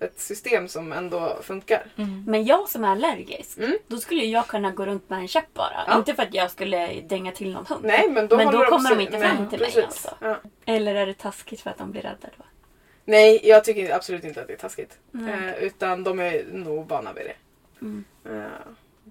ett 0.00 0.20
system 0.20 0.68
som 0.68 0.92
ändå 0.92 1.38
funkar. 1.42 1.86
Men 2.26 2.44
jag 2.44 2.68
som 2.68 2.84
är 2.84 2.88
allergisk, 2.88 3.58
Mm. 3.58 3.78
då 3.86 3.96
skulle 3.96 4.24
jag 4.24 4.46
kunna 4.46 4.70
gå 4.70 4.86
runt 4.86 5.10
med 5.10 5.18
en 5.18 5.28
käpp 5.28 5.54
bara. 5.54 5.84
Ja. 5.86 5.98
Inte 5.98 6.14
för 6.14 6.22
att 6.22 6.34
jag 6.34 6.50
skulle 6.50 7.00
dänga 7.00 7.32
till 7.32 7.52
någon 7.52 7.66
hund. 7.66 7.84
Nej 7.84 8.10
men 8.10 8.28
då, 8.28 8.36
Men 8.36 8.46
då 8.46 8.52
håller 8.58 8.70
kommer 8.70 8.90
de 8.90 9.00
inte 9.00 9.18
fram 9.18 9.48
till 9.48 9.60
mig 9.60 9.82
alltså. 9.84 10.14
Ja. 10.20 10.36
Eller 10.66 10.94
är 10.94 11.06
det 11.06 11.14
taskigt 11.14 11.60
för 11.60 11.70
att 11.70 11.78
de 11.78 11.90
blir 11.90 12.02
rädda 12.02 12.28
då? 12.38 12.44
Nej, 13.04 13.40
jag 13.44 13.64
tycker 13.64 13.94
absolut 13.94 14.24
inte 14.24 14.40
att 14.40 14.46
det 14.46 14.52
är 14.52 14.56
taskigt. 14.58 14.98
Eh, 15.14 15.54
utan 15.62 16.04
de 16.04 16.20
är 16.20 16.44
nog 16.52 16.88
vana 16.88 17.12
vid 17.12 17.24
det. 17.26 17.34
Mm. 17.80 18.04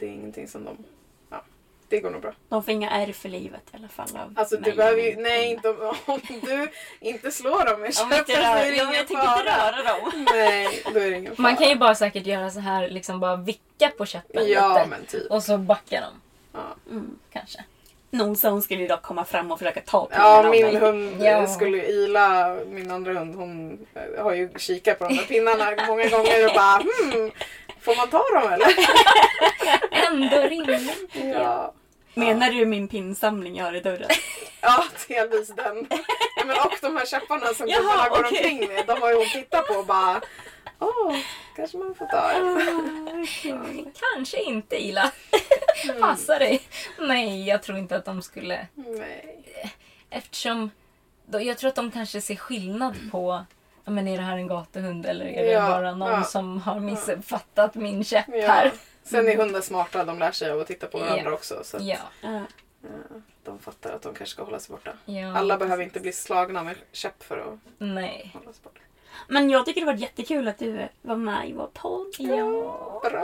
Det 0.02 0.08
är 0.08 0.12
ingenting 0.12 0.48
som 0.48 0.66
de... 0.66 0.78
Ja, 1.30 1.44
det 1.90 2.00
går 2.00 2.10
nog 2.10 2.22
bra. 2.22 2.34
De 2.50 2.64
får 2.64 2.74
inga 2.74 2.90
ärr 2.90 3.14
för 3.14 3.30
livet 3.30 3.62
i 3.74 3.76
alla 3.78 3.88
fall 3.88 4.08
av 4.18 4.34
Alltså 4.36 4.58
du 4.58 4.72
behöver 4.74 5.02
ju, 5.02 5.16
nej 5.16 5.52
inte 5.52 5.70
om, 5.70 5.96
om 6.06 6.20
du 6.42 6.72
inte 7.00 7.32
slår 7.32 7.66
dem 7.66 7.82
med 7.82 7.96
käppen 7.96 8.26
så 8.26 8.32
är 8.34 8.66
det 8.66 8.76
ingen 8.76 8.94
jag 8.94 9.08
tänker 9.08 9.14
inte 9.24 9.44
fara. 9.44 9.72
röra 9.72 9.84
dem. 9.84 10.26
Nej, 10.32 10.84
då 10.94 11.00
är 11.00 11.12
det 11.12 11.18
ingen 11.18 11.36
fara. 11.36 11.42
Man 11.44 11.58
kan 11.58 11.70
ju 11.70 11.76
bara 11.76 11.96
säkert 11.96 12.26
göra 12.26 12.50
så 12.50 12.60
här, 12.60 12.90
liksom 12.90 13.20
bara 13.20 13.36
vicka 13.36 13.90
på 13.98 14.06
käppen 14.06 14.48
Ja 14.50 14.74
lite. 14.78 14.90
men 14.90 15.06
typ. 15.06 15.32
Och 15.32 15.44
så 15.44 15.58
backa 15.58 16.02
dem. 16.02 16.14
Ja. 16.54 16.76
Mm. 16.90 17.20
Kanske. 17.34 17.64
Nosa 18.14 18.50
hon 18.50 18.62
skulle 18.62 18.82
ju 18.82 18.88
dock 18.88 19.02
komma 19.02 19.26
fram 19.26 19.52
och 19.52 19.60
försöka 19.60 19.82
ta 19.82 20.08
Ja, 20.12 20.18
pinnarna 20.18 20.38
av 20.38 20.52
min 20.52 20.66
mig. 20.66 20.76
hund 20.76 21.16
Ja. 21.22 21.48
skulle 21.48 21.78
ju 21.78 21.84
ila, 21.86 22.56
min 22.70 22.92
andra 22.92 23.14
hund, 23.14 23.36
hon 23.36 23.80
eh, 23.96 24.24
har 24.24 24.34
ju 24.34 24.50
kikat 24.58 25.00
på 25.00 25.08
de 25.08 25.16
där 25.18 25.24
pinnarna 25.24 25.66
många 25.88 26.08
gånger 26.10 26.48
och 26.48 26.54
bara 26.54 26.78
hmm, 26.82 27.32
får 27.82 27.96
man 27.96 28.08
ta 28.10 28.24
dem 28.42 28.54
eller? 28.54 28.68
Ändå 30.08 30.38
rimligt. 30.38 31.10
Ja, 31.34 31.74
Menar 32.14 32.50
du 32.52 32.66
min 32.66 32.88
pinsamling 32.88 33.56
jag 33.58 33.66
har 33.66 33.74
i 33.76 33.80
dörren? 33.80 34.10
ja 34.62 34.84
delvis 35.08 35.48
den. 35.56 35.88
Ja, 36.38 36.46
men 36.46 36.56
och 36.60 36.74
de 36.82 36.98
här 36.98 37.06
käpparna 37.06 37.48
som 37.54 37.68
Jaha, 37.68 37.80
gubbarna 37.82 38.10
går 38.10 38.26
okej. 38.26 38.38
omkring 38.38 38.68
med, 38.68 38.86
de 38.88 39.02
har 39.02 39.10
ju 39.10 39.16
hon 39.16 39.28
tittat 39.34 39.68
på 39.68 39.74
och 39.74 39.86
bara 39.86 40.22
åh, 40.80 41.16
kanske 41.56 41.78
man 41.78 41.96
får 41.96 42.06
ta 42.06 42.32
en. 42.32 43.92
Kanske 44.14 44.42
inte 44.44 44.84
Ila. 44.84 45.12
Mm. 45.90 46.02
Passa 46.02 46.40
dig. 46.40 46.62
Nej, 47.00 47.48
jag 47.48 47.64
tror 47.64 47.78
inte 47.78 47.96
att 47.96 48.06
de 48.06 48.22
skulle... 48.22 48.68
Nej. 48.76 49.74
Eftersom... 50.10 50.72
Då, 51.26 51.42
jag 51.42 51.58
tror 51.58 51.68
att 51.70 51.76
de 51.76 51.92
kanske 51.92 52.22
ser 52.22 52.36
skillnad 52.36 52.96
på... 53.12 53.46
Ja, 53.86 53.92
men 53.92 54.08
är 54.08 54.18
det 54.18 54.24
här 54.24 54.38
en 54.38 54.48
gatuhund 54.48 55.06
eller 55.06 55.26
är 55.26 55.44
det 55.46 55.52
Ja, 55.52 55.68
bara 55.68 55.96
någon 55.96 56.12
ja. 56.12 56.24
som 56.24 56.62
har 56.62 56.80
missuppfattat 56.80 57.76
min 57.76 58.04
käpp 58.04 58.26
Ja. 58.28 58.48
här? 58.48 58.72
Sen 59.04 59.28
är 59.28 59.38
hundar 59.38 59.62
smarta, 59.62 60.04
de 60.04 60.20
lär 60.20 60.32
sig 60.32 60.52
av 60.52 60.60
att 60.60 60.68
titta 60.68 60.88
på 60.88 60.98
varandra 61.00 61.22
Ja. 61.26 61.32
också. 61.32 61.62
Så 61.64 61.78
att, 61.78 61.84
Ja. 61.84 61.98
Ja. 62.22 62.36
eh, 62.36 62.42
de 63.44 63.60
fattar 63.60 63.92
att 63.94 64.02
de 64.02 64.14
kanske 64.14 64.34
ska 64.34 64.44
hålla 64.44 64.60
sig 64.60 64.72
borta. 64.74 64.92
ja. 65.06 65.38
Alla 65.38 65.58
behöver 65.58 65.84
inte 65.84 66.00
bli 66.00 66.14
slagna 66.14 66.64
med 66.64 66.76
käpp 66.92 67.24
för 67.24 67.38
att 67.38 67.60
Nej. 67.78 68.32
hålla 68.34 68.54
sig 68.54 68.62
borta. 68.64 68.80
Men 69.28 69.50
jag 69.50 69.66
tycker 69.66 69.82
det 69.82 69.88
var 69.88 69.94
jättekul 69.94 70.48
att 70.48 70.58
du 70.58 70.88
var 71.02 71.16
med 71.16 71.50
i 71.50 71.54
vår 71.54 71.70
podd. 71.74 72.16
Ja. 72.20 73.02
Bra! 73.12 73.24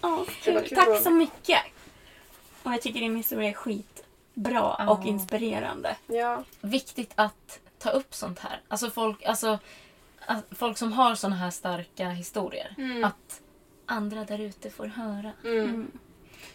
Ja, 0.00 0.24
Tack 0.74 1.00
så 1.02 1.10
mycket. 1.10 1.58
Och 2.62 2.72
jag 2.72 2.82
tycker 2.82 3.00
din 3.00 3.16
historia 3.16 3.48
är 3.48 3.52
skitbra 3.54 4.76
Ja. 4.78 4.90
och 4.90 5.06
inspirerande. 5.06 5.96
Ja. 6.06 6.44
Viktigt 6.60 7.12
att 7.14 7.60
ta 7.78 7.90
upp 7.90 8.14
sånt 8.14 8.38
här. 8.38 8.60
Alltså 8.68 8.90
folk, 8.90 9.22
alltså, 9.24 9.58
att 10.26 10.44
folk 10.50 10.78
som 10.78 10.92
har 10.92 11.14
såna 11.14 11.36
här 11.36 11.50
starka 11.50 12.08
historier. 12.08 12.74
Mm. 12.78 13.04
Att 13.04 13.40
andra 13.86 14.24
där 14.24 14.40
ute 14.40 14.70
får 14.70 14.86
höra. 14.86 15.32
Mm. 15.44 15.90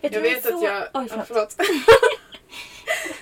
Jag 0.02 0.12
du 0.12 0.20
vet 0.22 0.46
vad 0.46 0.54
att 0.54 0.60
så- 0.60 0.66
jag... 0.66 0.84
Oj, 0.94 1.08
ja, 1.16 1.24
förlåt. 1.26 1.28
förlåt. 1.28 1.56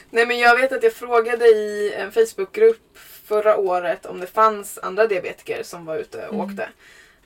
Nej 0.10 0.26
men 0.26 0.40
jag 0.40 0.56
vet 0.58 0.72
att 0.72 0.84
jag 0.84 0.94
frågade 0.94 1.46
i 1.46 1.94
en 1.94 2.12
Facebookgrupp 2.12 2.98
förra 3.24 3.58
året 3.58 4.06
om 4.06 4.20
det 4.20 4.28
fanns 4.28 4.78
andra 4.78 5.08
diabetiker 5.08 5.64
som 5.64 5.86
var 5.86 5.96
ute 5.98 6.28
och 6.28 6.34
Mm. 6.34 6.46
åkte. 6.52 6.70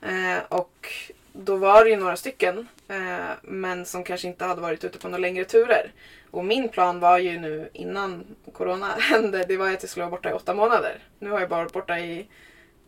Eh, 0.02 0.38
och 0.48 0.88
då 1.44 1.56
var 1.56 1.84
det 1.84 1.90
ju 1.90 1.96
några 1.96 2.16
stycken. 2.16 2.68
Eh, 2.88 3.30
men 3.42 3.86
som 3.86 4.04
kanske 4.04 4.28
inte 4.28 4.44
hade 4.44 4.60
varit 4.60 4.84
ute 4.84 4.98
på 4.98 5.08
några 5.08 5.20
längre 5.20 5.44
turer. 5.44 5.92
Och 6.30 6.44
min 6.44 6.68
plan 6.68 7.00
var 7.00 7.18
ju 7.18 7.40
nu 7.40 7.70
innan 7.72 8.24
Corona 8.52 8.86
hände, 8.98 9.44
det 9.48 9.56
var 9.56 9.68
att 9.68 9.82
jag 9.82 9.90
skulle 9.90 10.04
vara 10.04 10.10
borta 10.10 10.30
i 10.30 10.32
åtta 10.32 10.54
månader. 10.54 10.98
Nu 11.18 11.30
har 11.30 11.40
jag 11.40 11.48
bara 11.48 11.62
varit 11.62 11.72
borta 11.72 11.98
i, 11.98 12.26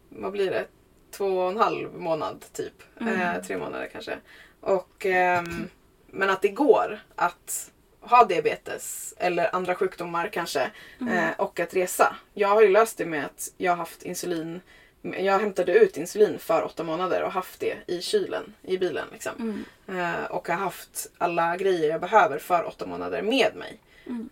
vad 0.08 0.32
blir 0.32 0.50
det? 0.50 0.64
Två 1.10 1.38
och 1.38 1.50
en 1.50 1.56
halv 1.56 1.94
månad 1.94 2.44
typ. 2.52 2.82
Eh, 3.00 3.42
tre 3.42 3.56
månader 3.56 3.88
kanske. 3.92 4.18
Och, 4.60 5.06
ehm, 5.06 5.68
men 6.06 6.30
att 6.30 6.42
det 6.42 6.48
går 6.48 7.00
att 7.16 7.70
ha 8.00 8.24
diabetes 8.24 9.14
eller 9.18 9.54
andra 9.54 9.74
sjukdomar 9.74 10.28
kanske 10.28 10.70
eh, 11.00 11.30
och 11.38 11.60
att 11.60 11.74
resa. 11.74 12.16
Jag 12.34 12.48
har 12.48 12.62
ju 12.62 12.68
löst 12.68 12.98
det 12.98 13.06
med 13.06 13.24
att 13.24 13.52
jag 13.56 13.72
har 13.72 13.76
haft 13.76 14.02
insulin. 14.02 14.60
Jag 15.02 15.38
hämtade 15.38 15.72
ut 15.72 15.96
insulin 15.96 16.38
för 16.38 16.64
åtta 16.64 16.84
månader 16.84 17.22
och 17.22 17.32
haft 17.32 17.60
det 17.60 17.76
i 17.86 18.00
kylen 18.00 18.54
i 18.62 18.78
bilen. 18.78 19.06
Liksom. 19.12 19.64
Eh, 19.88 20.24
och 20.30 20.48
har 20.48 20.54
haft 20.54 21.10
alla 21.18 21.56
grejer 21.56 21.90
jag 21.90 22.00
behöver 22.00 22.38
för 22.38 22.64
åtta 22.64 22.86
månader 22.86 23.22
med 23.22 23.56
mig. 23.56 23.78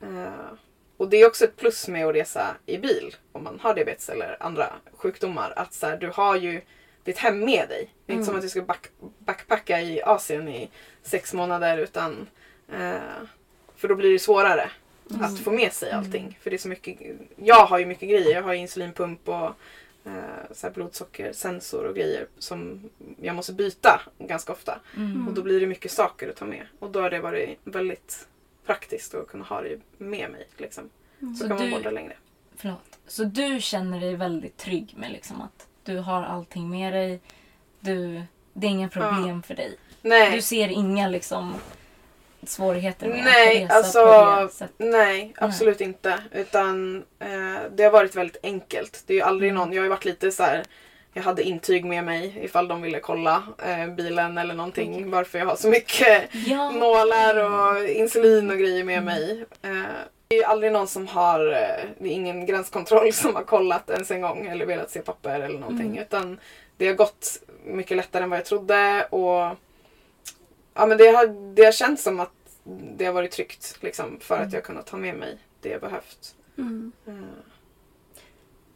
Eh, 0.02 0.52
och 0.96 1.08
det 1.08 1.16
är 1.16 1.26
också 1.26 1.44
ett 1.44 1.56
plus 1.56 1.88
med 1.88 2.06
att 2.06 2.14
resa 2.14 2.56
i 2.66 2.78
bil 2.78 3.16
om 3.32 3.44
man 3.44 3.60
har 3.60 3.74
diabetes 3.74 4.08
eller 4.08 4.36
andra 4.40 4.72
sjukdomar. 4.92 5.52
Att 5.56 5.74
så 5.74 5.86
här, 5.86 5.96
du 5.96 6.08
har 6.08 6.36
ju 6.36 6.60
ditt 7.04 7.18
hem 7.18 7.40
med 7.40 7.68
dig. 7.68 7.94
Det 8.06 8.12
är 8.12 8.14
inte 8.14 8.26
som 8.26 8.36
att 8.36 8.42
du 8.42 8.48
ska 8.48 8.62
back, 8.62 8.88
backpacka 9.18 9.80
i 9.80 10.02
Asien 10.02 10.48
i 10.48 10.70
sex 11.02 11.34
månader 11.34 11.78
utan 11.78 12.26
eh, 12.72 12.94
för 13.76 13.88
då 13.88 13.94
blir 13.94 14.12
det 14.12 14.18
svårare 14.18 14.70
att 15.20 15.38
få 15.38 15.50
med 15.50 15.72
sig 15.72 15.92
allting. 15.92 16.38
För 16.42 16.50
det 16.50 16.56
är 16.56 16.58
så 16.58 16.68
mycket, 16.68 16.98
jag 17.36 17.66
har 17.66 17.78
ju 17.78 17.86
mycket 17.86 18.08
grejer. 18.08 18.34
Jag 18.34 18.42
har 18.42 18.54
insulinpump 18.54 19.28
och 19.28 19.50
så 20.53 20.66
här 20.66 20.70
blodsockersensor 20.74 21.84
och 21.84 21.94
grejer 21.94 22.26
som 22.38 22.90
jag 23.20 23.36
måste 23.36 23.53
byta 23.53 24.01
ganska 24.18 24.53
ofta. 24.53 24.80
Och 25.28 25.34
då 25.34 25.42
blir 25.42 25.61
det 25.61 25.66
mycket 25.66 25.92
saker 25.92 26.28
att 26.30 26.36
ta 26.36 26.44
med. 26.44 26.66
Och 26.78 26.90
då 26.90 27.01
har 27.01 27.11
det 27.11 27.20
varit 27.20 27.59
väldigt 27.64 28.28
praktiskt 28.66 29.14
att 29.14 29.26
kunna 29.28 29.44
ha 29.44 29.62
det 29.62 29.80
med 29.98 30.30
mig. 30.30 30.46
Liksom. 30.57 30.90
Så, 31.20 31.34
Så 31.34 31.48
kan 31.48 31.57
man 31.57 31.66
du- 31.66 31.70
borta 31.70 31.90
längre. 31.90 32.16
Förlåt. 32.57 32.98
Så 33.07 33.24
du 33.24 33.61
känner 33.61 34.01
dig 34.01 34.16
väldigt 34.16 34.57
trygg 34.57 34.94
med 34.96 35.12
liksom 35.12 35.40
att 35.40 35.66
du 35.84 35.96
har 35.98 36.22
allting 36.22 36.70
med 36.70 36.92
dig. 36.92 37.20
Du, 37.80 38.22
det 38.53 38.66
är 38.66 38.70
inga 38.70 38.88
problem 38.88 39.42
för 39.42 39.55
dig. 39.55 39.76
Nej. 40.03 40.32
Du 40.36 40.42
ser 40.42 40.68
inga 40.68 41.09
liksom 41.09 41.55
svårigheter 42.47 43.09
med 43.09 43.24
Nej, 43.24 43.57
att 43.64 43.70
resa 43.70 43.74
alltså 43.76 44.05
på 44.07 44.41
det 44.43 44.49
sättet. 44.53 44.74
nej, 44.78 45.32
absolut 45.36 45.80
inte. 45.80 46.14
Utan 46.32 46.97
eh, 47.18 47.62
det 47.76 47.82
har 47.84 47.91
varit 47.91 48.14
väldigt 48.16 48.36
enkelt. 48.43 49.03
Det 49.07 49.12
är 49.12 49.16
ju 49.16 49.22
aldrig 49.22 49.55
någon, 49.55 49.72
jag 49.72 49.80
har 49.80 49.84
ju 49.84 49.91
varit 49.91 50.05
lite 50.05 50.30
så 50.32 50.43
här. 50.43 50.62
Jag 51.12 51.22
hade 51.22 51.43
intyg 51.43 51.84
med 51.84 52.05
mig 52.05 52.38
ifall 52.43 52.68
de 52.68 52.82
ville 52.82 53.01
kolla 53.01 53.43
eh, 53.66 53.86
bilen 53.95 54.38
eller 54.38 54.55
någonting. 54.55 55.11
Varför 55.11 55.38
jag 55.38 55.47
har 55.47 55.57
så 55.57 55.68
mycket 55.68 56.22
Ja. 56.47 56.70
nålar 56.70 57.36
och 57.45 57.84
insulin 57.88 58.51
och 58.51 58.59
grejer 58.59 58.84
med 58.84 59.03
mig. 59.05 59.45
Eh, 59.62 59.70
det 60.28 60.34
är 60.36 60.38
ju 60.38 60.45
aldrig 60.45 60.72
någon 60.72 60.86
som 60.88 61.07
har, 61.07 61.47
eh, 61.53 61.84
det 61.99 62.09
är 62.09 62.12
ingen 62.12 62.47
gränskontroll 62.47 63.12
som 63.12 63.34
har 63.34 63.43
kollat 63.43 63.91
ens 63.91 64.11
en 64.11 64.20
gång 64.20 64.47
eller 64.47 64.66
velat 64.66 64.91
se 64.91 65.01
papper 65.01 65.41
eller 65.41 65.59
någonting. 65.59 65.99
Utan 65.99 66.38
det 66.76 66.86
har 66.86 66.95
gått 66.95 67.26
mycket 67.64 67.97
lättare 67.97 68.22
än 68.24 68.30
vad 68.30 68.38
jag 68.38 68.47
trodde 68.47 69.07
och 69.11 69.57
ja, 70.74 70.86
men 70.86 70.98
det, 70.98 71.06
har, 71.06 71.54
det 71.54 71.64
har 71.64 71.72
känts 71.72 72.02
som 72.02 72.20
att 72.20 72.32
det 72.96 73.04
har 73.04 73.12
varit 73.12 73.30
tryggt 73.30 73.78
liksom, 73.80 74.18
för 74.20 74.42
att 74.42 74.52
jag 74.52 74.64
kunnat 74.64 74.86
ta 74.86 74.96
med 74.96 75.14
mig 75.14 75.38
det 75.60 75.68
jag 75.68 75.80
behövt. 75.80 76.34
Mm. 76.58 76.92
Mm. 77.06 77.26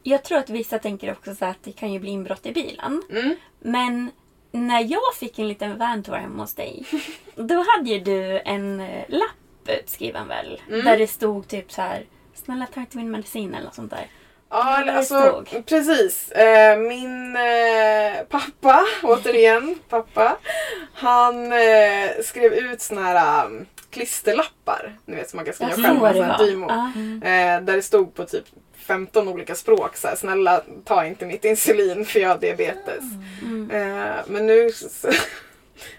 Jag 0.03 0.25
tror 0.25 0.39
att 0.39 0.51
vissa 0.51 0.79
tänker 0.79 1.13
också 1.13 1.35
så 1.35 1.45
att 1.45 1.63
det 1.63 1.73
kan 1.73 1.93
ju 1.93 1.99
bli 1.99 2.11
inbrott 2.11 2.47
i 2.47 2.53
bilen. 2.53 3.03
Mm. 3.11 3.37
Men 3.61 4.11
när 4.53 4.81
jag 4.81 5.15
fick 5.15 5.39
en 5.39 5.49
liten 5.49 5.79
vantour 5.79 6.17
hemma 6.17 6.43
hos 6.43 6.55
dig. 6.55 6.85
då 7.35 7.65
hade 7.69 7.91
ju 7.91 8.01
du 8.01 8.41
en 8.45 8.81
eh, 8.81 9.05
lapp 9.09 9.69
utskriven 9.69 10.29
väl? 10.29 10.61
Mm. 10.69 10.85
Där 10.85 10.99
det 10.99 11.07
stod 11.07 11.49
typ 11.49 11.73
så 11.73 11.83
här. 11.83 12.07
Snälla 12.35 12.67
ta 12.67 12.81
inte 12.81 12.97
min 12.97 13.11
medicin 13.11 13.55
eller 13.55 13.65
något 13.65 13.75
sånt 13.75 13.91
där. 13.91 14.07
Ja, 14.55 14.81
eller 14.81 14.97
alltså 14.97 15.45
precis. 15.67 16.31
Eh, 16.31 16.79
min 16.79 17.37
eh, 17.37 18.23
pappa, 18.29 18.85
återigen 19.03 19.79
pappa, 19.89 20.37
han 20.95 21.53
eh, 21.53 22.11
skrev 22.25 22.53
ut 22.53 22.83
såna 22.83 23.03
här 23.03 23.47
um, 23.47 23.67
klisterlappar. 23.91 24.93
Ni 25.05 25.17
vet 25.17 25.31
som 25.31 25.37
man 25.37 25.45
kan 25.45 25.55
skriva 25.55 25.73
själv 25.73 26.01
med 26.01 26.15
det 26.15 26.19
sån 26.19 26.31
här 26.31 26.47
dymo. 26.47 26.71
Eh, 27.25 27.61
där 27.61 27.77
det 27.77 27.83
stod 27.83 28.15
på 28.15 28.25
typ 28.25 28.45
15 28.77 29.29
olika 29.29 29.55
språk 29.55 29.97
så 29.97 30.09
här, 30.09 30.17
snälla 30.17 30.63
ta 30.85 31.07
inte 31.07 31.27
mitt 31.27 31.45
insulin 31.45 32.05
för 32.05 32.21
jag 32.21 32.29
har 32.29 32.39
diabetes. 32.39 33.05
Mm. 33.43 33.67
Men 34.27 34.47
nu 34.47 34.71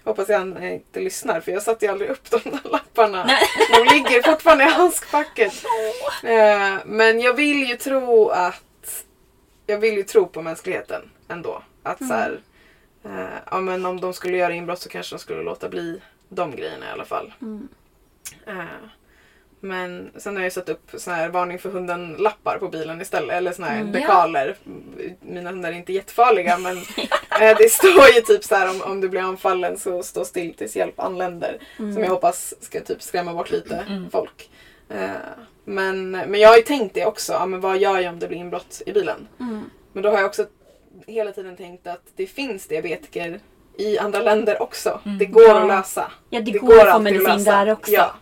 hoppas 0.04 0.30
jag 0.30 0.40
han 0.40 0.64
inte 0.64 1.00
lyssnar 1.00 1.42
för 1.42 1.52
jag 1.52 1.64
satte 1.64 1.86
ju 1.86 1.92
aldrig 1.92 2.10
upp 2.10 2.32
de 2.32 2.50
där 2.50 2.70
lapparna. 2.72 3.26
Nej. 3.26 3.42
De 3.72 3.96
ligger 3.96 4.22
fortfarande 4.22 4.64
i 4.64 4.68
handskfacket. 4.68 5.54
Eh, 6.24 6.78
men 6.86 7.20
jag 7.20 7.34
vill 7.34 7.70
ju 7.70 7.76
tro 7.76 8.30
att 8.30 9.06
jag 9.66 9.78
vill 9.78 9.94
ju 9.94 10.04
tro 10.04 10.28
på 10.28 10.42
mänskligheten 10.42 11.02
ändå. 11.28 11.64
Att 11.84 11.98
så 11.98 12.14
här, 12.14 12.42
eh, 13.06 13.38
ja, 13.52 13.60
men 13.60 13.86
om 13.86 14.02
de 14.02 14.14
skulle 14.14 14.38
göra 14.38 14.54
inbrott 14.54 14.80
så 14.80 14.90
kanske 14.90 15.16
de 15.16 15.20
skulle 15.20 15.44
låta 15.44 15.70
bli 15.70 16.02
de 16.30 16.56
grejerna 16.56 16.86
i 16.86 16.92
alla 16.92 17.06
fall. 17.06 17.34
Mm. 17.42 17.68
Eh, 18.48 18.90
men 19.66 20.12
sen 20.18 20.36
har 20.36 20.44
jag 20.44 20.52
satt 20.54 20.70
upp 20.70 20.92
sån 20.98 21.14
här 21.14 21.30
varning 21.30 21.60
för 21.60 21.70
hunden-lappar 21.70 22.58
på 22.60 22.68
bilen 22.68 23.02
istället. 23.02 23.36
Eller 23.36 23.52
såna 23.52 23.68
här 23.68 23.80
Mm. 23.80 23.92
dekaler. 23.92 24.56
Mina 25.22 25.50
hundar 25.50 25.70
är 25.70 25.74
inte 25.76 25.94
jättefarliga 25.94 26.58
men 26.58 26.78
eh, 27.42 27.58
det 27.58 27.72
står 27.72 28.08
ju 28.16 28.22
typ 28.22 28.44
så 28.44 28.56
här 28.56 28.70
om, 28.70 28.82
om 28.92 29.02
du 29.02 29.10
blir 29.10 29.22
anfallen 29.22 29.78
så 29.80 30.04
stå 30.04 30.26
still 30.26 30.54
tills 30.54 30.76
hjälp 30.76 31.00
anländer. 31.00 31.58
Som 31.78 31.98
jag 31.98 32.10
hoppas 32.10 32.54
ska 32.62 32.80
typ 32.82 33.02
skrämma 33.02 33.34
bort 33.34 33.52
lite 33.52 34.08
folk. 34.12 34.50
Eh, 34.90 35.10
men, 35.66 36.12
men 36.12 36.36
jag 36.40 36.50
har 36.50 36.58
ju 36.58 36.64
tänkt 36.64 36.94
det 36.96 37.06
också. 37.06 37.34
Ja, 37.34 37.46
men 37.46 37.62
vad 37.62 37.78
gör 37.78 38.00
jag 38.00 38.14
om 38.14 38.20
det 38.20 38.28
blir 38.28 38.38
inbrott 38.38 38.82
i 38.86 38.92
bilen? 38.92 39.28
Mm. 39.40 39.70
Men 39.94 40.04
då 40.04 40.10
har 40.10 40.18
jag 40.18 40.26
också 40.26 40.46
hela 41.08 41.32
tiden 41.32 41.56
tänkt 41.58 41.88
att 41.88 42.02
det 42.16 42.26
finns 42.28 42.68
diabetiker 42.68 43.40
i 43.78 43.98
andra 44.00 44.20
länder 44.20 44.62
också. 44.62 45.00
Mm. 45.06 45.18
Det 45.18 45.26
går 45.26 45.44
Ja. 45.44 45.62
att 45.62 45.68
lösa. 45.68 46.12
Ja, 46.30 46.42
det 46.42 46.52
går 46.52 46.88
att 46.88 46.94
få 46.94 47.00
medicin 47.00 47.44
där 47.44 47.72
också. 47.72 47.92
Ja. 47.92 48.16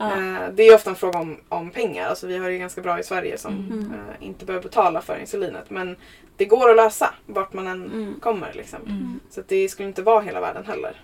Ja. 0.00 0.16
Eh, 0.16 0.48
Det 0.52 0.62
är 0.62 0.74
ofta 0.74 0.90
en 0.90 0.96
fråga 0.96 1.18
om, 1.18 1.36
om 1.48 1.70
pengar. 1.70 2.06
Alltså 2.08 2.26
vi 2.26 2.38
har 2.38 2.46
det 2.46 2.52
ju 2.52 2.58
ganska 2.58 2.80
bra 2.80 2.98
i 2.98 3.02
Sverige 3.02 3.38
som 3.38 3.52
Mm. 3.54 3.92
eh, 3.94 4.26
inte 4.26 4.44
behöver 4.44 4.62
betala 4.62 5.00
för 5.00 5.18
insulinet. 5.18 5.70
Men 5.70 5.96
det 6.36 6.44
går 6.44 6.70
att 6.70 6.76
lösa 6.76 7.14
vart 7.26 7.52
man 7.52 7.66
än 7.66 7.84
Mm. 7.84 8.20
kommer. 8.20 8.52
Liksom. 8.52 8.78
Mm. 8.86 9.20
Så 9.30 9.40
att 9.40 9.48
det 9.48 9.68
skulle 9.68 9.88
inte 9.88 10.02
vara 10.02 10.20
hela 10.20 10.40
världen 10.40 10.66
heller. 10.66 11.00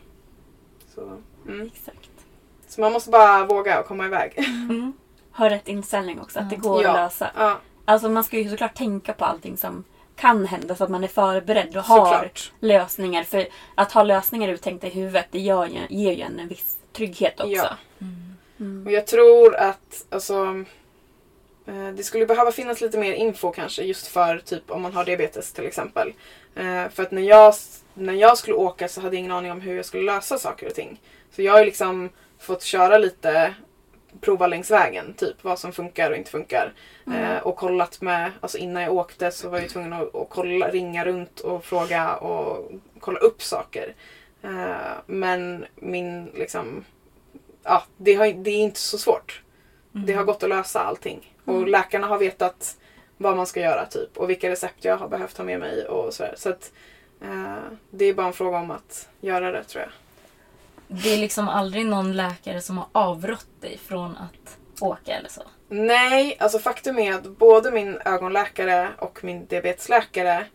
Så, 0.94 1.00
mm. 1.48 1.66
Exakt. 1.74 2.10
så 2.68 2.80
man 2.80 2.92
måste 2.92 3.10
bara 3.10 3.44
våga 3.46 3.80
och 3.80 3.86
komma 3.86 4.06
iväg. 4.06 4.32
Mm. 4.70 4.92
Ha 5.32 5.50
rätt 5.50 5.68
inställning 5.68 6.20
också, 6.20 6.38
att 6.38 6.50
det 6.50 6.56
går 6.56 6.82
Ja. 6.82 6.90
att 6.90 6.96
lösa. 6.96 7.30
Ja, 7.36 7.58
Alltså 7.84 8.08
man 8.08 8.24
ska 8.24 8.38
ju 8.38 8.48
såklart 8.50 8.74
tänka 8.74 9.12
på 9.12 9.24
allting 9.24 9.56
som 9.56 9.84
kan 10.16 10.46
hända 10.46 10.74
så 10.74 10.84
att 10.84 10.90
man 10.90 11.04
är 11.04 11.08
förberedd 11.08 11.76
och 11.76 11.82
har 11.82 12.06
såklart. 12.12 12.52
lösningar. 12.60 13.22
För 13.22 13.46
att 13.74 13.92
ha 13.92 14.02
lösningar 14.02 14.48
uttänkta 14.48 14.86
i 14.86 14.90
huvudet 14.90 15.26
det 15.30 15.38
gör 15.40 15.66
ju, 15.66 15.78
ger 15.90 16.12
ju 16.12 16.22
en 16.22 16.38
en 16.38 16.48
viss 16.48 16.78
trygghet 16.92 17.40
också. 17.40 17.50
Ja. 17.52 17.68
Mm. 18.00 18.16
Och 18.86 18.92
jag 18.92 19.06
tror 19.06 19.56
att 19.56 20.06
alltså, 20.10 20.64
eh, 21.66 21.88
det 21.94 22.02
skulle 22.02 22.26
behöva 22.26 22.52
finnas 22.52 22.80
lite 22.80 22.98
mer 22.98 23.12
info 23.12 23.52
kanske 23.52 23.82
just 23.82 24.06
för 24.06 24.38
typ 24.38 24.70
om 24.70 24.82
man 24.82 24.92
har 24.92 25.04
diabetes 25.04 25.52
till 25.52 25.66
exempel. 25.66 26.12
Eh, 26.54 26.88
för 26.88 27.02
att 27.02 27.10
när 27.10 27.22
jag, 27.22 27.54
när 27.94 28.14
jag 28.14 28.38
skulle 28.38 28.56
åka 28.56 28.88
så 28.88 29.00
hade 29.00 29.16
jag 29.16 29.20
ingen 29.20 29.32
aning 29.32 29.52
om 29.52 29.60
hur 29.60 29.76
jag 29.76 29.84
skulle 29.84 30.12
lösa 30.12 30.38
saker 30.38 30.66
och 30.66 30.74
ting. 30.74 31.00
Så 31.30 31.42
jag 31.42 31.52
har 31.52 31.58
ju 31.58 31.64
liksom 31.64 32.08
fått 32.38 32.62
köra 32.62 32.98
lite 32.98 33.54
prova 34.20 34.46
längs 34.46 34.70
vägen, 34.70 35.14
typ 35.14 35.44
vad 35.44 35.58
som 35.58 35.72
funkar 35.72 36.10
och 36.10 36.16
inte 36.16 36.30
funkar. 36.30 36.72
Eh, 37.06 37.38
och 37.38 37.56
kollat 37.56 38.00
med, 38.00 38.30
alltså 38.40 38.58
innan 38.58 38.82
jag 38.82 38.92
åkte 38.92 39.30
så 39.30 39.48
var 39.48 39.58
jag 39.58 39.62
ju 39.62 39.68
tvungen 39.68 39.92
att, 39.92 40.14
att 40.14 40.26
kolla, 40.28 40.68
ringa 40.68 41.04
runt 41.04 41.40
och 41.40 41.64
fråga 41.64 42.16
och 42.16 42.70
kolla 43.00 43.18
upp 43.18 43.42
saker. 43.42 43.94
Men 45.06 45.66
min 45.74 46.26
liksom, 46.34 46.84
ja 47.66 47.82
det, 47.96 48.14
har, 48.14 48.26
det 48.26 48.50
är 48.50 48.58
inte 48.58 48.80
så 48.80 48.98
svårt. 48.98 49.42
Det 49.92 50.12
har 50.12 50.24
gått 50.24 50.42
att 50.42 50.48
lösa 50.48 50.80
allting. 50.80 51.34
Och 51.44 51.68
läkarna 51.68 52.06
har 52.06 52.18
vetat 52.18 52.76
vad 53.16 53.36
man 53.36 53.46
ska 53.46 53.60
göra 53.60 53.86
typ 53.86 54.16
och 54.16 54.30
vilka 54.30 54.50
recept 54.50 54.84
jag 54.84 54.96
har 54.96 55.08
behövt 55.08 55.36
ha 55.36 55.44
med 55.44 55.60
mig 55.60 55.86
och 55.86 56.14
sådär. 56.14 56.34
Så 56.36 56.48
att 56.48 56.72
eh, 57.22 57.56
det 57.90 58.04
är 58.04 58.14
bara 58.14 58.26
en 58.26 58.32
fråga 58.32 58.58
om 58.58 58.70
att 58.70 59.08
göra 59.20 59.50
det 59.50 59.64
tror 59.64 59.82
jag. 59.82 59.92
Det 60.88 61.14
är 61.14 61.18
liksom 61.18 61.48
aldrig 61.48 61.86
någon 61.86 62.12
läkare 62.16 62.60
som 62.60 62.78
har 62.78 62.86
avrått 62.92 63.46
dig 63.60 63.78
från 63.78 64.16
att 64.16 64.58
åka 64.80 65.12
eller 65.12 65.28
så. 65.28 65.42
Nej, 65.68 66.36
alltså 66.40 66.58
faktum 66.58 66.98
är 66.98 67.14
att 67.14 67.24
både 67.24 67.70
min 67.70 67.98
ögonläkare 68.04 68.88
och 68.98 69.24
min 69.24 69.46
diabetesläkare 69.46 70.46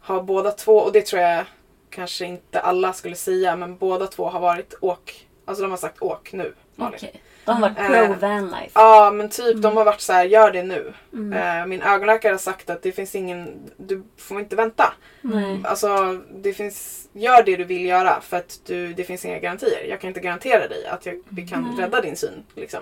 har 0.00 0.22
båda 0.22 0.50
två, 0.50 0.76
och 0.76 0.92
det 0.92 1.06
tror 1.06 1.22
jag 1.22 1.44
kanske 1.90 2.24
inte 2.24 2.60
alla 2.60 2.92
skulle 2.92 3.16
säga, 3.16 3.56
men 3.56 3.76
båda 3.76 4.06
två 4.06 4.28
har 4.28 4.40
varit 4.40 4.74
åk. 4.80 5.26
Alltså 5.44 5.62
de 5.62 5.70
har 5.70 5.78
sagt 5.78 6.02
åk 6.02 6.32
nu. 6.32 6.54
Malin. 6.76 6.94
Okej. 6.96 7.22
De 7.44 7.52
har 7.52 7.60
varit 7.60 7.78
Eh, 7.78 8.06
pro 8.06 8.14
vanlife. 8.28 8.70
Ja 8.74 9.10
men 9.14 9.28
typ 9.28 9.62
de 9.62 9.76
har 9.76 9.84
varit 9.84 10.00
så 10.00 10.12
här, 10.12 10.24
gör 10.24 10.50
det 10.52 10.62
nu. 10.62 10.92
Mm. 11.12 11.32
Eh, 11.60 11.66
min 11.66 11.82
ögonläkare 11.82 12.32
har 12.32 12.38
sagt 12.38 12.70
att 12.70 12.82
det 12.82 12.92
finns 12.92 13.14
ingen, 13.14 13.70
du 13.76 14.02
får 14.16 14.40
inte 14.40 14.56
vänta. 14.56 14.92
Nej. 15.20 15.60
Alltså 15.64 16.20
det 16.34 16.52
finns, 16.52 17.08
gör 17.12 17.42
det 17.42 17.56
du 17.56 17.64
vill 17.64 17.84
göra 17.84 18.20
för 18.20 18.36
att 18.36 18.60
du, 18.66 18.92
det 18.94 19.04
finns 19.04 19.24
inga 19.24 19.38
garantier. 19.38 19.84
Jag 19.88 20.00
kan 20.00 20.08
inte 20.08 20.20
garantera 20.20 20.68
dig 20.68 20.86
att 20.86 21.06
jag, 21.06 21.20
vi 21.28 21.48
kan 21.48 21.62
Nej. 21.76 21.84
rädda 21.84 22.00
din 22.00 22.16
syn. 22.16 22.44
Liksom. 22.54 22.80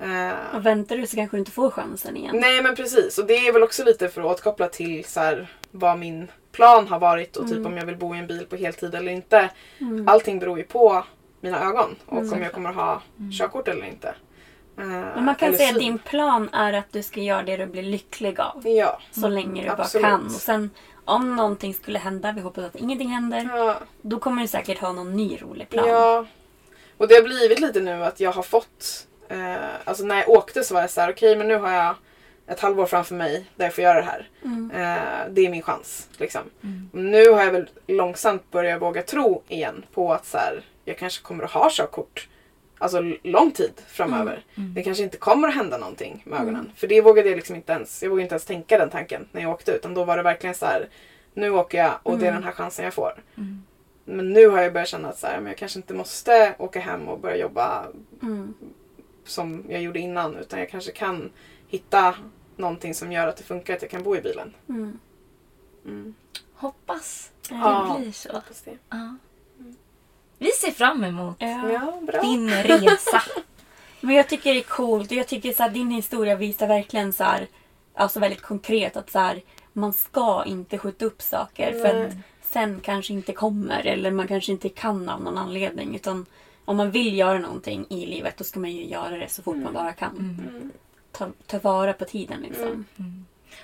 Eh, 0.00 0.56
Och 0.56 0.66
väntar 0.66 0.96
du 0.96 1.06
så 1.06 1.16
kanske 1.16 1.36
du 1.36 1.38
inte 1.38 1.50
får 1.52 1.70
chansen 1.70 2.16
igen. 2.16 2.36
Nej 2.40 2.62
men 2.62 2.74
precis 2.76 3.18
och 3.18 3.26
det 3.26 3.34
är 3.48 3.52
väl 3.52 3.62
också 3.62 3.84
lite 3.84 4.08
för 4.08 4.20
att 4.20 4.26
återkoppla 4.26 4.68
till 4.68 5.04
så 5.04 5.20
här, 5.20 5.46
vad 5.70 5.98
min 5.98 6.28
plan 6.52 6.88
har 6.88 6.98
varit 6.98 7.36
och 7.36 7.46
typ 7.46 7.56
Mm. 7.56 7.66
om 7.72 7.76
jag 7.76 7.86
vill 7.86 7.96
bo 7.96 8.14
i 8.14 8.18
en 8.18 8.26
bil 8.26 8.46
på 8.50 8.56
heltid 8.56 8.94
eller 8.94 9.12
inte. 9.12 9.50
Mm. 9.80 10.08
Allting 10.08 10.38
beror 10.38 10.58
ju 10.58 10.64
på 10.64 11.04
mina 11.40 11.64
ögon 11.64 11.96
och 12.06 12.18
Mm. 12.18 12.32
om 12.32 12.42
jag 12.42 12.52
kommer 12.52 12.70
att 12.70 12.76
ha 12.76 13.02
körkort 13.38 13.68
eller 13.68 13.86
inte. 13.86 14.08
Eh, 14.78 14.84
Men 14.86 15.24
man 15.24 15.34
kan 15.34 15.54
säga 15.54 15.68
att 15.72 15.78
din 15.78 15.98
plan 15.98 16.48
är 16.52 16.72
att 16.72 16.92
du 16.92 17.02
ska 17.02 17.20
göra 17.20 17.42
det 17.42 17.56
du 17.56 17.66
blir 17.66 17.82
lycklig 17.82 18.40
av. 18.40 18.62
Ja. 18.68 19.00
Så 19.10 19.28
länge 19.28 19.62
du 19.62 19.68
absolut. 19.68 20.02
bara 20.02 20.10
kan. 20.10 20.24
Och 20.24 20.30
sen 20.32 20.70
om 21.04 21.36
någonting 21.36 21.74
skulle 21.74 21.98
hända, 21.98 22.32
vi 22.32 22.40
hoppas 22.40 22.64
att 22.64 22.76
ingenting 22.76 23.08
händer. 23.08 23.48
Ja. 23.56 23.76
Då 24.02 24.18
kommer 24.18 24.42
du 24.42 24.48
säkert 24.48 24.78
ha 24.78 24.92
någon 24.92 25.16
ny 25.16 25.38
rolig 25.42 25.68
plan. 25.68 25.88
Ja. 25.88 26.26
Och 26.96 27.08
det 27.08 27.14
har 27.14 27.22
blivit 27.22 27.60
lite 27.60 27.80
nu 27.80 28.04
att 28.04 28.20
jag 28.20 28.32
har 28.32 28.42
fått, 28.42 29.06
eh, 29.28 29.54
alltså 29.84 30.04
när 30.04 30.16
jag 30.16 30.28
åkte 30.28 30.64
så 30.64 30.74
var 30.74 30.80
jag 30.80 30.90
så 30.90 31.00
här: 31.00 31.10
okej 31.12 31.36
men 31.36 31.48
nu 31.48 31.56
har 31.56 31.72
jag 31.72 31.94
ett 32.46 32.60
halvår 32.60 32.86
framför 32.86 33.14
mig 33.14 33.46
där 33.56 33.64
jag 33.66 33.74
får 33.74 33.84
göra 33.84 34.00
det 34.00 34.06
här. 34.06 34.28
Mm. 34.44 34.70
Eh, 34.70 35.28
det 35.30 35.46
är 35.46 35.50
min 35.50 35.62
chans. 35.62 36.08
Liksom. 36.16 36.42
Nu 36.92 37.30
har 37.30 37.42
jag 37.44 37.52
väl 37.52 37.70
långsamt 37.86 38.50
börjat 38.50 38.82
våga 38.82 39.02
tro 39.02 39.42
igen 39.48 39.84
på 39.94 40.12
att 40.12 40.26
så 40.26 40.36
här, 40.38 40.62
jag 40.84 40.98
kanske 40.98 41.22
kommer 41.22 41.44
att 41.44 41.50
ha 41.50 41.68
körkort 41.70 42.28
alltså 42.78 43.00
lång 43.22 43.50
tid 43.50 43.72
framöver. 43.88 44.44
Det 44.74 44.82
kanske 44.82 45.02
inte 45.04 45.16
kommer 45.16 45.48
att 45.48 45.54
hända 45.54 45.78
någonting 45.78 46.22
med 46.26 46.40
ögonen. 46.40 46.72
För 46.76 46.86
det 46.86 47.00
vågade 47.00 47.28
jag 47.28 47.36
liksom 47.36 47.56
inte 47.56 47.72
ens, 47.72 48.02
jag 48.02 48.10
vågade 48.10 48.22
inte 48.22 48.32
ens 48.34 48.44
tänka 48.44 48.78
den 48.78 48.90
tanken 48.90 49.28
när 49.32 49.42
jag 49.42 49.50
åkte 49.50 49.72
utan 49.72 49.94
då 49.94 50.04
var 50.04 50.16
det 50.16 50.22
verkligen 50.22 50.54
så 50.54 50.66
här, 50.66 50.88
nu 51.34 51.50
åker 51.50 51.78
jag 51.78 51.92
och 52.02 52.18
det 52.18 52.26
är 52.26 52.32
den 52.32 52.44
här 52.44 52.52
chansen 52.52 52.84
jag 52.84 52.94
får. 52.94 53.22
Men 54.04 54.32
nu 54.32 54.48
har 54.48 54.62
jag 54.62 54.72
börjat 54.72 54.88
känna 54.88 55.08
att 55.08 55.18
så 55.18 55.26
här, 55.26 55.36
men 55.40 55.46
jag 55.46 55.56
kanske 55.56 55.78
inte 55.78 55.94
måste 55.94 56.54
åka 56.58 56.80
hem 56.80 57.08
och 57.08 57.20
börja 57.20 57.36
jobba 57.36 57.86
Mm. 58.22 58.54
som 59.24 59.64
jag 59.68 59.82
gjorde 59.82 59.98
innan 59.98 60.36
utan 60.36 60.58
jag 60.58 60.70
kanske 60.70 60.92
kan 60.92 61.30
hitta 61.68 62.14
någonting 62.56 62.94
som 62.94 63.12
gör 63.12 63.26
att 63.26 63.36
det 63.36 63.42
funkar 63.44 63.74
att 63.76 63.82
jag 63.82 63.90
kan 63.90 64.02
bo 64.02 64.16
i 64.16 64.20
bilen. 64.20 64.54
Mm. 64.68 64.98
Mm. 65.84 66.14
Hoppas 66.54 67.30
det 67.48 67.54
Ja. 67.54 67.96
blir 68.00 68.12
så. 68.12 68.32
Hoppas 68.32 68.62
det. 68.62 68.76
Ja. 68.90 69.16
Vi 70.42 70.50
ser 70.50 70.70
fram 70.70 71.04
emot 71.04 71.36
Ja. 71.38 71.92
Din 72.22 72.50
resa. 72.50 73.22
Men 74.00 74.14
jag 74.14 74.28
tycker 74.28 74.54
det 74.54 74.60
är 74.60 74.64
coolt 74.64 75.10
och 75.10 75.16
jag 75.16 75.28
tycker 75.28 75.52
så 75.52 75.62
här, 75.62 75.70
din 75.70 75.90
historia 75.90 76.36
visar 76.36 76.66
verkligen 76.66 77.12
så 77.12 77.24
här, 77.24 77.46
alltså 77.94 78.20
väldigt 78.20 78.42
konkret 78.42 78.96
att 78.96 79.10
så 79.10 79.18
här, 79.18 79.42
man 79.72 79.92
ska 79.92 80.44
inte 80.46 80.78
skjuta 80.78 81.04
upp 81.04 81.22
saker 81.22 81.72
för 81.72 82.04
att 82.06 82.12
sen 82.42 82.80
kanske 82.82 83.12
inte 83.12 83.32
kommer 83.32 83.86
eller 83.86 84.10
man 84.10 84.28
kanske 84.28 84.52
inte 84.52 84.68
kan 84.68 85.08
av 85.08 85.22
någon 85.22 85.38
anledning. 85.38 85.94
Utan 85.94 86.26
om 86.64 86.76
man 86.76 86.90
vill 86.90 87.18
göra 87.18 87.38
någonting 87.38 87.86
i 87.90 88.06
livet 88.06 88.36
då 88.36 88.44
ska 88.44 88.60
man 88.60 88.72
ju 88.72 88.84
göra 88.84 89.16
det 89.16 89.28
så 89.28 89.42
fort 89.42 89.56
man 89.56 89.72
bara 89.74 89.92
kan. 89.92 90.40
Ta, 91.12 91.28
ta 91.46 91.58
vara 91.58 91.92
på 91.92 92.04
tiden 92.04 92.40
liksom. 92.40 92.84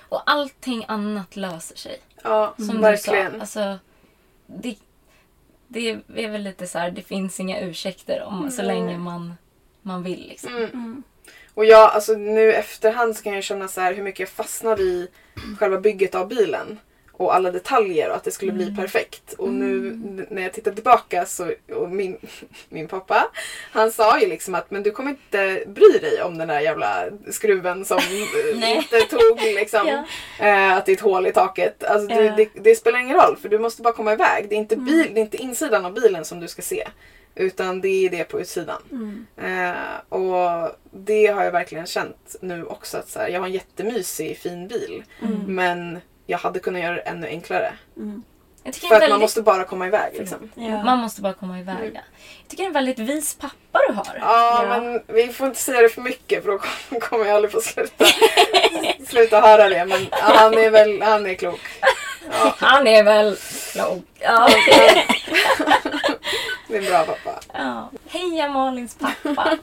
Och 0.09 0.21
allting 0.31 0.85
annat 0.87 1.35
löser 1.35 1.75
sig. 1.77 1.97
Ja, 2.23 2.53
Som 2.57 2.67
du 2.67 2.77
verkligen. 2.77 3.31
sa. 3.31 3.39
Alltså, 3.39 3.79
det, 4.47 4.75
det 5.67 5.89
är 6.15 6.29
väl 6.29 6.43
lite 6.43 6.67
så 6.67 6.79
här, 6.79 6.91
det 6.91 7.01
finns 7.01 7.39
inga 7.39 7.59
ursäkter 7.59 8.23
om, 8.23 8.51
så 8.51 8.61
länge 8.61 8.97
man, 8.97 9.33
man 9.81 10.03
vill. 10.03 10.27
Liksom. 10.27 10.55
Mm. 10.55 11.03
Och 11.53 11.65
jag, 11.65 11.91
alltså 11.91 12.13
nu 12.13 12.53
efterhand 12.53 13.15
så 13.15 13.23
kan 13.23 13.33
jag 13.33 13.43
känna 13.43 13.67
så 13.67 13.81
här 13.81 13.93
hur 13.93 14.03
mycket 14.03 14.19
jag 14.19 14.29
fastnade 14.29 14.81
i 14.81 15.07
själva 15.59 15.79
bygget 15.79 16.15
av 16.15 16.27
bilen. 16.27 16.79
Och 17.19 17.35
alla 17.35 17.51
detaljer 17.51 18.09
och 18.09 18.15
att 18.15 18.23
det 18.23 18.31
skulle 18.31 18.51
bli 18.51 18.75
perfekt. 18.75 19.33
Och 19.33 19.49
nu 19.49 19.89
n- 19.89 20.25
när 20.29 20.41
jag 20.41 20.53
tittar 20.53 20.71
tillbaka 20.71 21.25
så, 21.25 21.51
och 21.75 21.89
min, 21.89 22.17
min 22.69 22.87
pappa, 22.87 23.31
han 23.71 23.91
sa 23.91 24.19
ju 24.19 24.27
liksom 24.27 24.55
att 24.55 24.71
men 24.71 24.83
du 24.83 24.91
kommer 24.91 25.09
inte 25.09 25.63
bry 25.67 25.99
dig 26.01 26.21
om 26.21 26.37
den 26.37 26.47
där 26.47 26.59
jävla 26.59 27.05
skruven 27.31 27.85
som 27.85 27.97
eh, 28.61 28.77
inte 28.77 28.99
tog 29.01 29.41
liksom. 29.55 29.87
Ja. 30.39 30.45
Eh, 30.47 30.73
att 30.77 30.85
det 30.85 30.91
är 30.91 30.95
ett 30.95 31.01
hål 31.01 31.27
i 31.27 31.31
taket. 31.33 31.83
Alltså, 31.83 32.07
du, 32.07 32.23
Ja. 32.25 32.33
det, 32.35 32.49
det 32.55 32.75
spelar 32.75 32.99
ingen 32.99 33.15
roll 33.17 33.37
för 33.37 33.49
du 33.49 33.59
måste 33.59 33.81
bara 33.81 33.93
komma 33.93 34.13
iväg. 34.13 34.45
Det 34.49 34.55
är, 34.55 34.59
inte 34.59 34.75
bil, 34.77 35.11
det 35.13 35.19
är 35.19 35.21
inte 35.21 35.37
insidan 35.37 35.85
av 35.85 35.93
bilen 35.93 36.25
som 36.25 36.39
du 36.39 36.47
ska 36.47 36.61
se. 36.61 36.87
Utan 37.35 37.81
det 37.81 37.87
är 38.05 38.09
det 38.09 38.23
på 38.23 38.39
utsidan. 38.41 38.81
Eh, 39.37 39.99
och 40.09 40.71
det 40.91 41.27
har 41.27 41.43
jag 41.43 41.51
verkligen 41.51 41.85
känt 41.85 42.35
nu 42.41 42.63
också. 42.65 42.97
Att 42.97 43.09
så 43.09 43.19
här, 43.19 43.27
jag 43.29 43.39
har 43.39 43.47
en 43.47 43.53
jättemysig 43.53 44.37
fin 44.37 44.67
bil. 44.67 45.03
Men 45.47 45.99
jag 46.27 46.37
hade 46.37 46.59
kunnat 46.59 46.81
göra 46.81 46.95
det 46.95 47.01
ännu 47.01 47.27
enklare. 47.27 47.73
Jag 48.63 48.73
tycker 48.73 48.87
För 48.87 48.95
att 48.95 49.01
man 49.01 49.09
väldigt, 49.09 49.21
måste 49.21 49.41
bara 49.41 49.63
komma 49.63 49.87
iväg. 49.87 50.13
Liksom. 50.19 50.51
Ja. 50.55 50.83
Man 50.83 50.97
måste 50.99 51.21
bara 51.21 51.33
komma 51.33 51.59
iväg. 51.59 51.91
ja. 51.93 52.01
Jag 52.41 52.47
tycker 52.49 52.63
det 52.63 52.65
är 52.65 52.67
en 52.67 52.73
väldigt 52.73 52.99
vis 52.99 53.35
pappa 53.35 53.79
du 53.87 53.93
har. 53.93 54.07
Ja, 54.21 54.63
Ja. 54.63 54.79
men 54.79 55.01
vi 55.07 55.27
får 55.27 55.47
inte 55.47 55.59
säga 55.61 55.81
det 55.81 55.89
för 55.89 56.01
mycket 56.01 56.43
för 56.43 56.51
då 56.51 56.59
kommer- 56.99 57.25
jag 57.25 57.35
aldrig 57.35 57.51
få 57.51 57.61
sluta, 57.61 58.05
sluta 59.07 59.41
höra 59.41 59.69
det. 59.69 59.85
Men 59.85 60.07
ja, 60.11 60.17
han 60.21 60.53
är 60.57 60.69
väl 60.69 61.01
han 61.01 61.25
är 61.25 61.33
klok. 61.33 61.59
Han 62.57 62.87
är 62.87 63.03
väl 63.03 63.37
klok. 63.73 64.03
Ja. 64.19 64.49
Det 66.67 66.75
är 66.75 66.79
en 66.81 66.85
bra 66.85 67.03
pappa. 67.03 67.39
Ja. 67.53 67.89
Heja 68.09 68.49
Malins 68.49 68.95
pappa. 68.95 69.57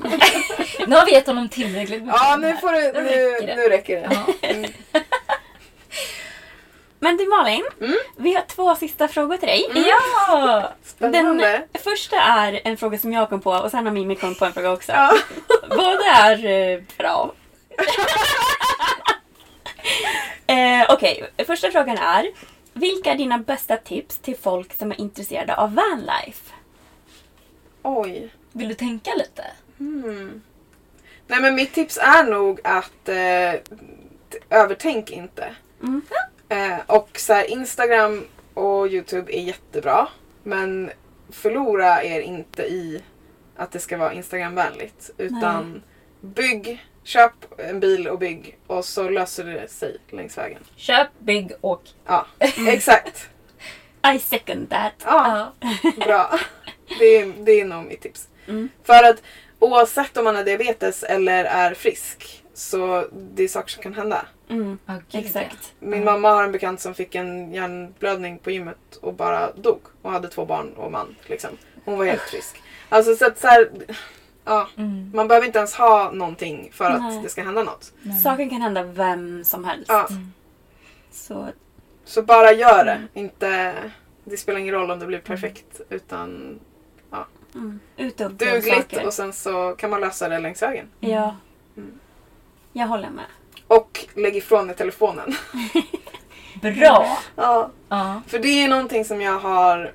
nu 0.87 0.97
har 0.97 1.07
vi 1.07 1.13
gett 1.13 1.27
honom 1.27 1.49
tillräckligt 1.49 2.03
mycket. 2.03 2.21
Ja, 2.21 2.37
nu, 2.37 2.57
får 2.57 2.73
du, 2.73 2.81
Nu 2.93 3.03
nu, 3.03 3.11
räcker 3.31 3.47
det. 3.47 3.57
nu 3.57 3.69
räcker 3.69 4.01
det. 4.01 4.69
Mm. 7.05 7.17
Men 7.17 7.17
du 7.17 7.29
Malin, 7.29 7.65
vi 8.17 8.35
har 8.35 8.43
två 8.43 8.75
sista 8.75 9.09
frågor 9.09 9.37
till 9.37 9.49
dig. 9.49 9.71
Ja! 9.75 10.73
Spännande. 10.83 11.67
Den 11.73 11.83
första 11.83 12.17
är 12.17 12.61
en 12.65 12.77
fråga 12.77 12.99
som 12.99 13.13
jag 13.13 13.29
kom 13.29 13.41
på 13.41 13.51
och 13.51 13.71
sen 13.71 13.87
har 13.87 13.93
Mimmi 13.93 14.17
kommit 14.17 14.39
på 14.39 14.45
en 14.45 14.53
fråga 14.53 14.73
också. 14.73 14.93
Ja. 14.93 15.13
Båda 15.69 16.05
är 16.05 16.47
eh, 16.47 16.81
bra. 16.99 17.33
eh, 20.47 20.87
Okej, 20.89 21.31
första 21.47 21.71
frågan 21.71 21.99
är. 21.99 22.27
Vilka 22.73 23.13
är 23.13 23.17
dina 23.17 23.39
bästa 23.39 23.77
tips 23.77 24.19
till 24.19 24.37
folk 24.37 24.79
som 24.79 24.91
är 24.93 25.01
intresserade 25.01 25.57
av 25.57 25.75
vanlife? 25.75 26.55
Oj. 27.83 28.31
Vill 28.53 28.69
du 28.69 28.75
tänka 28.75 29.15
lite? 29.15 29.45
Nej 31.27 31.41
men 31.41 31.55
mitt 31.55 31.75
tips 31.75 31.99
är 31.99 32.25
nog 32.25 32.61
att 32.65 33.09
eh, 33.09 33.55
övertänk 34.51 35.11
inte. 35.11 35.55
Mm. 35.83 36.03
Eh, 36.55 36.79
och 36.87 37.19
så 37.19 37.33
här, 37.33 37.51
Instagram 37.51 38.25
och 38.55 38.89
Youtube 38.89 39.37
är 39.37 39.43
jättebra. 39.43 40.09
Men 40.43 40.91
förlora 41.31 42.05
er 42.05 42.21
inte 42.21 42.63
i 42.63 43.03
att 43.57 43.73
det 43.73 43.79
ska 43.79 43.97
vara 43.97 44.13
Instagramvänligt. 44.13 45.11
Utan 45.19 45.83
bygg, 46.21 46.85
köp 47.05 47.33
en 47.59 47.81
bil 47.81 48.09
och 48.09 48.19
bygg 48.19 48.59
och 48.67 48.85
så 48.85 49.09
löser 49.09 49.45
det 49.45 49.69
sig 49.69 49.97
längs 50.11 50.39
vägen. 50.39 50.59
Köp, 50.77 51.09
bygg, 51.19 51.53
åk. 51.61 51.83
Ja, 52.07 52.27
exakt. 52.69 53.29
I 54.15 54.19
second 54.19 54.71
that. 54.71 54.93
Ja, 55.05 55.53
bra. 55.97 56.39
Det 56.99 57.05
är, 57.05 57.33
det 57.45 57.61
är 57.61 57.65
nog 57.65 57.85
mitt 57.85 58.01
tips. 58.01 58.29
För 58.83 59.05
att 59.05 59.23
oavsett 59.59 60.17
om 60.17 60.25
man 60.25 60.37
har 60.37 60.45
diabetes 60.45 61.03
eller 61.03 61.45
är 61.45 61.75
frisk 61.75 62.44
så 62.55 63.07
det 63.13 63.43
är 63.43 63.49
saker 63.49 63.71
som 63.71 63.83
kan 63.83 63.95
hända. 63.95 64.27
Mm. 64.49 64.79
Ja, 64.87 64.95
gud, 65.11 65.25
Exakt. 65.25 65.75
Min 65.81 66.05
mamma 66.05 66.31
har 66.31 66.45
en 66.45 66.53
bekant 66.53 66.81
som 66.81 66.95
fick 66.95 67.15
en 67.15 67.53
hjärnblödning 67.55 68.39
på 68.39 68.51
gymmet 68.51 68.97
och 69.01 69.15
bara 69.15 69.53
dog. 69.53 69.81
Och 70.03 70.11
hade 70.11 70.29
två 70.29 70.45
barn 70.45 70.73
och 70.77 70.93
man. 70.93 71.17
Liksom. 71.27 71.51
Hon 71.85 71.99
var 71.99 72.05
helt 72.05 72.23
frisk. 72.23 72.63
Alltså 72.89 73.17
så 73.17 73.27
att 73.27 73.39
så 73.39 73.47
här, 73.47 73.71
ja, 74.45 74.69
Mm. 74.77 75.11
Man 75.15 75.29
behöver 75.29 75.47
inte 75.47 75.59
ens 75.59 75.75
ha 75.75 76.11
någonting 76.11 76.71
för 76.73 76.91
att 76.91 77.01
Nej. 77.01 77.23
det 77.23 77.29
ska 77.29 77.43
hända 77.43 77.63
något. 77.63 77.93
Saken 78.23 78.51
kan 78.51 78.63
hända 78.63 78.83
vem 78.83 79.45
som 79.45 79.65
helst. 79.65 79.87
Ja, 79.89 80.09
Så 81.11 81.49
så 82.05 82.23
bara 82.23 82.53
gör 82.53 82.85
det. 82.85 83.21
Inte, 83.21 83.75
det 84.25 84.37
spelar 84.37 84.61
ingen 84.61 84.75
roll 84.75 84.91
om 84.91 84.99
det 84.99 85.07
blir 85.07 85.19
perfekt. 85.19 85.81
Utan 85.91 86.61
mm. 87.55 87.81
ut 87.97 88.21
och 88.21 88.27
uppleva 88.27 88.53
dugligt 88.53 88.75
saker. 88.75 89.07
och 89.07 89.13
sen 89.13 89.33
så 89.33 89.75
kan 89.79 89.91
man 89.91 90.01
lösa 90.01 90.29
det 90.29 90.39
längs 90.39 90.63
vägen. 90.63 90.89
Ja. 91.01 91.37
Mm. 92.75 92.81
Jag 92.81 92.87
håller 92.87 93.11
med. 93.11 93.25
Och 93.67 94.07
lägg 94.15 94.37
ifrån 94.37 94.67
dig 94.67 94.77
telefonen. 94.77 95.35
Bra! 96.61 97.19
Ja. 97.37 97.71
Ja. 97.89 98.23
För 98.27 98.39
det 98.39 98.49
är 98.49 98.69
någonting 98.69 99.05
som 99.05 99.21
jag 99.21 99.39
har... 99.39 99.93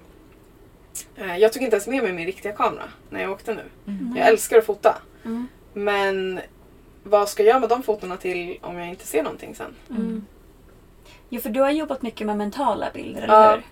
Eh, 1.16 1.38
jag 1.38 1.54
tog 1.54 1.64
inte 1.64 1.76
ens 1.76 1.88
med 1.88 2.04
mig 2.04 2.14
min 2.14 2.26
riktiga 2.26 2.52
kamera 2.52 2.84
när 3.10 3.22
jag 3.22 3.32
åkte 3.32 3.54
nu. 3.54 3.64
Jag 4.16 4.28
älskar 4.28 4.58
att 4.58 4.66
fota. 4.66 4.98
Mm. 5.26 5.48
Men 5.74 6.40
vad 7.04 7.30
ska 7.30 7.44
jag 7.44 7.48
göra 7.48 7.60
med 7.60 7.70
de 7.70 7.84
fotona 7.84 8.18
till 8.18 8.58
om 8.62 8.78
jag 8.78 8.88
inte 8.90 9.08
ser 9.08 9.24
någonting 9.24 9.56
sen? 9.56 9.76
Mm. 9.90 10.26
Jo, 11.30 11.42
för 11.42 11.50
du 11.50 11.62
har 11.62 11.70
jobbat 11.72 12.02
mycket 12.02 12.28
med 12.28 12.38
mentala 12.38 12.88
bilder, 12.94 13.26
Ja. 13.28 13.44
eller 13.44 13.56
hur? 13.56 13.64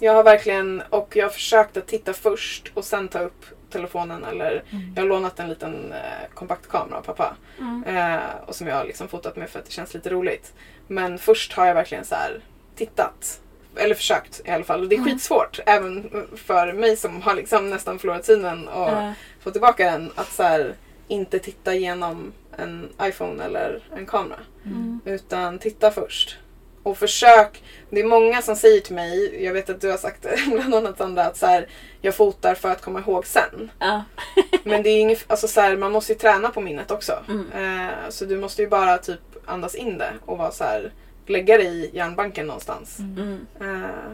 Jag 0.00 0.14
har 0.14 0.22
verkligen, 0.24 0.82
och 0.90 1.16
jag 1.16 1.24
har 1.24 1.30
försökt 1.30 1.76
att 1.76 1.86
titta 1.86 2.12
först 2.12 2.70
och 2.74 2.84
sen 2.84 3.08
ta 3.08 3.18
upp 3.18 3.44
telefonen 3.72 4.24
eller 4.24 4.62
jag 4.94 5.02
har 5.02 5.08
lånat 5.08 5.40
en 5.40 5.48
liten 5.48 5.92
eh, 5.92 5.98
kompaktkamera 6.34 6.98
av 6.98 7.02
pappa. 7.02 7.36
Mm. 7.58 7.84
Eh, 7.84 8.20
och 8.46 8.54
som 8.54 8.66
jag 8.66 8.76
har 8.76 8.84
liksom 8.84 9.08
fotat 9.08 9.36
med 9.36 9.50
för 9.50 9.58
att 9.58 9.64
det 9.64 9.72
känns 9.72 9.94
lite 9.94 10.10
roligt. 10.10 10.52
Men 10.86 11.18
först 11.18 11.52
har 11.52 11.66
jag 11.66 11.74
verkligen 11.74 12.04
så 12.04 12.14
här 12.14 12.40
tittat. 12.76 13.40
Eller 13.76 13.94
försökt 13.94 14.40
i 14.44 14.50
alla 14.50 14.64
fall. 14.64 14.80
Och 14.82 14.88
det 14.88 14.94
är 14.94 14.98
Mm. 14.98 15.10
skitsvårt 15.10 15.60
även 15.66 16.10
för 16.36 16.72
mig 16.72 16.96
som 16.96 17.22
har 17.22 17.34
liksom 17.34 17.70
nästan 17.70 17.98
förlorat 17.98 18.24
synen 18.24 18.68
och 18.68 18.88
Ja. 18.92 19.12
fått 19.40 19.52
tillbaka 19.52 19.90
den. 19.90 20.12
Att 20.14 20.32
så 20.32 20.42
här, 20.42 20.74
inte 21.08 21.38
titta 21.38 21.74
igenom 21.74 22.32
en 22.56 22.88
iPhone 23.02 23.44
eller 23.44 23.80
en 23.96 24.06
kamera. 24.06 24.38
Mm. 24.64 25.00
Utan 25.04 25.58
titta 25.58 25.90
först. 25.90 26.38
Och 26.82 26.98
försök. 26.98 27.62
Det 27.90 28.00
är 28.00 28.04
många 28.04 28.42
som 28.42 28.56
säger 28.56 28.80
till 28.80 28.94
mig, 28.94 29.44
jag 29.44 29.52
vet 29.52 29.70
att 29.70 29.80
du 29.80 29.90
har 29.90 29.96
sagt 29.96 30.22
det 30.22 30.38
bland 30.52 30.74
annat 30.74 30.98
Sandra, 30.98 31.24
att 31.24 31.36
så 31.36 31.46
här, 31.46 31.68
jag 32.00 32.14
fotar 32.14 32.54
för 32.54 32.70
att 32.70 32.82
komma 32.82 33.00
ihåg 33.00 33.26
sen. 33.26 33.70
Ja. 33.78 34.04
Men 34.64 34.82
det 34.82 34.88
är 34.88 35.00
inget, 35.00 35.24
alltså 35.26 35.48
så 35.48 35.60
här, 35.60 35.76
man 35.76 35.92
måste 35.92 36.12
ju 36.12 36.18
träna 36.18 36.48
på 36.48 36.60
minnet 36.60 36.90
också. 36.90 37.12
Mm. 37.28 37.52
Eh, 37.52 38.08
så 38.08 38.24
du 38.24 38.36
måste 38.36 38.62
ju 38.62 38.68
bara 38.68 38.98
typ 38.98 39.20
andas 39.44 39.74
in 39.74 39.98
det 39.98 40.12
och 40.24 40.38
vara 40.38 40.50
så 40.50 40.64
här, 40.64 40.92
lägga 41.26 41.58
det 41.58 41.64
i 41.64 41.90
hjärnbanken 41.92 42.46
någonstans. 42.46 42.98
Mm. 42.98 43.46
Eh, 43.60 44.12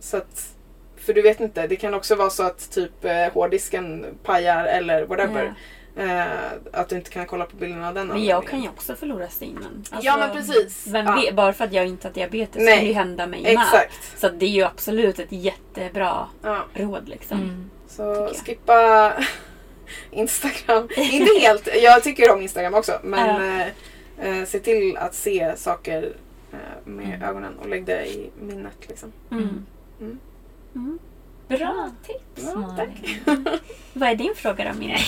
så 0.00 0.16
att, 0.16 0.48
för 0.96 1.14
du 1.14 1.22
vet 1.22 1.40
inte, 1.40 1.66
det 1.66 1.76
kan 1.76 1.94
också 1.94 2.14
vara 2.14 2.30
så 2.30 2.42
att 2.42 2.70
typ 2.70 3.04
eh, 3.04 3.32
hårddisken 3.32 4.06
pajar 4.22 4.64
eller 4.64 5.06
whatever. 5.06 5.54
Eh, 5.96 6.24
att 6.72 6.88
du 6.88 6.96
inte 6.96 7.10
kan 7.10 7.26
kolla 7.26 7.44
på 7.46 7.56
bilderna 7.56 7.88
av 7.88 7.94
den 7.94 8.06
Men 8.08 8.24
jag 8.24 8.46
kan 8.46 8.62
ju 8.62 8.68
också 8.68 8.96
förlora 8.96 9.28
synen. 9.28 9.64
Alltså, 9.90 10.06
Ja 10.06 10.16
men 10.16 10.30
precis. 10.30 10.86
Vem 10.86 11.06
Ja. 11.06 11.14
vet, 11.14 11.34
bara 11.34 11.52
för 11.52 11.64
att 11.64 11.72
jag 11.72 11.86
inte 11.86 12.08
har 12.08 12.12
diabetes 12.14 12.56
Nej. 12.62 12.74
kan 12.74 12.84
det 12.84 12.88
ju 12.88 12.94
hända 12.94 13.26
mig 13.26 13.42
med. 13.42 13.52
Exakt. 13.52 14.20
Så 14.20 14.28
det 14.28 14.46
är 14.46 14.50
ju 14.50 14.62
absolut 14.62 15.18
ett 15.18 15.32
jättebra 15.32 16.26
Ja. 16.42 16.64
råd 16.74 17.08
liksom. 17.08 17.38
Mm. 17.38 17.70
Så 17.88 18.30
skippa 18.46 19.12
Instagram. 20.10 20.88
inte 20.96 21.40
helt, 21.40 21.68
jag 21.82 22.02
tycker 22.02 22.32
om 22.32 22.42
Instagram 22.42 22.74
också. 22.74 22.92
Men 23.02 23.28
Ja. 23.58 23.64
eh, 24.24 24.38
eh, 24.40 24.44
se 24.46 24.58
till 24.60 24.96
att 24.96 25.14
se 25.14 25.52
saker 25.56 26.12
eh, 26.52 26.58
med 26.84 27.22
ögonen 27.22 27.58
och 27.58 27.68
lägg 27.68 27.84
det 27.84 28.06
i 28.06 28.30
minnet. 28.40 28.88
Liksom. 28.88 29.12
Mm. 29.30 29.64
Bra 31.48 31.90
tips 32.06 32.20
Ja, 32.36 32.54
Malin. 32.56 33.18
Vad 33.92 34.08
är 34.08 34.14
din 34.14 34.34
fråga 34.36 34.64
då 34.72 34.78
Minna? 34.78 34.98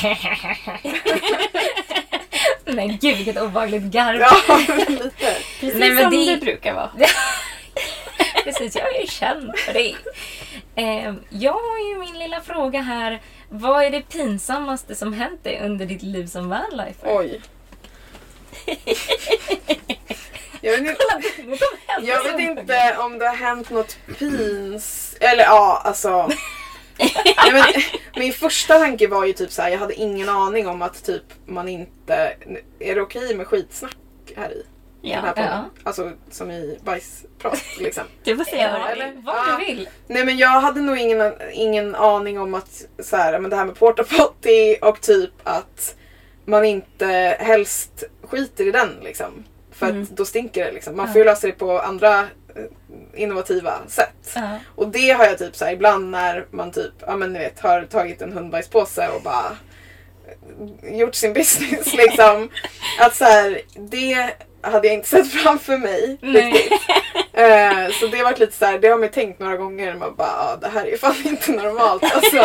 Men 2.64 2.88
gud 2.98 3.16
vilket 3.16 3.42
obehagligt 3.42 3.82
garv. 3.82 4.20
Ja, 4.20 4.36
lite. 4.88 5.10
Precis 5.60 5.74
Nej, 5.80 5.90
men 5.92 6.02
som 6.02 6.10
det- 6.12 6.34
det 6.34 6.40
brukar 6.40 6.74
vara. 6.74 6.90
Precis, 8.44 8.76
jag 8.76 8.94
är 8.96 9.00
ju 9.00 9.06
känd 9.06 9.58
för 9.58 9.72
det. 9.72 9.94
Eh, 10.74 11.14
jag 11.30 11.52
har 11.52 11.78
ju 11.88 11.98
min 11.98 12.18
lilla 12.18 12.40
fråga 12.40 12.80
här. 12.82 13.20
Vad 13.48 13.84
är 13.84 13.90
det 13.90 14.00
pinsammaste 14.00 14.94
som 14.94 15.12
hänt 15.12 15.44
dig 15.44 15.60
under 15.64 15.86
ditt 15.86 16.02
liv 16.02 16.26
som 16.26 16.48
vanlifer? 16.48 17.16
Oj. 17.18 17.40
Jag 20.66 20.72
vet, 20.72 20.80
inte, 20.80 21.64
jag 22.02 22.22
vet 22.24 22.40
inte 22.40 22.96
om 22.98 23.18
det 23.18 23.26
har 23.28 23.34
hänt 23.36 23.70
något 23.70 23.96
pins... 24.18 25.16
Eller 25.20 25.42
ja, 25.44 25.82
alltså... 25.84 26.30
Nej, 26.98 27.52
men, 27.52 27.64
min 28.16 28.32
första 28.32 28.78
tanke 28.78 29.08
var 29.08 29.24
ju 29.24 29.32
typ 29.32 29.50
så 29.52 29.62
här, 29.62 29.70
jag 29.70 29.78
hade 29.78 29.94
ingen 29.94 30.28
aning 30.28 30.66
om 30.68 30.82
att 30.82 31.04
typ 31.04 31.22
man 31.46 31.68
inte... 31.68 32.36
Är 32.78 32.94
det 32.94 33.00
okej 33.00 33.34
med 33.34 33.46
skitsnack 33.46 33.96
här 34.36 34.50
i? 34.50 34.66
Den 35.02 35.10
här 35.12 35.22
Ja, 35.26 35.32
podden? 35.32 35.48
Ja. 35.52 35.64
Alltså 35.84 36.12
som 36.30 36.50
i 36.50 36.78
bajsprat 36.84 37.62
liksom. 37.78 38.04
du 38.24 38.36
får 38.36 38.44
säga 38.44 38.72
vad 38.72 38.80
Ja, 38.80 38.88
eller? 38.88 39.12
vad 39.24 39.36
Ja. 39.36 39.56
du 39.58 39.64
vill. 39.64 39.88
Nej 40.06 40.24
men 40.24 40.38
jag 40.38 40.60
hade 40.60 40.80
nog 40.80 40.98
ingen, 40.98 41.32
ingen 41.52 41.94
aning 41.94 42.40
om 42.40 42.54
att 42.54 42.84
så 42.98 43.16
här, 43.16 43.38
men 43.38 43.50
det 43.50 43.56
här 43.56 43.64
med 43.64 43.78
porta 43.78 44.04
potty 44.04 44.76
och 44.82 45.00
typ 45.00 45.30
att 45.42 45.96
man 46.44 46.64
inte 46.64 47.36
helst 47.40 48.04
skiter 48.22 48.66
i 48.68 48.70
den 48.70 48.96
liksom. 49.02 49.44
För 49.78 49.86
Mm. 49.86 50.02
att 50.02 50.08
då 50.08 50.24
stinker 50.24 50.64
det 50.64 50.72
liksom. 50.72 50.96
Man 50.96 51.08
får 51.12 51.18
ju 51.18 51.24
lösa 51.24 51.46
det 51.46 51.52
på 51.52 51.78
andra 51.80 52.18
eh, 52.20 52.24
innovativa 53.14 53.72
sätt. 53.88 54.32
Ja. 54.34 54.58
Och 54.74 54.88
det 54.88 55.10
har 55.10 55.24
jag 55.24 55.38
typ 55.38 55.56
så 55.56 55.64
här, 55.64 55.72
ibland 55.72 56.10
när 56.10 56.46
man 56.50 56.72
typ, 56.72 56.92
ja 57.06 57.16
men 57.16 57.32
ni 57.32 57.38
vet, 57.38 57.60
har 57.60 57.82
tagit 57.82 58.22
en 58.22 58.32
hundbajspåse 58.32 59.08
och 59.08 59.22
bara 59.22 59.56
eh, 60.82 60.98
gjort 60.98 61.14
sin 61.14 61.32
business 61.32 61.94
liksom. 61.96 62.48
Att 63.00 63.14
så 63.16 63.24
här, 63.24 63.60
det 63.90 64.30
hade 64.60 64.86
jag 64.88 64.94
inte 64.94 65.08
sett 65.08 65.32
framför 65.42 65.78
mig 65.78 66.18
Nej. 66.22 66.42
riktigt. 66.52 66.72
Eh, 67.32 67.88
så 68.00 68.06
det 68.06 68.16
har 68.16 68.24
varit 68.24 68.38
lite 68.38 68.56
så 68.56 68.64
här, 68.64 68.78
det 68.78 68.88
har 68.88 68.96
man 68.98 69.02
ju 69.08 69.12
tänkt 69.12 69.40
några 69.40 69.56
gånger. 69.56 69.94
Man 69.94 70.14
bara, 70.16 70.28
ah, 70.28 70.56
det 70.60 70.68
här 70.68 70.86
är 70.86 70.96
fan 70.96 71.14
inte 71.24 71.52
normalt. 71.52 72.02
Alltså. 72.14 72.36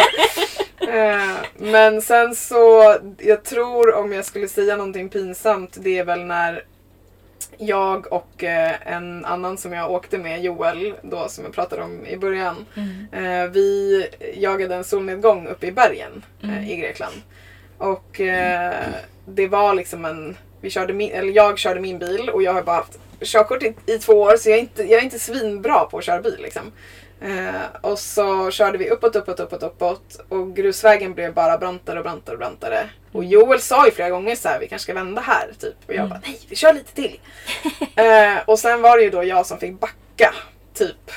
Eh, 0.94 1.36
men 1.58 2.02
sen 2.02 2.36
så, 2.36 2.96
jag 3.18 3.44
tror 3.44 3.94
om 3.96 4.14
jag 4.14 4.26
skulle 4.26 4.48
säga 4.48 4.76
någonting 4.78 5.10
pinsamt, 5.10 5.78
det 5.80 5.98
är 6.00 6.04
väl 6.06 6.26
när 6.26 6.64
jag 7.58 8.14
och 8.14 8.44
eh, 8.44 8.76
en 8.86 9.26
annan 9.26 9.58
som 9.58 9.74
jag 9.74 9.92
åkte 9.92 10.18
med, 10.18 10.44
Joel, 10.44 10.94
då 11.02 11.28
som 11.28 11.44
jag 11.44 11.54
pratade 11.54 11.82
om 11.84 12.06
i 12.06 12.18
början. 12.18 12.66
Eh, 13.12 13.52
vi 13.52 14.06
jagade 14.36 14.76
en 14.76 14.84
solnedgång 14.84 15.48
uppe 15.48 15.68
i 15.68 15.72
bergen 15.72 16.26
eh, 16.44 16.72
i 16.72 16.76
Grekland. 16.76 17.16
Och 17.78 18.22
det 19.26 19.48
var 19.48 19.74
liksom 19.74 20.06
en, 20.06 20.38
vi 20.62 20.70
körde 20.70 20.94
min, 20.94 21.12
eller 21.12 21.34
jag 21.34 21.58
körde 21.58 21.80
min 21.80 22.00
bil 22.00 22.30
och 22.30 22.44
jag 22.44 22.54
har 22.54 22.62
bara 22.62 22.76
haft 22.76 23.00
körkort 23.22 23.64
i, 23.64 23.74
i 23.86 23.98
två 23.98 24.14
år 24.14 24.38
så 24.38 24.50
jag 24.50 24.58
är, 24.58 24.62
inte, 24.62 24.84
jag 24.84 25.00
är 25.00 25.04
inte 25.04 25.20
svinbra 25.20 25.86
på 25.86 25.98
att 25.98 26.04
köra 26.04 26.22
bil 26.22 26.40
liksom. 26.42 26.72
Eh, 27.22 27.66
och 27.82 28.00
så 28.00 28.52
körde 28.52 28.78
vi 28.78 28.90
uppåt, 28.90 29.16
uppåt, 29.16 29.40
uppåt, 29.40 29.64
uppåt 29.64 30.22
och 30.30 30.56
grusvägen 30.56 31.14
blev 31.14 31.34
bara 31.34 31.58
brantare 31.58 32.00
och 32.00 32.04
brantare 32.04 32.36
och 32.36 32.40
brantare. 32.40 32.90
Och 33.12 33.24
Joel 33.24 33.62
sa 33.62 33.86
ju 33.86 33.92
flera 33.92 34.10
gånger 34.10 34.36
så 34.36 34.50
här, 34.50 34.60
vi 34.60 34.68
kanske 34.68 34.84
ska 34.84 34.94
vända 34.94 35.22
här 35.22 35.50
typ. 35.60 35.76
Och 35.88 35.94
jag 35.94 36.10
bara, 36.10 36.22
nej 36.26 36.40
vi 36.50 36.56
kör 36.56 36.74
lite 36.74 36.94
till. 36.94 37.20
eh, 37.96 38.38
och 38.46 38.60
sen 38.60 38.82
var 38.82 38.98
det 38.98 39.04
ju 39.04 39.10
då 39.10 39.24
jag 39.24 39.46
som 39.46 39.60
fick 39.60 39.80
backa 39.80 40.34
typ 40.74 41.12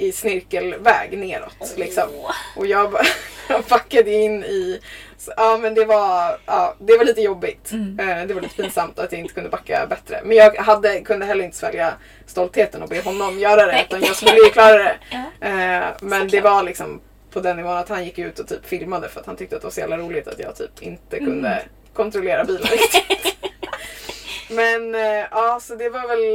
i 0.00 0.12
snirkelväg 0.12 1.18
neråt 1.18 1.74
liksom. 1.76 2.08
Och 2.56 2.66
jag, 2.66 2.94
jag 3.48 3.62
backade 3.64 4.10
in 4.12 4.44
i 4.44 4.80
Så, 5.18 5.32
ja 5.36 5.58
men 5.62 5.74
det 5.74 5.84
var, 5.84 6.38
ja, 6.46 6.74
det 6.78 6.96
var 6.96 7.04
lite 7.04 7.20
jobbigt. 7.20 7.72
Mm. 7.72 8.00
Eh, 8.00 8.26
det 8.26 8.34
var 8.34 8.40
lite 8.40 8.62
pinsamt 8.62 8.98
att 8.98 9.12
jag 9.12 9.20
inte 9.20 9.34
kunde 9.34 9.50
backa 9.50 9.86
bättre. 9.86 10.20
Men 10.24 10.36
jag 10.36 10.56
hade, 10.56 11.00
kunde 11.00 11.26
heller 11.26 11.44
inte 11.44 11.56
svälja 11.56 11.94
stoltheten 12.26 12.82
och 12.82 12.88
be 12.88 13.00
honom 13.02 13.38
göra 13.38 13.66
det. 13.66 13.84
Utan 13.88 14.02
jag 14.02 14.16
skulle 14.16 14.36
ju 14.36 14.50
klara 14.50 14.78
det. 14.78 14.96
Ja. 15.40 15.48
Eh, 15.48 15.84
men 16.00 16.28
det 16.28 16.40
var 16.40 16.62
liksom 16.62 17.00
på 17.30 17.40
den 17.40 17.56
nivån 17.56 17.76
att 17.76 17.88
han 17.88 18.04
gick 18.04 18.18
ut 18.18 18.38
och 18.38 18.48
typ 18.48 18.66
filmade 18.66 19.08
för 19.08 19.20
att 19.20 19.26
han 19.26 19.36
tyckte 19.36 19.56
att 19.56 19.62
det 19.62 19.66
var 19.66 19.72
så 19.72 19.80
jävla 19.80 19.98
roligt 19.98 20.28
att 20.28 20.38
jag 20.38 20.56
typ 20.56 20.82
inte 20.82 21.18
kunde 21.18 21.48
Mm. 21.48 21.62
kontrollera 21.94 22.44
bilen 22.44 22.62
riktigt. 22.62 23.36
men 24.50 24.94
eh, 24.94 25.26
ja, 25.30 25.58
så 25.62 25.74
det 25.74 25.88
var 25.88 26.08
väl 26.08 26.32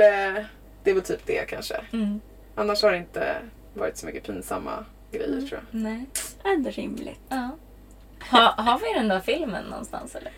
det 0.84 0.94
var 0.94 1.02
typ 1.02 1.20
det 1.26 1.50
kanske. 1.50 1.76
Mm. 1.94 2.22
Annars 2.56 2.84
har 2.84 2.92
det 2.92 2.98
inte 2.98 3.36
varit 3.76 3.98
så 3.98 4.06
mycket 4.06 4.24
pinsamma 4.24 4.86
grejer 5.12 5.42
tror 5.42 5.52
jag. 5.52 5.82
Nej. 5.82 6.06
Ändå 6.44 6.70
rimligt. 6.70 7.20
Ja. 7.30 7.50
Ha, 8.32 8.54
har 8.58 8.80
vi 8.80 8.94
den 9.00 9.08
där 9.08 9.20
filmen 9.20 9.64
någonstans 9.66 10.16
eller? 10.16 10.32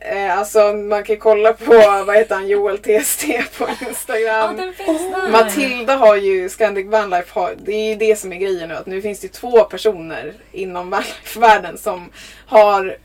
Eh, 0.00 0.38
alltså 0.38 0.72
man 0.72 1.04
kan 1.04 1.16
kolla 1.16 1.52
på, 1.52 1.72
vad 2.06 2.16
heter 2.16 2.34
han, 2.34 2.48
Joel 2.48 2.78
TST 2.78 3.24
på 3.58 3.68
Ja, 3.80 3.88
Instagram. 3.88 4.56
den 4.56 4.72
finns 4.72 5.02
där. 5.10 5.30
Matilda 5.30 5.96
har 5.96 6.16
ju, 6.16 6.48
Scandic 6.48 6.86
Vanlife 6.86 7.40
har, 7.40 7.54
det 7.64 7.72
är 7.72 7.88
ju 7.88 7.94
det 7.94 8.16
som 8.18 8.32
är 8.32 8.36
grejen 8.36 8.68
nu 8.68 8.74
att 8.74 8.86
nu 8.86 9.02
finns 9.02 9.20
det 9.20 9.24
ju 9.26 9.32
två 9.32 9.64
personer 9.64 10.34
inom 10.52 10.90
vanlife-världen 10.90 11.78
som 11.78 12.10
har 12.46 12.96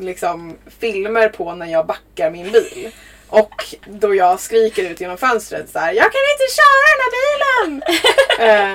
liksom 0.00 0.56
filmer 0.80 1.28
på 1.28 1.54
när 1.54 1.66
jag 1.66 1.86
backar 1.86 2.30
min 2.30 2.52
bil. 2.52 2.90
Och 3.32 3.64
då 3.86 4.14
jag 4.14 4.40
skriker 4.40 4.90
ut 4.90 5.00
genom 5.00 5.16
fönstret 5.18 5.70
så 5.70 5.78
här: 5.78 5.92
Jag 5.92 6.12
kan 6.12 6.20
inte 6.32 6.54
köra 6.58 6.82
den 6.92 7.00
här 7.04 7.12
bilen! 7.18 7.82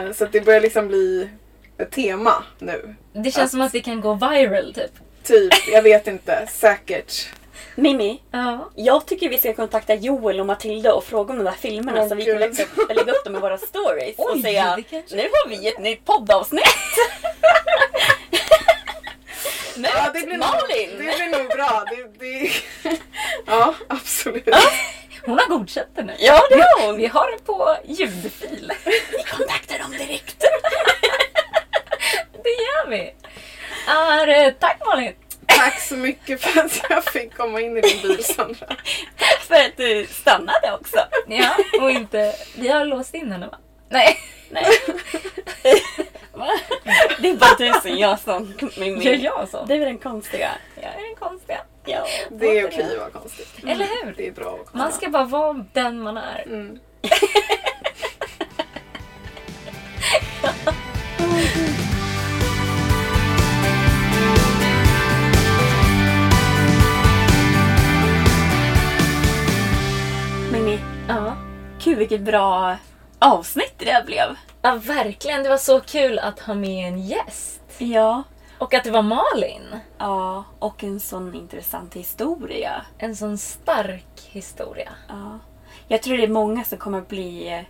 eh, 0.09 0.13
så 0.13 0.23
att 0.23 0.31
det 0.31 0.41
börjar 0.41 0.61
liksom 0.61 0.87
bli 0.87 1.29
ett 1.77 1.91
tema 1.91 2.43
nu. 2.59 2.95
Det 3.13 3.31
känns 3.31 3.51
som 3.51 3.61
att 3.61 3.71
det 3.71 3.79
kan 3.81 4.01
gå 4.01 4.13
viral 4.13 4.73
typ. 4.73 4.91
Typ, 5.23 5.53
jag 5.71 5.81
vet 5.81 6.07
inte, 6.07 6.47
säkert. 6.51 7.27
Mimmi, 7.75 8.21
Ja. 8.31 8.69
jag 8.75 9.05
tycker 9.05 9.29
vi 9.29 9.37
ska 9.37 9.53
kontakta 9.53 9.93
Joel 9.95 10.39
och 10.39 10.45
Matilda 10.45 10.93
och 10.93 11.03
fråga 11.03 11.31
om 11.31 11.37
de 11.37 11.43
där 11.45 11.51
filmerna 11.51 12.01
Åh, 12.01 12.09
så 12.09 12.15
vi 12.15 12.25
kan 12.25 12.39
lägga 12.39 12.63
upp, 12.63 12.89
lägga 12.89 13.11
upp 13.11 13.23
dem 13.25 13.35
i 13.35 13.39
våra 13.39 13.57
stories 13.57 14.15
och 14.17 14.31
Oj, 14.33 14.41
säga 14.41 14.73
det 14.75 14.83
kanske- 14.83 15.15
nu 15.15 15.21
har 15.21 15.49
vi 15.49 15.67
ett 15.67 15.79
nytt 15.79 16.05
poddavsnitt. 16.05 16.63
Möt 19.78 19.91
Ja, 19.95 20.11
det 20.13 20.25
blir, 20.25 20.38
nog, 20.38 20.39
Malin! 20.39 20.89
det 20.91 20.97
blir 20.97 21.39
nog 21.39 21.47
bra. 21.47 21.84
Det, 21.89 22.19
det, 22.19 22.51
ja, 23.45 23.73
absolut. 23.89 24.49
Hon 25.25 25.39
har 25.39 25.47
godkänt 25.47 25.89
det 25.95 26.03
nu. 26.03 26.15
Ja, 26.19 26.41
det 26.49 26.55
har 26.55 26.86
hon. 26.86 26.97
Vi 26.97 27.07
har 27.07 27.32
det 27.32 27.45
på 27.45 27.78
ljudfil. 27.86 28.71
Vi 28.86 29.23
kontaktar 29.32 29.80
dem 29.80 29.91
direkt. 29.91 30.38
Det 32.43 32.49
gör 32.49 32.89
vi. 32.89 33.13
Är, 33.88 34.28
eh, 34.28 34.53
tack 34.59 34.82
Malin. 34.86 35.13
Tack 35.47 35.82
så 35.82 35.95
mycket 35.95 36.41
för 36.41 36.59
att 36.59 36.82
jag 36.89 37.03
fick 37.03 37.34
komma 37.38 37.61
in 37.61 37.78
i 37.78 37.82
din 37.82 38.01
bil 38.01 38.23
Sandra. 38.23 38.67
För 39.47 39.55
att 39.55 39.78
du 39.78 40.07
stannade 40.09 40.73
också. 40.73 40.99
Ja, 41.28 41.55
och 41.82 41.91
inte... 41.91 42.36
Vi 42.55 42.67
har 42.67 42.86
låst 42.86 43.13
in 43.13 43.32
henne 43.32 43.47
va? 43.47 43.57
Nej. 43.89 44.17
Nej. 44.49 44.65
Det 47.21 47.29
är 47.29 47.35
bara 47.38 47.55
du 47.57 47.73
som 47.89 47.97
gör 47.97 48.15
sånt 48.15 48.77
Mimmi. 48.77 49.03
Gör 49.05 49.13
jag 49.13 49.49
så? 49.49 49.65
Du 49.65 49.73
är 49.73 49.85
den 49.85 49.97
konstiga. 49.97 50.51
Jag 50.75 50.83
är 50.85 51.07
den 51.07 51.15
konstiga. 51.29 51.59
Ja. 51.85 52.05
Det 52.31 52.59
är 52.59 52.67
okej 52.67 52.85
att 52.91 52.97
vara 52.99 53.09
konstig. 53.09 53.45
Eller 53.69 53.85
hur? 53.85 54.13
Det 54.17 54.27
är 54.27 54.31
bra 54.31 54.45
att 54.45 54.73
vara. 54.73 54.83
Man 54.83 54.91
ska 54.91 55.09
bara 55.09 55.25
vara 55.25 55.65
den 55.73 56.01
man 56.01 56.17
är. 56.17 56.43
Mm. 56.45 56.79
Mimmi, 70.51 70.79
Ja. 71.07 71.35
gud 71.83 71.97
vilket 71.97 72.21
bra 72.21 72.75
avsnitt 73.20 73.74
det 73.78 74.03
blev. 74.05 74.36
ja, 74.61 74.76
verkligen. 74.76 75.43
Det 75.43 75.49
var 75.49 75.57
så 75.57 75.80
kul 75.80 76.20
att 76.20 76.39
ha 76.39 76.53
med 76.53 76.88
en 76.88 76.99
gäst. 76.99 77.61
Ja. 77.78 78.24
Och 78.57 78.74
att 78.74 78.84
det 78.84 78.91
var 78.91 79.01
Malin. 79.01 79.76
Ja, 79.97 80.43
och 80.59 80.84
en 80.84 80.99
sån 80.99 81.36
intressant 81.36 81.93
historia. 81.93 82.82
En 82.97 83.15
sån 83.15 83.38
stark 83.38 84.30
historia. 84.30 84.91
Ja. 85.07 85.39
Jag 85.88 86.01
tror 86.01 86.18
det 86.18 86.24
är 86.24 86.28
många 86.28 86.63
som 86.63 86.78
kommer 86.78 87.01
bli 87.01 87.53
eh, 87.53 87.61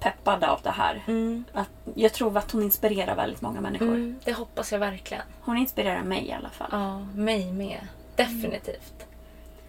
peppade 0.00 0.50
av 0.50 0.60
det 0.62 0.70
här. 0.70 1.04
Mm. 1.06 1.44
Att, 1.52 1.70
jag 1.94 2.12
tror 2.12 2.38
att 2.38 2.50
hon 2.50 2.62
inspirerar 2.62 3.16
väldigt 3.16 3.40
många 3.40 3.60
människor. 3.60 3.86
Mm, 3.86 4.20
det 4.24 4.32
hoppas 4.32 4.72
jag 4.72 4.78
verkligen. 4.78 5.22
Hon 5.40 5.56
inspirerar 5.56 6.02
mig 6.02 6.26
i 6.26 6.32
alla 6.32 6.48
fall. 6.48 6.68
Ja, 6.72 6.98
mig 6.98 7.52
med. 7.52 7.80
Definitivt. 8.16 9.06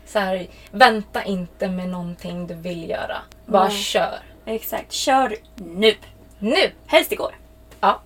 Så 0.05 0.19
här, 0.19 0.47
vänta 0.71 1.23
inte 1.23 1.69
med 1.69 1.89
någonting 1.89 2.47
du 2.47 2.53
vill 2.53 2.89
göra. 2.89 3.17
Bara 3.45 3.69
kör. 3.69 4.19
Exakt. 4.45 4.91
Kör 4.91 5.35
nu! 5.55 5.95
Nu! 6.39 6.71
Helst 6.87 7.11
igår. 7.11 7.35
Ja. 7.79 8.01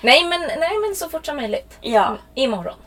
Nej 0.00 0.24
men, 0.24 0.40
nej 0.40 0.78
men 0.86 0.94
så 0.94 1.08
fort 1.08 1.26
som 1.26 1.36
möjligt. 1.36 1.78
Ja. 1.80 2.16
Imorgon. 2.34 2.74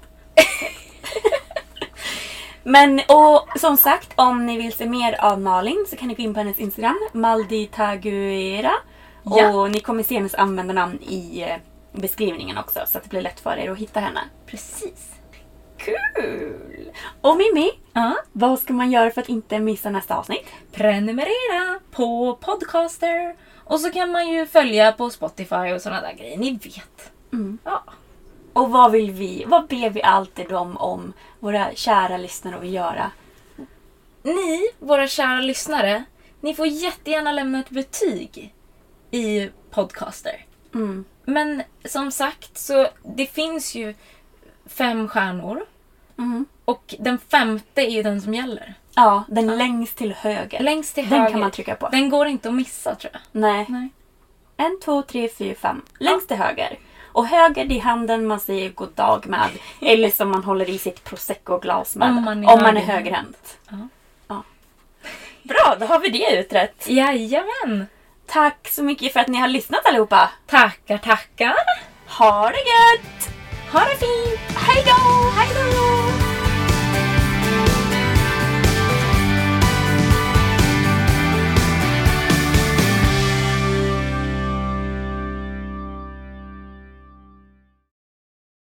Men 2.64 3.02
och 3.08 3.60
som 3.60 3.78
sagt, 3.78 4.14
om 4.16 4.46
ni 4.46 4.58
vill 4.58 4.74
se 4.74 4.86
mer 4.86 5.22
av 5.22 5.42
Malin 5.42 5.86
så 5.90 5.96
kan 5.96 6.08
ni 6.08 6.14
gå 6.14 6.24
in 6.24 6.34
på 6.34 6.40
hennes 6.40 6.60
Instagram, 6.60 7.00
Malditaguera. 7.14 8.72
Ja. 9.24 9.54
Och 9.54 9.72
ni 9.72 9.80
kommer 9.80 10.04
se 10.04 10.16
hennes 10.16 10.36
användarnamn 10.36 11.00
i 11.02 11.42
eh, 11.42 11.56
beskrivningen 11.92 12.58
också 12.58 12.80
så 12.88 12.98
att 12.98 13.04
det 13.04 13.10
blir 13.10 13.22
lätt 13.22 13.40
för 13.40 13.58
er 13.58 13.72
att 13.72 13.78
hitta 13.78 14.00
henne. 14.00 14.20
Precis. 14.46 15.19
Kul! 15.80 16.92
Och 17.22 17.38
Mimmi, 17.38 17.72
Ja. 17.94 18.16
vad 18.32 18.60
ska 18.60 18.74
man 18.74 18.92
göra 18.92 19.12
för 19.12 19.22
att 19.22 19.30
inte 19.30 19.60
missa 19.60 19.90
nästa 19.90 20.16
avsnitt? 20.18 20.46
Prenumerera 20.72 21.80
på 21.92 22.36
Podcaster. 22.42 23.36
Och 23.64 23.80
så 23.80 23.92
kan 23.92 24.12
man 24.12 24.28
ju 24.30 24.46
följa 24.46 24.92
på 24.92 25.10
Spotify 25.10 25.56
och 25.76 25.82
sådana 25.82 26.02
där 26.02 26.14
grejer. 26.14 26.38
Ni 26.38 26.52
vet. 26.52 27.12
Ja. 27.64 27.84
Och 28.54 28.70
vad 28.72 28.92
vill 28.92 29.12
vi, 29.12 29.44
vad 29.48 29.68
ber 29.68 29.90
vi 29.90 30.04
alltid 30.04 30.50
dem 30.50 30.78
om 30.78 31.14
våra 31.40 31.76
kära 31.76 32.18
lyssnare 32.18 32.56
att 32.58 32.68
göra? 32.68 33.12
Ni, 34.24 34.70
våra 34.80 35.08
kära 35.08 35.42
lyssnare, 35.42 36.04
ni 36.42 36.56
får 36.56 36.68
jättegärna 36.68 37.32
lämna 37.32 37.60
ett 37.60 37.70
betyg 37.70 38.54
i 39.12 39.50
Podcaster. 39.72 40.46
Mm. 40.74 41.06
Men 41.26 41.64
som 41.86 42.12
sagt, 42.12 42.58
så 42.58 42.88
det 43.16 43.26
finns 43.26 43.76
ju 43.76 43.94
fem 44.70 45.08
stjärnor. 45.08 45.66
Mm. 46.18 46.46
Och 46.66 46.96
den 47.00 47.18
femte 47.32 47.82
är 47.82 47.90
ju 47.90 48.04
den 48.04 48.22
som 48.22 48.34
gäller. 48.34 48.74
Ja, 48.96 49.24
den 49.28 49.58
längst 49.58 49.98
till 49.98 50.14
höger. 50.14 50.60
Längst 50.60 50.96
till 50.96 51.10
Den 51.10 51.20
höger. 51.20 51.32
kan 51.32 51.40
man 51.40 51.52
trycka 51.52 51.76
på. 51.76 51.90
Den 51.90 52.10
går 52.10 52.28
inte 52.28 52.50
att 52.50 52.56
missa 52.56 52.96
tror 52.96 53.12
jag. 53.14 53.22
Nej. 53.32 53.66
Nej. 53.70 53.90
En, 54.58 54.80
två, 54.86 55.02
tre, 55.02 55.30
fyra, 55.38 55.56
fem. 55.56 55.82
Längst 56.00 56.28
till 56.28 56.38
höger. 56.38 56.80
Och 57.12 57.28
höger 57.28 57.66
det 57.66 57.78
är 57.78 57.82
handen 57.82 58.28
man 58.28 58.40
säger 58.40 58.70
god 58.70 58.94
dag 58.96 59.28
med. 59.28 59.50
Eller 59.82 60.10
som 60.10 60.32
man 60.32 60.44
håller 60.44 60.70
i 60.70 60.78
sitt 60.78 61.04
prosecco-glas 61.04 61.96
med. 61.96 62.10
Om 62.10 62.24
man 62.24 62.44
är 62.44 62.54
Om 62.54 62.62
man 62.62 62.78
är 62.78 62.82
högerhänt. 62.82 63.58
Ja. 63.70 63.88
Ja. 64.28 64.44
Bra, 65.44 65.76
då 65.80 65.86
har 65.86 66.00
vi 66.00 66.10
det 66.10 66.40
utrett. 66.40 66.90
Jajamän! 66.90 67.88
Tack 68.26 68.68
så 68.68 68.84
mycket 68.84 69.14
för 69.14 69.20
att 69.20 69.28
ni 69.28 69.38
har 69.38 69.48
lyssnat 69.48 69.86
allihopa. 69.86 70.30
Tackar, 70.48 70.98
tackar! 70.98 71.56
Ha 72.08 72.50
det 72.50 72.58
gött! 72.58 73.19
Ha 73.72 73.80
det 73.80 73.98
fint! 74.00 74.40
Hej 74.56 74.84
då! 74.86 75.30
Hej 75.36 75.50
då! 75.54 76.09